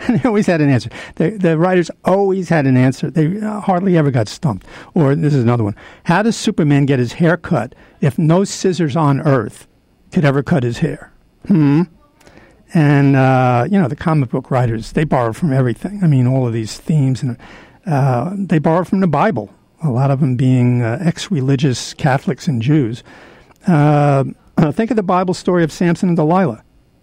And 0.01 0.19
they 0.21 0.29
always 0.29 0.47
had 0.47 0.61
an 0.61 0.71
answer. 0.71 0.91
The, 1.17 1.31
the 1.31 1.59
writers 1.59 1.91
always 2.05 2.49
had 2.49 2.67
an 2.67 2.77
answer. 2.77 3.11
They 3.11 3.41
uh, 3.41 3.61
hardly 3.61 3.97
ever 3.97 4.11
got 4.11 4.29
stumped. 4.29 4.67
Or 4.95 5.15
this 5.15 5.35
is 5.35 5.43
another 5.43 5.65
one. 5.65 5.77
How 6.05 6.23
does 6.23 6.37
Superman 6.37 6.87
get 6.87 6.99
his 6.99 7.15
hair 7.15 7.37
cut 7.37 7.75
if 8.01 8.19
no 8.19 8.45
scissors 8.45 8.97
on 8.97 9.21
Earth 9.21 9.67
could 10.13 10.25
ever 10.25 10.43
cut 10.43 10.63
his 10.63 10.79
hair? 10.79 11.13
Hmm. 11.47 11.83
And 12.75 13.17
uh, 13.17 13.67
you 13.71 13.79
know 13.79 13.89
the 13.89 13.97
comic 13.97 14.29
book 14.29 14.51
writers 14.51 14.93
they 14.93 15.05
borrow 15.05 15.33
from 15.33 15.53
everything. 15.53 16.01
I 16.03 16.07
mean, 16.07 16.27
all 16.27 16.47
of 16.47 16.53
these 16.53 16.77
themes 16.77 17.23
and 17.23 17.39
uh, 17.87 18.33
they 18.37 18.59
borrow 18.59 18.85
from 18.85 19.01
the 19.01 19.07
Bible. 19.07 19.51
A 19.83 19.91
lot 19.91 20.11
of 20.11 20.21
them 20.21 20.37
being 20.37 20.83
uh, 20.83 20.99
ex-religious 21.01 21.95
Catholics 21.95 22.49
and 22.49 22.61
Jews. 22.61 23.03
Uh, 23.67 24.25
think 24.73 24.91
of 24.91 24.97
the 24.97 25.03
Bible 25.03 25.35
story 25.35 25.65
of 25.65 25.73
Samson 25.73 26.09
and 26.09 26.17
Delilah. 26.17 26.63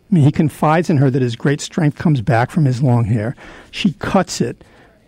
I 0.10 0.16
mean, 0.16 0.24
he 0.24 0.32
confides 0.32 0.90
in 0.90 0.98
her 0.98 1.10
that 1.10 1.22
his 1.22 1.36
great 1.36 1.62
strength 1.62 1.98
comes 1.98 2.22
back 2.22 2.52
from 2.52 2.66
his 2.66 2.84
long 2.84 3.06
hair. 3.06 3.36
She 3.72 3.94
cuts 3.94 4.40
it. 4.40 4.64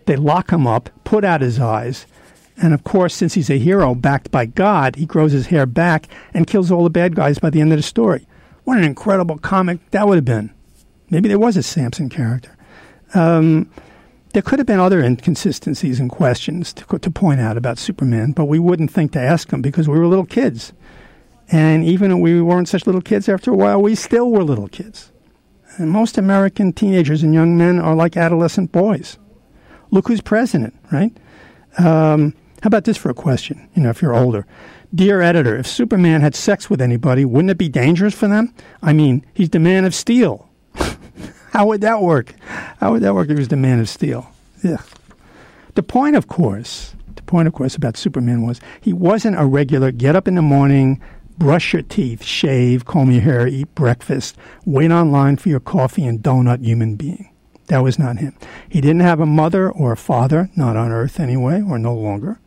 They 0.06 0.16
lock 0.16 0.52
him 0.52 0.66
up, 0.66 0.90
put 1.04 1.24
out 1.24 1.42
his 1.42 1.60
eyes. 1.60 2.08
And 2.60 2.74
of 2.74 2.84
course, 2.84 3.14
since 3.14 3.36
he's 3.36 3.52
a 3.52 3.60
hero 3.60 3.94
backed 3.94 4.32
by 4.32 4.48
God, 4.48 4.96
he 4.96 5.06
grows 5.06 5.32
his 5.32 5.48
hair 5.48 5.66
back 5.66 6.08
and 6.34 6.48
kills 6.48 6.72
all 6.72 6.84
the 6.84 6.90
bad 6.90 7.16
guys 7.16 7.38
by 7.38 7.52
the 7.52 7.62
end 7.62 7.72
of 7.72 7.78
the 7.78 7.84
story. 7.84 8.26
What 8.64 8.78
an 8.78 8.84
incredible 8.84 9.38
comic 9.38 9.80
that 9.92 10.08
would 10.08 10.16
have 10.16 10.26
been. 10.26 10.52
Maybe 11.10 11.30
there 11.30 11.40
was 11.40 11.56
a 11.56 11.64
Samson 11.64 12.10
character. 12.10 12.56
Um, 13.14 13.70
there 14.34 14.42
could 14.42 14.60
have 14.60 14.66
been 14.66 14.80
other 14.80 15.02
inconsistencies 15.02 16.00
and 16.00 16.10
questions 16.10 16.74
to, 16.74 17.00
to 17.00 17.12
point 17.12 17.40
out 17.40 17.58
about 17.58 17.78
Superman, 17.78 18.34
but 18.34 18.46
we 18.46 18.60
wouldn't 18.60 18.92
think 18.92 19.14
to 19.14 19.22
ask 19.22 19.50
them 19.50 19.62
because 19.62 19.88
we 19.88 19.98
were 19.98 20.08
little 20.08 20.26
kids. 20.26 20.74
And 21.52 21.84
even 21.86 22.12
if 22.12 22.20
we 22.20 22.42
weren't 22.42 22.68
such 22.68 22.86
little 22.86 23.02
kids 23.02 23.30
after 23.30 23.52
a 23.52 23.56
while, 23.56 23.82
we 23.82 23.96
still 23.96 24.32
were 24.32 24.44
little 24.44 24.68
kids. 24.68 25.12
And 25.78 25.90
most 25.90 26.18
American 26.18 26.74
teenagers 26.74 27.24
and 27.24 27.34
young 27.34 27.58
men 27.58 27.80
are 27.80 27.96
like 27.96 28.18
adolescent 28.18 28.72
boys. 28.72 29.18
Look 29.92 30.08
who's 30.08 30.22
president, 30.22 30.76
right? 30.92 31.16
Um, 31.78 32.34
how 32.62 32.68
about 32.68 32.86
this 32.86 32.98
for 32.98 33.10
a 33.10 33.14
question? 33.14 33.70
You 33.76 33.84
know, 33.84 33.90
if 33.90 34.02
you're 34.02 34.16
older. 34.16 34.46
Dear 34.94 35.22
editor, 35.22 35.56
if 35.58 35.68
Superman 35.68 36.22
had 36.22 36.36
sex 36.36 36.70
with 36.70 36.82
anybody, 36.82 37.26
wouldn't 37.26 37.52
it 37.52 37.58
be 37.58 37.70
dangerous 37.70 38.14
for 38.14 38.28
them? 38.28 38.54
I 38.82 38.94
mean, 38.94 39.26
he's 39.34 39.50
the 39.50 39.60
man 39.60 39.86
of 39.86 39.94
steel. 39.94 40.50
How 41.52 41.68
would 41.68 41.82
that 41.82 42.02
work? 42.02 42.34
How 42.80 42.92
would 42.92 43.04
that 43.04 43.14
work 43.14 43.30
if 43.30 43.38
he 43.38 43.40
was 43.40 43.50
the 43.50 43.58
man 43.58 43.80
of 43.80 43.90
steel? 43.90 44.32
Yeah. 44.64 44.78
The 45.76 45.84
point, 45.84 46.16
of 46.16 46.28
course, 46.28 46.96
the 47.16 47.22
point, 47.24 47.48
of 47.48 47.54
course, 47.54 47.76
about 47.76 47.98
Superman 47.98 48.42
was 48.42 48.60
he 48.82 48.94
wasn't 48.94 49.40
a 49.40 49.46
regular 49.46 49.92
get 49.92 50.16
up 50.16 50.28
in 50.28 50.36
the 50.36 50.42
morning, 50.42 51.02
brush 51.38 51.74
your 51.74 51.82
teeth, 51.82 52.24
shave, 52.24 52.86
comb 52.86 53.12
your 53.12 53.22
hair, 53.22 53.48
eat 53.48 53.74
breakfast, 53.76 54.38
wait 54.66 54.92
online 54.92 55.38
for 55.38 55.50
your 55.50 55.60
coffee 55.60 56.06
and 56.06 56.22
donut 56.22 56.64
human 56.64 56.96
being. 56.96 57.32
That 57.68 57.80
was 57.80 58.00
not 58.00 58.18
him. 58.18 58.36
He 58.70 58.82
didn't 58.82 59.02
have 59.02 59.20
a 59.20 59.26
mother 59.26 59.70
or 59.70 59.92
a 59.92 59.98
father, 59.98 60.50
not 60.56 60.78
on 60.78 60.92
earth 60.92 61.20
anyway, 61.20 61.62
or 61.62 61.78
no 61.78 61.94
longer, 61.94 62.40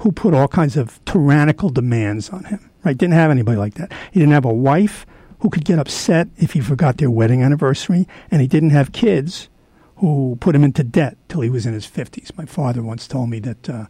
who 0.00 0.12
put 0.12 0.34
all 0.34 0.48
kinds 0.48 0.76
of 0.76 1.02
tyrannical 1.04 1.70
demands 1.70 2.30
on 2.30 2.44
him. 2.44 2.70
Right? 2.84 2.96
Didn't 2.96 3.14
have 3.14 3.30
anybody 3.30 3.56
like 3.56 3.74
that. 3.74 3.92
He 4.10 4.20
didn't 4.20 4.34
have 4.34 4.44
a 4.44 4.52
wife 4.52 5.06
who 5.40 5.48
could 5.48 5.64
get 5.64 5.78
upset 5.78 6.28
if 6.36 6.52
he 6.52 6.60
forgot 6.60 6.98
their 6.98 7.10
wedding 7.10 7.42
anniversary, 7.42 8.06
and 8.30 8.40
he 8.40 8.46
didn't 8.46 8.70
have 8.70 8.92
kids 8.92 9.48
who 9.96 10.36
put 10.40 10.54
him 10.54 10.64
into 10.64 10.84
debt 10.84 11.16
till 11.28 11.40
he 11.40 11.50
was 11.50 11.64
in 11.64 11.72
his 11.72 11.86
50s. 11.86 12.36
My 12.36 12.44
father 12.44 12.82
once 12.82 13.06
told 13.06 13.30
me 13.30 13.38
that 13.40 13.70
uh, 13.70 13.86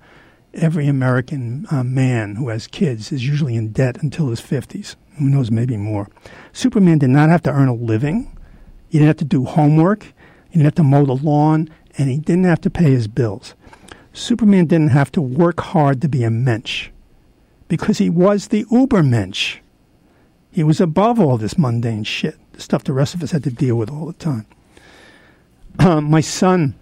every 0.55 0.86
American 0.86 1.66
uh, 1.70 1.82
man 1.82 2.36
who 2.36 2.48
has 2.48 2.66
kids 2.66 3.12
is 3.12 3.26
usually 3.26 3.57
in 3.57 3.72
debt 3.72 4.03
until 4.03 4.28
his 4.28 4.40
50s. 4.40 4.96
Who 5.18 5.28
knows, 5.28 5.50
maybe 5.50 5.76
more. 5.76 6.09
Superman 6.53 6.98
did 6.98 7.11
not 7.11 7.28
have 7.28 7.42
to 7.42 7.50
earn 7.50 7.68
a 7.68 7.74
living. 7.74 8.36
He 8.88 8.98
didn't 8.98 9.09
have 9.09 9.16
to 9.18 9.24
do 9.24 9.44
homework. 9.44 10.05
He 10.05 10.59
didn't 10.59 10.64
have 10.64 10.74
to 10.76 10.82
mow 10.82 11.05
the 11.05 11.16
lawn, 11.16 11.70
and 11.96 12.11
he 12.11 12.18
didn't 12.18 12.44
have 12.44 12.61
to 12.62 12.70
pay 12.70 12.90
his 12.90 13.09
bills. 13.09 13.55
Superman 14.12 14.66
didn't 14.66 14.90
have 14.90 15.11
to 15.12 15.22
work 15.22 15.61
hard 15.61 16.03
to 16.03 16.09
be 16.09 16.24
a 16.24 16.30
mensch 16.30 16.90
because 17.68 17.98
he 17.98 18.11
was 18.11 18.48
the 18.48 18.64
ubermensch. 18.66 19.59
He 20.50 20.62
was 20.62 20.80
above 20.80 21.18
all 21.18 21.38
this 21.38 21.57
mundane 21.57 22.05
shit, 22.05 22.36
the 22.53 22.61
stuff 22.61 22.84
the 22.84 22.92
rest 22.92 23.14
of 23.14 23.22
us 23.22 23.30
had 23.30 23.44
to 23.44 23.50
deal 23.50 23.76
with 23.76 23.90
all 23.90 24.07
the 24.07 24.12
time. 24.12 24.46
Uh, 25.78 26.00
my 26.03 26.20
son, 26.20 26.74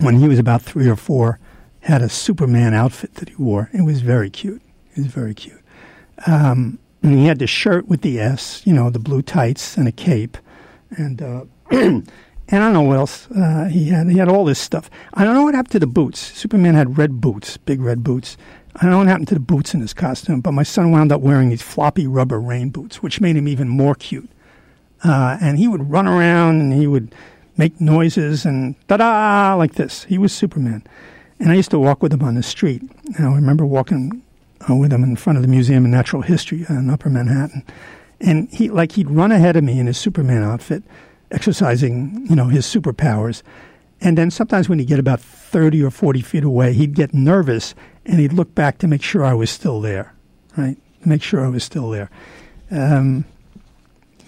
when 0.00 0.18
he 0.18 0.26
was 0.26 0.40
about 0.40 0.62
three 0.62 0.88
or 0.88 0.96
four, 0.96 1.38
had 1.80 2.02
a 2.02 2.08
Superman 2.08 2.74
outfit 2.74 3.14
that 3.16 3.30
he 3.30 3.34
wore. 3.36 3.70
It 3.72 3.82
was 3.82 4.00
very 4.00 4.30
cute. 4.30 4.62
It 4.94 4.98
was 4.98 5.06
very 5.06 5.34
cute. 5.34 5.60
Um, 6.26 6.78
and 7.02 7.14
he 7.14 7.26
had 7.26 7.38
the 7.38 7.46
shirt 7.46 7.88
with 7.88 8.02
the 8.02 8.20
S, 8.20 8.62
you 8.66 8.72
know, 8.72 8.90
the 8.90 8.98
blue 8.98 9.22
tights 9.22 9.76
and 9.76 9.88
a 9.88 9.92
cape, 9.92 10.36
and 10.90 11.22
uh, 11.22 11.44
and 11.70 12.04
I 12.50 12.58
don't 12.58 12.72
know 12.74 12.82
what 12.82 12.98
else 12.98 13.30
uh, 13.30 13.64
he 13.66 13.86
had. 13.88 14.08
He 14.08 14.18
had 14.18 14.28
all 14.28 14.44
this 14.44 14.58
stuff. 14.58 14.90
I 15.14 15.24
don't 15.24 15.34
know 15.34 15.44
what 15.44 15.54
happened 15.54 15.72
to 15.72 15.78
the 15.78 15.86
boots. 15.86 16.18
Superman 16.18 16.74
had 16.74 16.98
red 16.98 17.20
boots, 17.20 17.56
big 17.56 17.80
red 17.80 18.04
boots. 18.04 18.36
I 18.76 18.82
don't 18.82 18.90
know 18.90 18.98
what 18.98 19.06
happened 19.06 19.28
to 19.28 19.34
the 19.34 19.40
boots 19.40 19.72
in 19.72 19.80
his 19.80 19.94
costume, 19.94 20.40
but 20.40 20.52
my 20.52 20.62
son 20.62 20.90
wound 20.90 21.10
up 21.10 21.20
wearing 21.20 21.48
these 21.48 21.62
floppy 21.62 22.06
rubber 22.06 22.40
rain 22.40 22.70
boots, 22.70 23.02
which 23.02 23.20
made 23.20 23.36
him 23.36 23.48
even 23.48 23.68
more 23.68 23.94
cute. 23.94 24.28
Uh, 25.02 25.38
and 25.40 25.58
he 25.58 25.66
would 25.66 25.90
run 25.90 26.06
around 26.06 26.60
and 26.60 26.72
he 26.72 26.86
would 26.86 27.14
make 27.56 27.80
noises 27.80 28.44
and 28.44 28.74
da 28.86 28.98
da 28.98 29.54
like 29.54 29.74
this. 29.74 30.04
He 30.04 30.18
was 30.18 30.32
Superman. 30.32 30.84
And 31.40 31.50
I 31.50 31.54
used 31.54 31.70
to 31.70 31.78
walk 31.78 32.02
with 32.02 32.12
him 32.12 32.22
on 32.22 32.34
the 32.34 32.42
street. 32.42 32.82
And 33.16 33.26
I 33.26 33.34
remember 33.34 33.64
walking 33.66 34.22
uh, 34.68 34.74
with 34.76 34.92
him 34.92 35.02
in 35.02 35.16
front 35.16 35.38
of 35.38 35.42
the 35.42 35.48
Museum 35.48 35.84
of 35.84 35.90
Natural 35.90 36.22
History 36.22 36.66
in 36.68 36.90
Upper 36.90 37.08
Manhattan. 37.10 37.64
And 38.20 38.48
he, 38.50 38.68
like, 38.68 38.92
he'd 38.92 39.10
run 39.10 39.32
ahead 39.32 39.56
of 39.56 39.64
me 39.64 39.80
in 39.80 39.86
his 39.86 39.96
Superman 39.96 40.42
outfit, 40.42 40.82
exercising, 41.30 42.26
you 42.28 42.36
know, 42.36 42.48
his 42.48 42.66
superpowers. 42.66 43.42
And 44.02 44.16
then 44.18 44.30
sometimes 44.30 44.68
when 44.68 44.78
he'd 44.78 44.88
get 44.88 44.98
about 44.98 45.20
30 45.20 45.82
or 45.82 45.90
40 45.90 46.20
feet 46.20 46.44
away, 46.44 46.74
he'd 46.74 46.94
get 46.94 47.14
nervous 47.14 47.74
and 48.04 48.20
he'd 48.20 48.32
look 48.32 48.54
back 48.54 48.78
to 48.78 48.86
make 48.86 49.02
sure 49.02 49.24
I 49.24 49.34
was 49.34 49.50
still 49.50 49.80
there, 49.80 50.14
right? 50.56 50.76
Make 51.04 51.22
sure 51.22 51.44
I 51.44 51.48
was 51.48 51.64
still 51.64 51.90
there. 51.90 52.10
Um, 52.70 53.24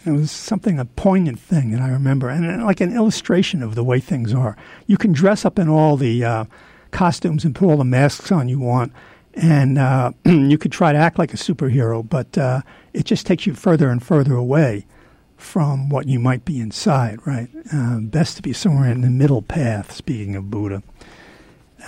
It 0.05 0.11
was 0.11 0.31
something, 0.31 0.81
a 0.81 0.85
poignant 0.85 1.39
thing 1.39 1.71
that 1.71 1.81
I 1.81 1.89
remember, 1.89 2.29
and 2.29 2.61
uh, 2.61 2.65
like 2.65 2.81
an 2.81 2.95
illustration 2.95 3.63
of 3.63 3.77
the 3.77 3.85
way 3.85 4.01
things 4.01 4.35
are. 4.35 4.57
You 4.87 4.97
can 4.97 5.13
dress 5.13 5.45
up 5.45 5.59
in 5.59 5.69
all 5.69 5.97
the 5.97 6.25
uh, 6.25 6.45
costumes 6.93 7.45
and 7.45 7.55
put 7.55 7.69
all 7.69 7.77
the 7.77 7.85
masks 7.85 8.31
on 8.31 8.49
you 8.49 8.61
want, 8.61 8.93
and 9.35 9.79
uh, 9.79 10.13
you 10.25 10.59
could 10.59 10.73
try 10.73 10.93
to 10.93 10.99
act 10.99 11.19
like 11.19 11.35
a 11.35 11.37
superhero, 11.37 12.09
but 12.09 12.39
uh, 12.39 12.61
it 12.93 13.05
just 13.05 13.27
takes 13.27 13.47
you 13.47 13.55
further 13.55 13.91
and 13.91 14.03
further 14.03 14.35
away 14.35 14.87
from 15.37 15.89
what 15.89 16.07
you 16.07 16.21
might 16.21 16.45
be 16.45 16.61
inside, 16.61 17.19
right? 17.27 17.49
Uh, 17.73 17.99
best 17.99 18.37
to 18.37 18.43
be 18.43 18.53
somewhere 18.53 18.91
in 18.91 19.01
the 19.01 19.11
middle 19.11 19.43
path, 19.43 19.93
speaking 19.93 20.37
of 20.37 20.51
Buddha. 20.51 20.83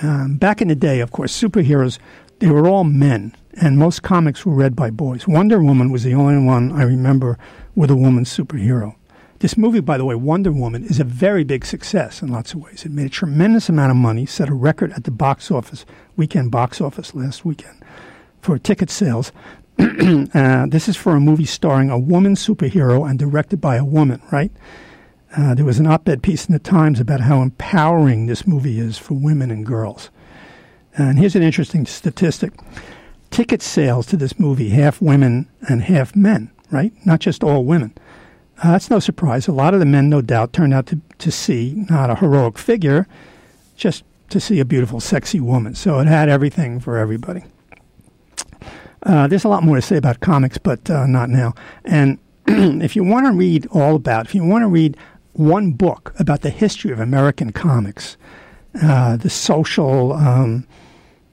Um, 0.03 0.37
back 0.37 0.61
in 0.61 0.69
the 0.69 0.75
day, 0.75 1.01
of 1.01 1.13
course, 1.13 1.41
superheroes, 1.41 1.99
they 2.41 2.51
were 2.51 2.67
all 2.67 2.83
men, 2.83 3.35
and 3.61 3.79
most 3.79 4.03
comics 4.03 4.45
were 4.45 4.55
read 4.55 4.75
by 4.75 4.91
boys. 4.91 5.29
Wonder 5.29 5.63
Woman 5.63 5.93
was 5.93 6.03
the 6.03 6.15
only 6.15 6.45
one 6.45 6.73
I 6.73 6.83
remember 6.83 7.39
with 7.77 7.91
a 7.91 7.97
woman 7.97 8.25
superhero. 8.25 8.97
This 9.45 9.59
movie, 9.59 9.81
by 9.81 9.99
the 9.99 10.07
way, 10.07 10.15
Wonder 10.15 10.51
Woman, 10.53 10.85
is 10.85 10.99
a 10.99 11.05
very 11.05 11.45
big 11.45 11.67
success 11.67 12.23
in 12.23 12.29
lots 12.29 12.55
of 12.55 12.63
ways. 12.63 12.87
It 12.87 12.93
made 12.93 13.09
a 13.09 13.11
tremendous 13.11 13.69
amount 13.69 13.91
of 13.91 13.97
money, 13.99 14.25
set 14.25 14.49
a 14.49 14.55
record 14.55 14.91
at 14.93 15.05
the 15.05 15.11
box 15.11 15.51
office, 15.51 15.85
weekend 16.17 16.51
box 16.51 16.81
office 16.81 17.15
last 17.15 17.45
weekend 17.45 17.85
for 18.41 18.59
ticket 18.59 18.89
sales. 18.89 19.33
uh, 19.79 20.65
this 20.69 20.89
is 20.89 20.97
for 20.97 21.15
a 21.15 21.21
movie 21.21 21.45
starring 21.45 21.91
a 21.91 21.99
woman 21.99 22.37
superhero 22.37 23.07
and 23.07 23.19
directed 23.19 23.61
by 23.61 23.77
a 23.77 23.85
woman, 23.85 24.23
right? 24.33 24.51
Uh, 25.37 25.55
there 25.55 25.67
was 25.67 25.79
an 25.79 25.87
op 25.87 26.09
ed 26.09 26.23
piece 26.23 26.47
in 26.47 26.55
the 26.55 26.59
Times 26.59 26.99
about 26.99 27.21
how 27.21 27.43
empowering 27.43 28.25
this 28.25 28.47
movie 28.47 28.81
is 28.81 28.97
for 28.97 29.13
women 29.13 29.51
and 29.51 29.67
girls. 29.67 30.09
And 30.97 31.19
here's 31.19 31.37
an 31.37 31.43
interesting 31.43 31.85
statistic 31.85 32.55
ticket 33.31 33.61
sales 33.61 34.07
to 34.07 34.17
this 34.17 34.39
movie, 34.39 34.71
half 34.71 35.03
women 35.03 35.51
and 35.69 35.83
half 35.83 36.17
men, 36.17 36.51
right? 36.71 36.95
Not 37.05 37.21
just 37.21 37.45
all 37.45 37.67
women. 37.67 37.93
Uh, 38.63 38.73
that's 38.73 38.91
no 38.91 38.99
surprise. 38.99 39.49
A 39.49 39.53
lot 39.53 39.75
of 39.75 39.81
the 39.81 39.87
men, 39.87 40.09
no 40.09 40.21
doubt, 40.21 40.53
turned 40.53 40.73
out 40.73 40.87
to, 40.87 41.01
to 41.19 41.31
see 41.31 41.75
not 41.91 42.11
a 42.11 42.15
heroic 42.15 42.59
figure, 42.59 43.07
just 43.77 44.05
to 44.31 44.41
see 44.41 44.61
a 44.61 44.65
beautiful, 44.65 45.01
sexy 45.01 45.41
woman. 45.41 45.75
So 45.75 45.99
it 45.99 46.07
had 46.07 46.29
everything 46.29 46.81
for 46.81 46.97
everybody. 46.97 47.45
Uh, 49.03 49.27
there's 49.27 49.45
a 49.45 49.49
lot 49.49 49.63
more 49.63 49.77
to 49.77 49.83
say 49.83 49.97
about 49.97 50.21
comics, 50.21 50.57
but 50.57 50.89
uh, 50.89 51.07
not 51.07 51.29
now. 51.29 51.55
And 51.85 52.19
if 52.47 52.97
you 52.97 53.05
want 53.05 53.27
to 53.27 53.33
read 53.33 53.67
all 53.71 53.97
about, 53.97 54.27
if 54.27 54.35
you 54.35 54.45
want 54.45 54.63
to 54.63 54.69
read 54.69 54.97
one 55.33 55.73
book 55.73 56.15
about 56.19 56.41
the 56.41 56.51
history 56.51 56.91
of 56.91 57.01
American 57.01 57.53
comics, 57.53 58.17
uh, 58.83 59.17
the 59.17 59.31
social, 59.31 60.13
um, 60.15 60.67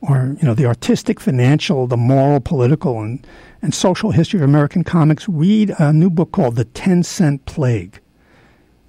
or 0.01 0.35
you 0.39 0.47
know, 0.47 0.53
the 0.53 0.65
artistic, 0.65 1.19
financial, 1.19 1.87
the 1.87 1.97
moral, 1.97 2.39
political, 2.39 2.99
and 2.99 3.25
and 3.61 3.73
social 3.73 4.11
history 4.11 4.39
of 4.39 4.43
American 4.43 4.83
comics, 4.83 5.27
read 5.29 5.73
a 5.77 5.93
new 5.93 6.09
book 6.09 6.31
called 6.31 6.55
The 6.55 6.65
Ten 6.65 7.03
Cent 7.03 7.45
Plague, 7.45 7.99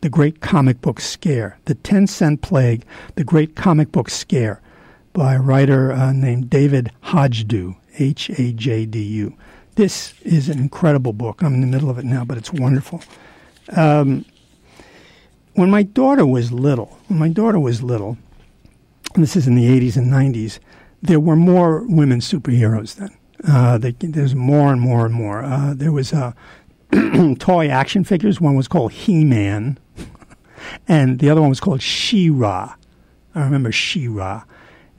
the 0.00 0.08
Great 0.08 0.40
Comic 0.40 0.80
Book 0.80 1.00
Scare. 1.00 1.58
The 1.66 1.74
Ten 1.74 2.06
Cent 2.06 2.42
Plague, 2.42 2.84
the 3.14 3.24
Great 3.24 3.54
Comic 3.54 3.92
Book 3.92 4.08
Scare, 4.10 4.60
by 5.12 5.34
a 5.34 5.40
writer 5.40 5.92
uh, 5.92 6.12
named 6.12 6.48
David 6.48 6.90
Hajdu, 7.04 7.76
H 7.98 8.30
A 8.30 8.52
J 8.52 8.86
D 8.86 9.02
U. 9.02 9.36
This 9.74 10.14
is 10.22 10.48
an 10.48 10.58
incredible 10.58 11.12
book. 11.12 11.42
I'm 11.42 11.54
in 11.54 11.60
the 11.60 11.66
middle 11.66 11.90
of 11.90 11.98
it 11.98 12.04
now, 12.04 12.24
but 12.24 12.38
it's 12.38 12.52
wonderful. 12.52 13.02
Um, 13.76 14.24
when 15.54 15.70
my 15.70 15.82
daughter 15.82 16.26
was 16.26 16.52
little, 16.52 16.98
when 17.08 17.18
my 17.18 17.28
daughter 17.28 17.58
was 17.58 17.82
little, 17.82 18.16
this 19.14 19.36
is 19.36 19.46
in 19.46 19.54
the 19.54 19.66
80s 19.66 19.96
and 19.96 20.10
90s, 20.10 20.58
there 21.02 21.20
were 21.20 21.36
more 21.36 21.84
women 21.86 22.20
superheroes 22.20 22.96
then. 22.96 23.14
Uh, 23.46 23.78
there's 23.78 24.34
more 24.34 24.72
and 24.72 24.80
more 24.80 25.04
and 25.04 25.14
more. 25.14 25.42
Uh, 25.42 25.74
there 25.74 25.92
was 25.92 26.12
uh, 26.12 26.32
toy 27.38 27.68
action 27.68 28.04
figures. 28.04 28.40
One 28.40 28.54
was 28.54 28.68
called 28.68 28.92
He-Man, 28.92 29.78
and 30.88 31.18
the 31.18 31.30
other 31.30 31.40
one 31.40 31.50
was 31.50 31.60
called 31.60 31.82
She-Ra. 31.82 32.74
I 33.34 33.44
remember 33.44 33.72
She-Ra. 33.72 34.44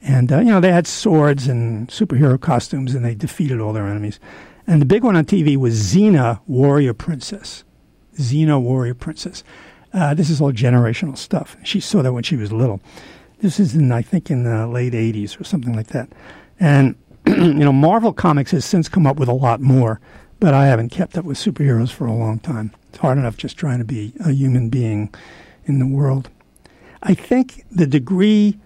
And, 0.02 0.30
uh, 0.30 0.40
you 0.40 0.50
know, 0.50 0.60
they 0.60 0.72
had 0.72 0.86
swords 0.86 1.46
and 1.48 1.88
superhero 1.88 2.38
costumes, 2.38 2.94
and 2.94 3.04
they 3.04 3.14
defeated 3.14 3.60
all 3.60 3.72
their 3.72 3.86
enemies. 3.86 4.20
And 4.66 4.80
the 4.80 4.86
big 4.86 5.02
one 5.02 5.16
on 5.16 5.24
TV 5.24 5.56
was 5.56 5.74
Xena, 5.74 6.40
Warrior 6.46 6.92
Princess. 6.92 7.64
Xena, 8.16 8.60
Warrior 8.60 8.94
Princess. 8.94 9.42
Uh, 9.94 10.12
this 10.12 10.28
is 10.28 10.40
all 10.40 10.52
generational 10.52 11.16
stuff. 11.16 11.56
She 11.64 11.80
saw 11.80 12.02
that 12.02 12.12
when 12.12 12.22
she 12.22 12.36
was 12.36 12.52
little. 12.52 12.80
This 13.40 13.58
is 13.58 13.74
in, 13.74 13.92
I 13.92 14.02
think, 14.02 14.30
in 14.30 14.44
the 14.44 14.66
late 14.66 14.92
80s 14.92 15.40
or 15.40 15.44
something 15.44 15.74
like 15.74 15.88
that. 15.88 16.10
And, 16.60 16.96
you 17.26 17.54
know, 17.54 17.72
Marvel 17.72 18.12
Comics 18.12 18.50
has 18.50 18.64
since 18.64 18.88
come 18.88 19.06
up 19.06 19.16
with 19.16 19.28
a 19.28 19.34
lot 19.34 19.60
more, 19.60 20.00
but 20.40 20.52
I 20.52 20.66
haven't 20.66 20.90
kept 20.90 21.16
up 21.16 21.24
with 21.24 21.38
superheroes 21.38 21.90
for 21.90 22.06
a 22.06 22.12
long 22.12 22.38
time. 22.38 22.72
It's 22.90 22.98
hard 22.98 23.16
enough 23.16 23.36
just 23.36 23.56
trying 23.56 23.78
to 23.78 23.84
be 23.84 24.12
a 24.20 24.30
human 24.30 24.68
being 24.68 25.12
in 25.64 25.78
the 25.78 25.86
world. 25.86 26.28
I 27.02 27.14
think 27.14 27.64
the 27.70 27.86
degree 27.86 28.58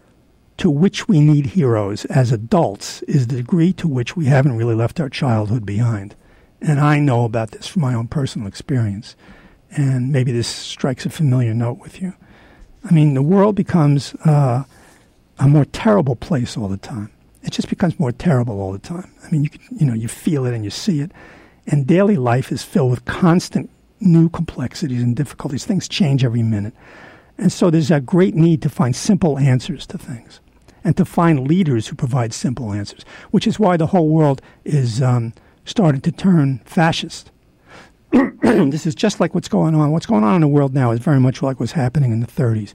to 0.56 0.70
which 0.70 1.06
we 1.06 1.20
need 1.20 1.46
heroes 1.46 2.04
as 2.06 2.32
adults 2.32 3.02
is 3.02 3.28
the 3.28 3.36
degree 3.36 3.72
to 3.74 3.86
which 3.86 4.16
we 4.16 4.26
haven't 4.26 4.56
really 4.56 4.74
left 4.74 4.98
our 4.98 5.08
childhood 5.08 5.64
behind. 5.64 6.16
And 6.60 6.80
I 6.80 6.98
know 6.98 7.24
about 7.24 7.52
this 7.52 7.68
from 7.68 7.82
my 7.82 7.94
own 7.94 8.08
personal 8.08 8.48
experience. 8.48 9.14
And 9.70 10.12
maybe 10.12 10.32
this 10.32 10.48
strikes 10.48 11.06
a 11.06 11.10
familiar 11.10 11.54
note 11.54 11.78
with 11.78 12.02
you. 12.02 12.14
I 12.84 12.92
mean, 12.92 13.14
the 13.14 13.22
world 13.22 13.54
becomes 13.54 14.14
uh, 14.24 14.64
a 15.38 15.48
more 15.48 15.64
terrible 15.64 16.16
place 16.16 16.56
all 16.56 16.68
the 16.68 16.76
time. 16.76 17.12
It 17.42 17.52
just 17.52 17.68
becomes 17.68 17.98
more 17.98 18.12
terrible 18.12 18.60
all 18.60 18.72
the 18.72 18.78
time. 18.78 19.10
I 19.24 19.30
mean, 19.30 19.44
you 19.44 19.50
you 19.70 19.86
know, 19.86 19.94
you 19.94 20.08
feel 20.08 20.44
it 20.46 20.54
and 20.54 20.64
you 20.64 20.70
see 20.70 21.00
it, 21.00 21.12
and 21.66 21.86
daily 21.86 22.16
life 22.16 22.50
is 22.50 22.62
filled 22.62 22.90
with 22.90 23.04
constant 23.04 23.70
new 24.00 24.28
complexities 24.28 25.02
and 25.02 25.14
difficulties. 25.16 25.64
Things 25.64 25.88
change 25.88 26.24
every 26.24 26.42
minute, 26.42 26.74
and 27.36 27.52
so 27.52 27.70
there's 27.70 27.90
a 27.90 28.00
great 28.00 28.34
need 28.34 28.62
to 28.62 28.68
find 28.68 28.94
simple 28.94 29.38
answers 29.38 29.86
to 29.86 29.98
things, 29.98 30.40
and 30.84 30.96
to 30.96 31.04
find 31.04 31.46
leaders 31.46 31.88
who 31.88 31.96
provide 31.96 32.32
simple 32.32 32.72
answers. 32.72 33.04
Which 33.30 33.46
is 33.46 33.58
why 33.58 33.76
the 33.76 33.86
whole 33.86 34.08
world 34.08 34.42
is 34.64 35.00
um, 35.00 35.32
starting 35.64 36.00
to 36.02 36.12
turn 36.12 36.60
fascist. 36.64 37.30
this 38.42 38.86
is 38.86 38.94
just 38.94 39.20
like 39.20 39.34
what's 39.34 39.48
going 39.48 39.74
on. 39.74 39.90
What's 39.92 40.06
going 40.06 40.24
on 40.24 40.36
in 40.36 40.40
the 40.40 40.48
world 40.48 40.74
now 40.74 40.90
is 40.92 41.00
very 41.00 41.20
much 41.20 41.42
like 41.42 41.60
what's 41.60 41.72
happening 41.72 42.10
in 42.10 42.20
the 42.20 42.26
30s. 42.26 42.72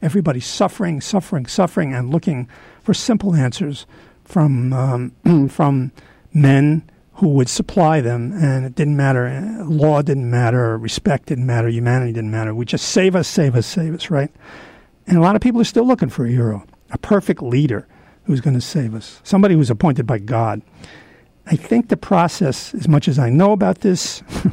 Everybody's 0.00 0.46
suffering, 0.46 1.00
suffering, 1.00 1.46
suffering, 1.46 1.92
and 1.92 2.10
looking 2.10 2.48
for 2.82 2.94
simple 2.94 3.34
answers 3.34 3.86
from 4.26 4.72
um, 4.72 5.48
from 5.48 5.92
men 6.32 6.88
who 7.14 7.28
would 7.28 7.48
supply 7.48 8.00
them. 8.00 8.32
And 8.32 8.66
it 8.66 8.74
didn't 8.74 8.96
matter. 8.96 9.64
Law 9.64 10.02
didn't 10.02 10.30
matter. 10.30 10.76
Respect 10.76 11.26
didn't 11.26 11.46
matter. 11.46 11.68
Humanity 11.68 12.12
didn't 12.12 12.30
matter. 12.30 12.54
We 12.54 12.66
just 12.66 12.88
save 12.88 13.16
us, 13.16 13.26
save 13.26 13.54
us, 13.54 13.66
save 13.66 13.94
us. 13.94 14.10
Right? 14.10 14.30
And 15.06 15.16
a 15.16 15.20
lot 15.20 15.36
of 15.36 15.42
people 15.42 15.60
are 15.60 15.64
still 15.64 15.86
looking 15.86 16.10
for 16.10 16.26
a 16.26 16.30
hero, 16.30 16.64
a 16.90 16.98
perfect 16.98 17.42
leader 17.42 17.86
who's 18.24 18.40
going 18.40 18.54
to 18.54 18.60
save 18.60 18.94
us, 18.94 19.20
somebody 19.22 19.54
who's 19.54 19.70
appointed 19.70 20.06
by 20.06 20.18
God. 20.18 20.60
I 21.46 21.54
think 21.54 21.88
the 21.88 21.96
process, 21.96 22.74
as 22.74 22.88
much 22.88 23.06
as 23.06 23.18
I 23.18 23.30
know 23.30 23.52
about 23.52 23.80
this. 23.80 24.22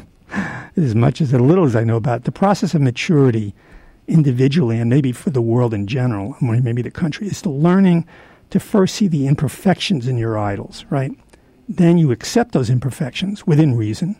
as 0.76 0.94
much 0.94 1.20
as 1.20 1.32
as 1.32 1.40
little 1.40 1.64
as 1.64 1.76
I 1.76 1.84
know 1.84 1.96
about 1.96 2.20
it, 2.20 2.24
the 2.24 2.32
process 2.32 2.74
of 2.74 2.80
maturity 2.80 3.54
individually 4.06 4.78
and 4.78 4.90
maybe 4.90 5.12
for 5.12 5.30
the 5.30 5.42
world 5.42 5.72
in 5.72 5.86
general, 5.86 6.36
or 6.42 6.60
maybe 6.60 6.82
the 6.82 6.90
country, 6.90 7.26
is 7.26 7.40
to 7.42 7.50
learning 7.50 8.06
to 8.54 8.60
first 8.60 8.94
see 8.94 9.08
the 9.08 9.26
imperfections 9.26 10.06
in 10.06 10.16
your 10.16 10.38
idols, 10.38 10.84
right? 10.88 11.10
Then 11.68 11.98
you 11.98 12.12
accept 12.12 12.52
those 12.52 12.70
imperfections 12.70 13.44
within 13.44 13.74
reason. 13.74 14.14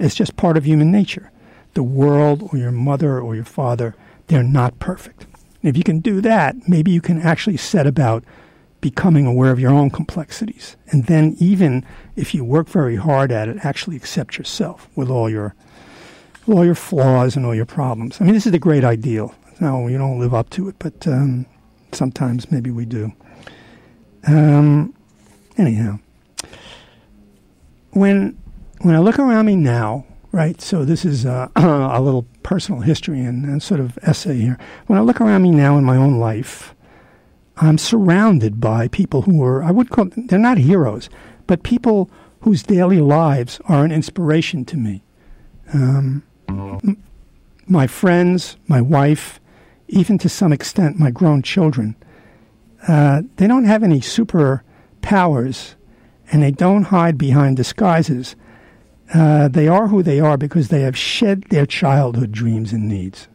It's 0.00 0.16
just 0.16 0.34
part 0.34 0.56
of 0.56 0.66
human 0.66 0.90
nature. 0.90 1.30
The 1.74 1.84
world 1.84 2.48
or 2.50 2.58
your 2.58 2.72
mother 2.72 3.20
or 3.20 3.36
your 3.36 3.44
father, 3.44 3.94
they're 4.26 4.42
not 4.42 4.80
perfect. 4.80 5.26
And 5.62 5.70
if 5.70 5.76
you 5.76 5.84
can 5.84 6.00
do 6.00 6.20
that, 6.22 6.56
maybe 6.68 6.90
you 6.90 7.00
can 7.00 7.22
actually 7.22 7.56
set 7.56 7.86
about 7.86 8.24
becoming 8.80 9.26
aware 9.26 9.52
of 9.52 9.60
your 9.60 9.70
own 9.70 9.90
complexities. 9.90 10.76
And 10.88 11.06
then, 11.06 11.36
even 11.38 11.86
if 12.16 12.34
you 12.34 12.42
work 12.42 12.68
very 12.68 12.96
hard 12.96 13.30
at 13.30 13.48
it, 13.48 13.64
actually 13.64 13.94
accept 13.94 14.38
yourself 14.38 14.88
with 14.96 15.08
all 15.08 15.30
your 15.30 15.54
all 16.48 16.64
your 16.64 16.74
flaws 16.74 17.36
and 17.36 17.46
all 17.46 17.54
your 17.54 17.64
problems. 17.64 18.20
I 18.20 18.24
mean, 18.24 18.34
this 18.34 18.46
is 18.46 18.50
the 18.50 18.58
great 18.58 18.82
ideal. 18.82 19.36
No, 19.60 19.86
you 19.86 19.98
don't 19.98 20.18
live 20.18 20.34
up 20.34 20.50
to 20.50 20.68
it, 20.68 20.74
but 20.80 21.06
um, 21.06 21.46
sometimes 21.92 22.50
maybe 22.50 22.72
we 22.72 22.84
do. 22.84 23.12
Um, 24.28 24.94
anyhow, 25.56 25.98
when 27.92 28.36
when 28.82 28.94
I 28.94 28.98
look 28.98 29.18
around 29.18 29.46
me 29.46 29.56
now, 29.56 30.04
right? 30.32 30.60
So 30.60 30.84
this 30.84 31.04
is 31.04 31.24
a, 31.24 31.50
a 31.56 32.00
little 32.00 32.26
personal 32.42 32.80
history 32.80 33.20
and, 33.20 33.44
and 33.44 33.62
sort 33.62 33.80
of 33.80 33.98
essay 34.02 34.38
here. 34.38 34.58
When 34.86 34.98
I 34.98 35.02
look 35.02 35.20
around 35.20 35.42
me 35.42 35.50
now 35.50 35.78
in 35.78 35.84
my 35.84 35.96
own 35.96 36.18
life, 36.18 36.74
I'm 37.56 37.78
surrounded 37.78 38.60
by 38.60 38.88
people 38.88 39.22
who 39.22 39.42
are, 39.42 39.62
I 39.64 39.70
would 39.70 39.90
call 39.90 40.08
they're 40.16 40.38
not 40.38 40.58
heroes, 40.58 41.08
but 41.46 41.62
people 41.62 42.10
whose 42.40 42.62
daily 42.62 43.00
lives 43.00 43.60
are 43.64 43.84
an 43.84 43.90
inspiration 43.90 44.64
to 44.66 44.76
me. 44.76 45.02
Um, 45.72 46.22
m- 46.48 47.02
my 47.66 47.86
friends, 47.86 48.56
my 48.68 48.80
wife, 48.80 49.40
even 49.88 50.18
to 50.18 50.28
some 50.28 50.52
extent 50.52 50.98
my 50.98 51.10
grown 51.10 51.42
children, 51.42 51.96
uh, 52.86 53.22
they 53.36 53.46
don't 53.46 53.64
have 53.64 53.82
any 53.82 54.00
super 54.00 54.62
powers 55.02 55.74
and 56.30 56.42
they 56.42 56.50
don't 56.50 56.84
hide 56.84 57.16
behind 57.18 57.56
disguises. 57.56 58.36
uh, 59.14 59.48
they 59.48 59.68
are 59.68 59.88
who 59.88 60.02
they 60.02 60.20
are 60.20 60.36
because 60.36 60.68
they 60.68 60.82
have 60.82 60.96
shed 60.96 61.44
their 61.44 61.66
childhood 61.66 62.32
dreams 62.32 62.72
and 62.72 62.88
needs. 62.88 63.28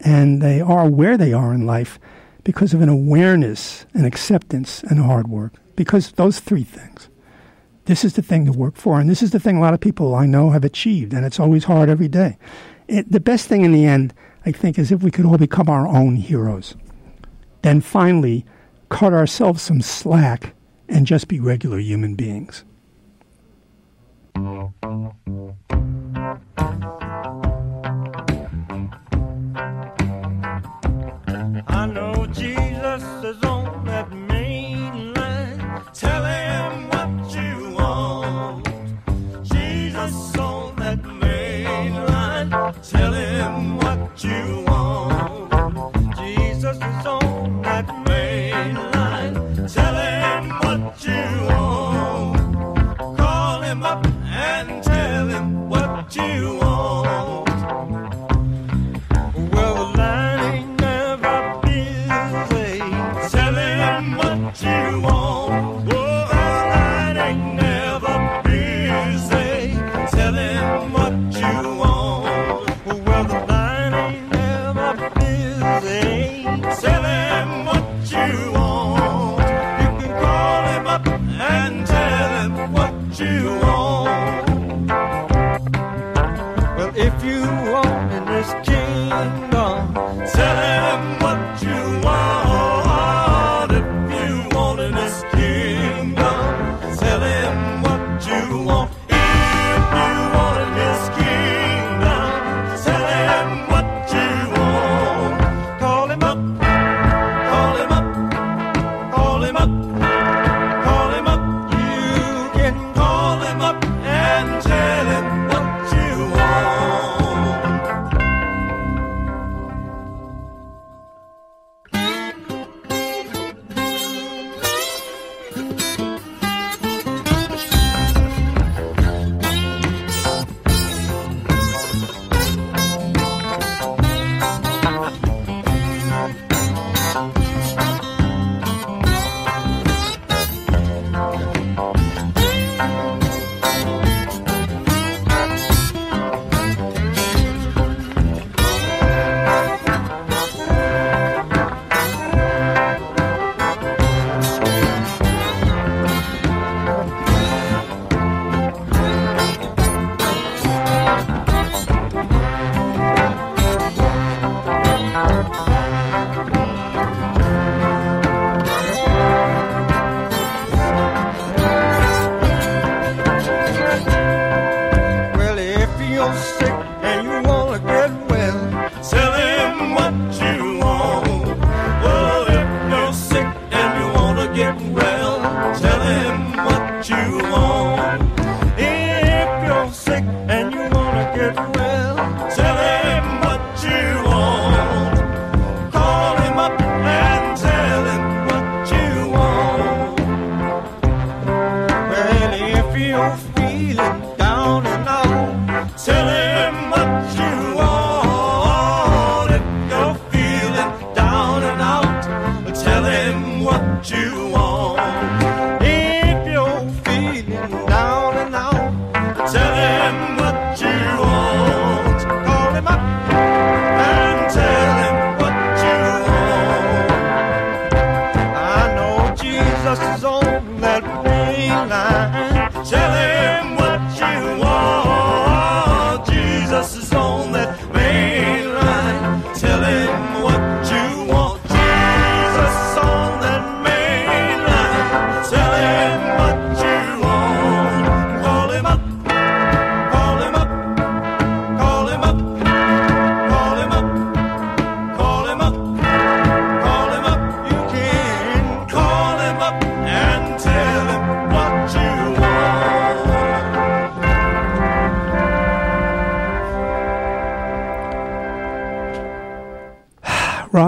And 0.00 0.42
they 0.42 0.60
are 0.60 0.88
where 0.88 1.16
they 1.16 1.32
are 1.32 1.52
in 1.54 1.66
life 1.66 1.98
because 2.44 2.74
of 2.74 2.80
an 2.80 2.88
awareness 2.88 3.86
and 3.94 4.06
acceptance 4.06 4.82
and 4.84 5.00
hard 5.00 5.28
work. 5.28 5.54
Because 5.76 6.12
those 6.12 6.40
three 6.40 6.64
things. 6.64 7.08
This 7.84 8.04
is 8.04 8.14
the 8.14 8.22
thing 8.22 8.44
to 8.44 8.52
work 8.52 8.76
for, 8.76 9.00
and 9.00 9.08
this 9.08 9.22
is 9.22 9.30
the 9.30 9.40
thing 9.40 9.56
a 9.56 9.60
lot 9.60 9.72
of 9.72 9.80
people 9.80 10.14
I 10.14 10.26
know 10.26 10.50
have 10.50 10.64
achieved, 10.64 11.14
and 11.14 11.24
it's 11.24 11.40
always 11.40 11.64
hard 11.64 11.88
every 11.88 12.08
day. 12.08 12.36
It, 12.86 13.10
the 13.10 13.20
best 13.20 13.48
thing 13.48 13.62
in 13.62 13.72
the 13.72 13.86
end, 13.86 14.12
I 14.44 14.52
think, 14.52 14.78
is 14.78 14.92
if 14.92 15.02
we 15.02 15.10
could 15.10 15.24
all 15.24 15.38
become 15.38 15.70
our 15.70 15.88
own 15.88 16.16
heroes. 16.16 16.74
Then 17.62 17.80
finally, 17.80 18.44
cut 18.88 19.12
ourselves 19.12 19.62
some 19.62 19.80
slack 19.80 20.54
and 20.88 21.06
just 21.06 21.28
be 21.28 21.40
regular 21.40 21.78
human 21.78 22.14
beings. 22.14 22.64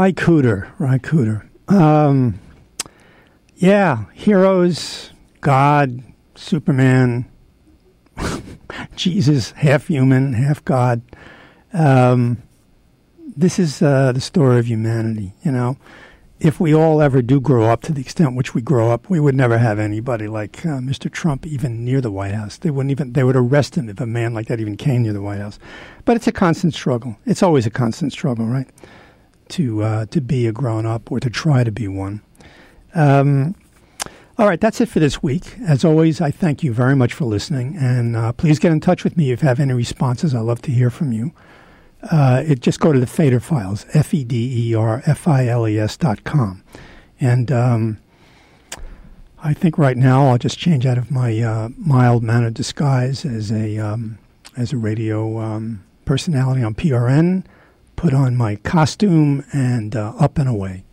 Ry 0.01 0.13
Cooder, 0.13 0.67
Cooder. 0.79 1.47
Um, 1.71 2.41
yeah, 3.57 4.07
heroes, 4.15 5.11
God, 5.43 6.03
Superman, 6.35 7.31
Jesus, 8.97 9.51
half 9.51 9.89
human, 9.89 10.33
half 10.33 10.65
God. 10.65 11.03
Um, 11.75 12.43
this 13.37 13.59
is 13.59 13.83
uh, 13.83 14.13
the 14.13 14.23
story 14.23 14.59
of 14.59 14.69
humanity, 14.69 15.35
you 15.43 15.53
know. 15.53 15.77
if 16.41 16.59
we 16.59 16.75
all 16.75 17.03
ever 17.03 17.21
do 17.21 17.39
grow 17.39 17.67
up 17.67 17.83
to 17.83 17.93
the 17.93 18.01
extent 18.01 18.35
which 18.35 18.55
we 18.55 18.63
grow 18.63 18.91
up, 18.91 19.11
we 19.11 19.21
would 19.21 19.35
never 19.35 19.59
have 19.59 19.79
anybody 19.79 20.29
like 20.29 20.65
uh, 20.65 20.79
Mr. 20.81 21.13
Trump 21.13 21.47
even 21.47 21.85
near 21.85 22.01
the 22.01 22.11
White 22.11 22.33
House. 22.33 22.57
They 22.57 22.71
wouldn't 22.71 22.91
even 22.91 23.13
they 23.13 23.23
would 23.23 23.37
arrest 23.37 23.77
him 23.77 23.91
if 23.91 24.01
a 24.01 24.07
man 24.07 24.33
like 24.33 24.47
that 24.47 24.61
even 24.61 24.79
came 24.79 25.03
near 25.03 25.13
the 25.13 25.21
White 25.21 25.41
House. 25.41 25.59
But 26.07 26.17
it's 26.17 26.27
a 26.27 26.33
constant 26.33 26.73
struggle. 26.73 27.19
It's 27.27 27.43
always 27.43 27.67
a 27.67 27.71
constant 27.71 28.13
struggle, 28.13 28.47
right? 28.47 28.67
To 29.51 29.83
uh, 29.83 30.07
to 30.07 30.21
be 30.21 30.47
a 30.47 30.53
grown 30.53 30.87
up 30.87 31.11
or 31.11 31.21
to 31.21 31.29
try 31.29 31.65
to 31.65 31.73
be 31.73 31.89
one. 31.89 32.23
Um, 32.95 33.55
all 34.39 34.47
right, 34.47 34.61
that's 34.61 34.81
it 34.81 34.89
for 34.89 35.01
this 35.01 35.23
week. 35.23 35.59
As 35.67 35.85
always, 35.85 36.21
I 36.21 36.31
thank 36.31 36.63
you 36.63 36.73
very 36.73 36.97
much 36.97 37.13
for 37.13 37.27
listening, 37.27 37.77
and 37.77 38.17
uh, 38.17 38.33
please 38.33 38.59
get 38.59 38.73
in 38.73 38.81
touch 38.81 39.05
with 39.05 39.17
me 39.17 39.33
if 39.33 39.43
you 39.43 39.49
have 39.49 39.61
any 39.61 39.75
responses. 39.75 40.35
I'd 40.35 40.41
love 40.41 40.63
to 40.63 40.71
hear 40.71 40.89
from 40.89 41.13
you. 41.13 41.33
Uh, 42.11 42.43
it 42.47 42.61
just 42.61 42.81
go 42.81 42.93
to 42.93 42.99
the 42.99 43.07
Feder 43.07 43.41
Files, 43.41 43.85
F 43.93 44.15
E 44.15 44.25
D 44.25 44.71
E 44.71 44.75
R 44.75 45.03
F 45.05 45.29
I 45.29 45.47
L 45.47 45.69
E 45.69 45.79
S 45.79 45.97
dot 45.97 46.25
com, 46.25 46.65
and 47.21 47.53
um, 47.53 47.99
I 49.43 49.53
think 49.53 49.77
right 49.77 49.97
now 49.97 50.29
I'll 50.29 50.39
just 50.39 50.59
change 50.59 50.87
out 50.87 50.97
of 50.97 51.11
my 51.11 51.39
uh, 51.41 51.69
mild 51.77 52.23
mannered 52.23 52.55
disguise 52.55 53.25
as 53.25 53.53
a 53.53 53.79
um, 53.79 54.19
as 54.57 54.73
a 54.73 54.77
radio 54.77 55.39
um, 55.39 55.85
personality 56.05 56.63
on 56.63 56.75
PRN, 56.75 57.45
put 58.01 58.15
on 58.15 58.35
my 58.35 58.57
costume, 58.57 59.45
and 59.53 59.95
uh, 59.95 60.15
up 60.19 60.39
and 60.39 60.49
away. 60.49 60.85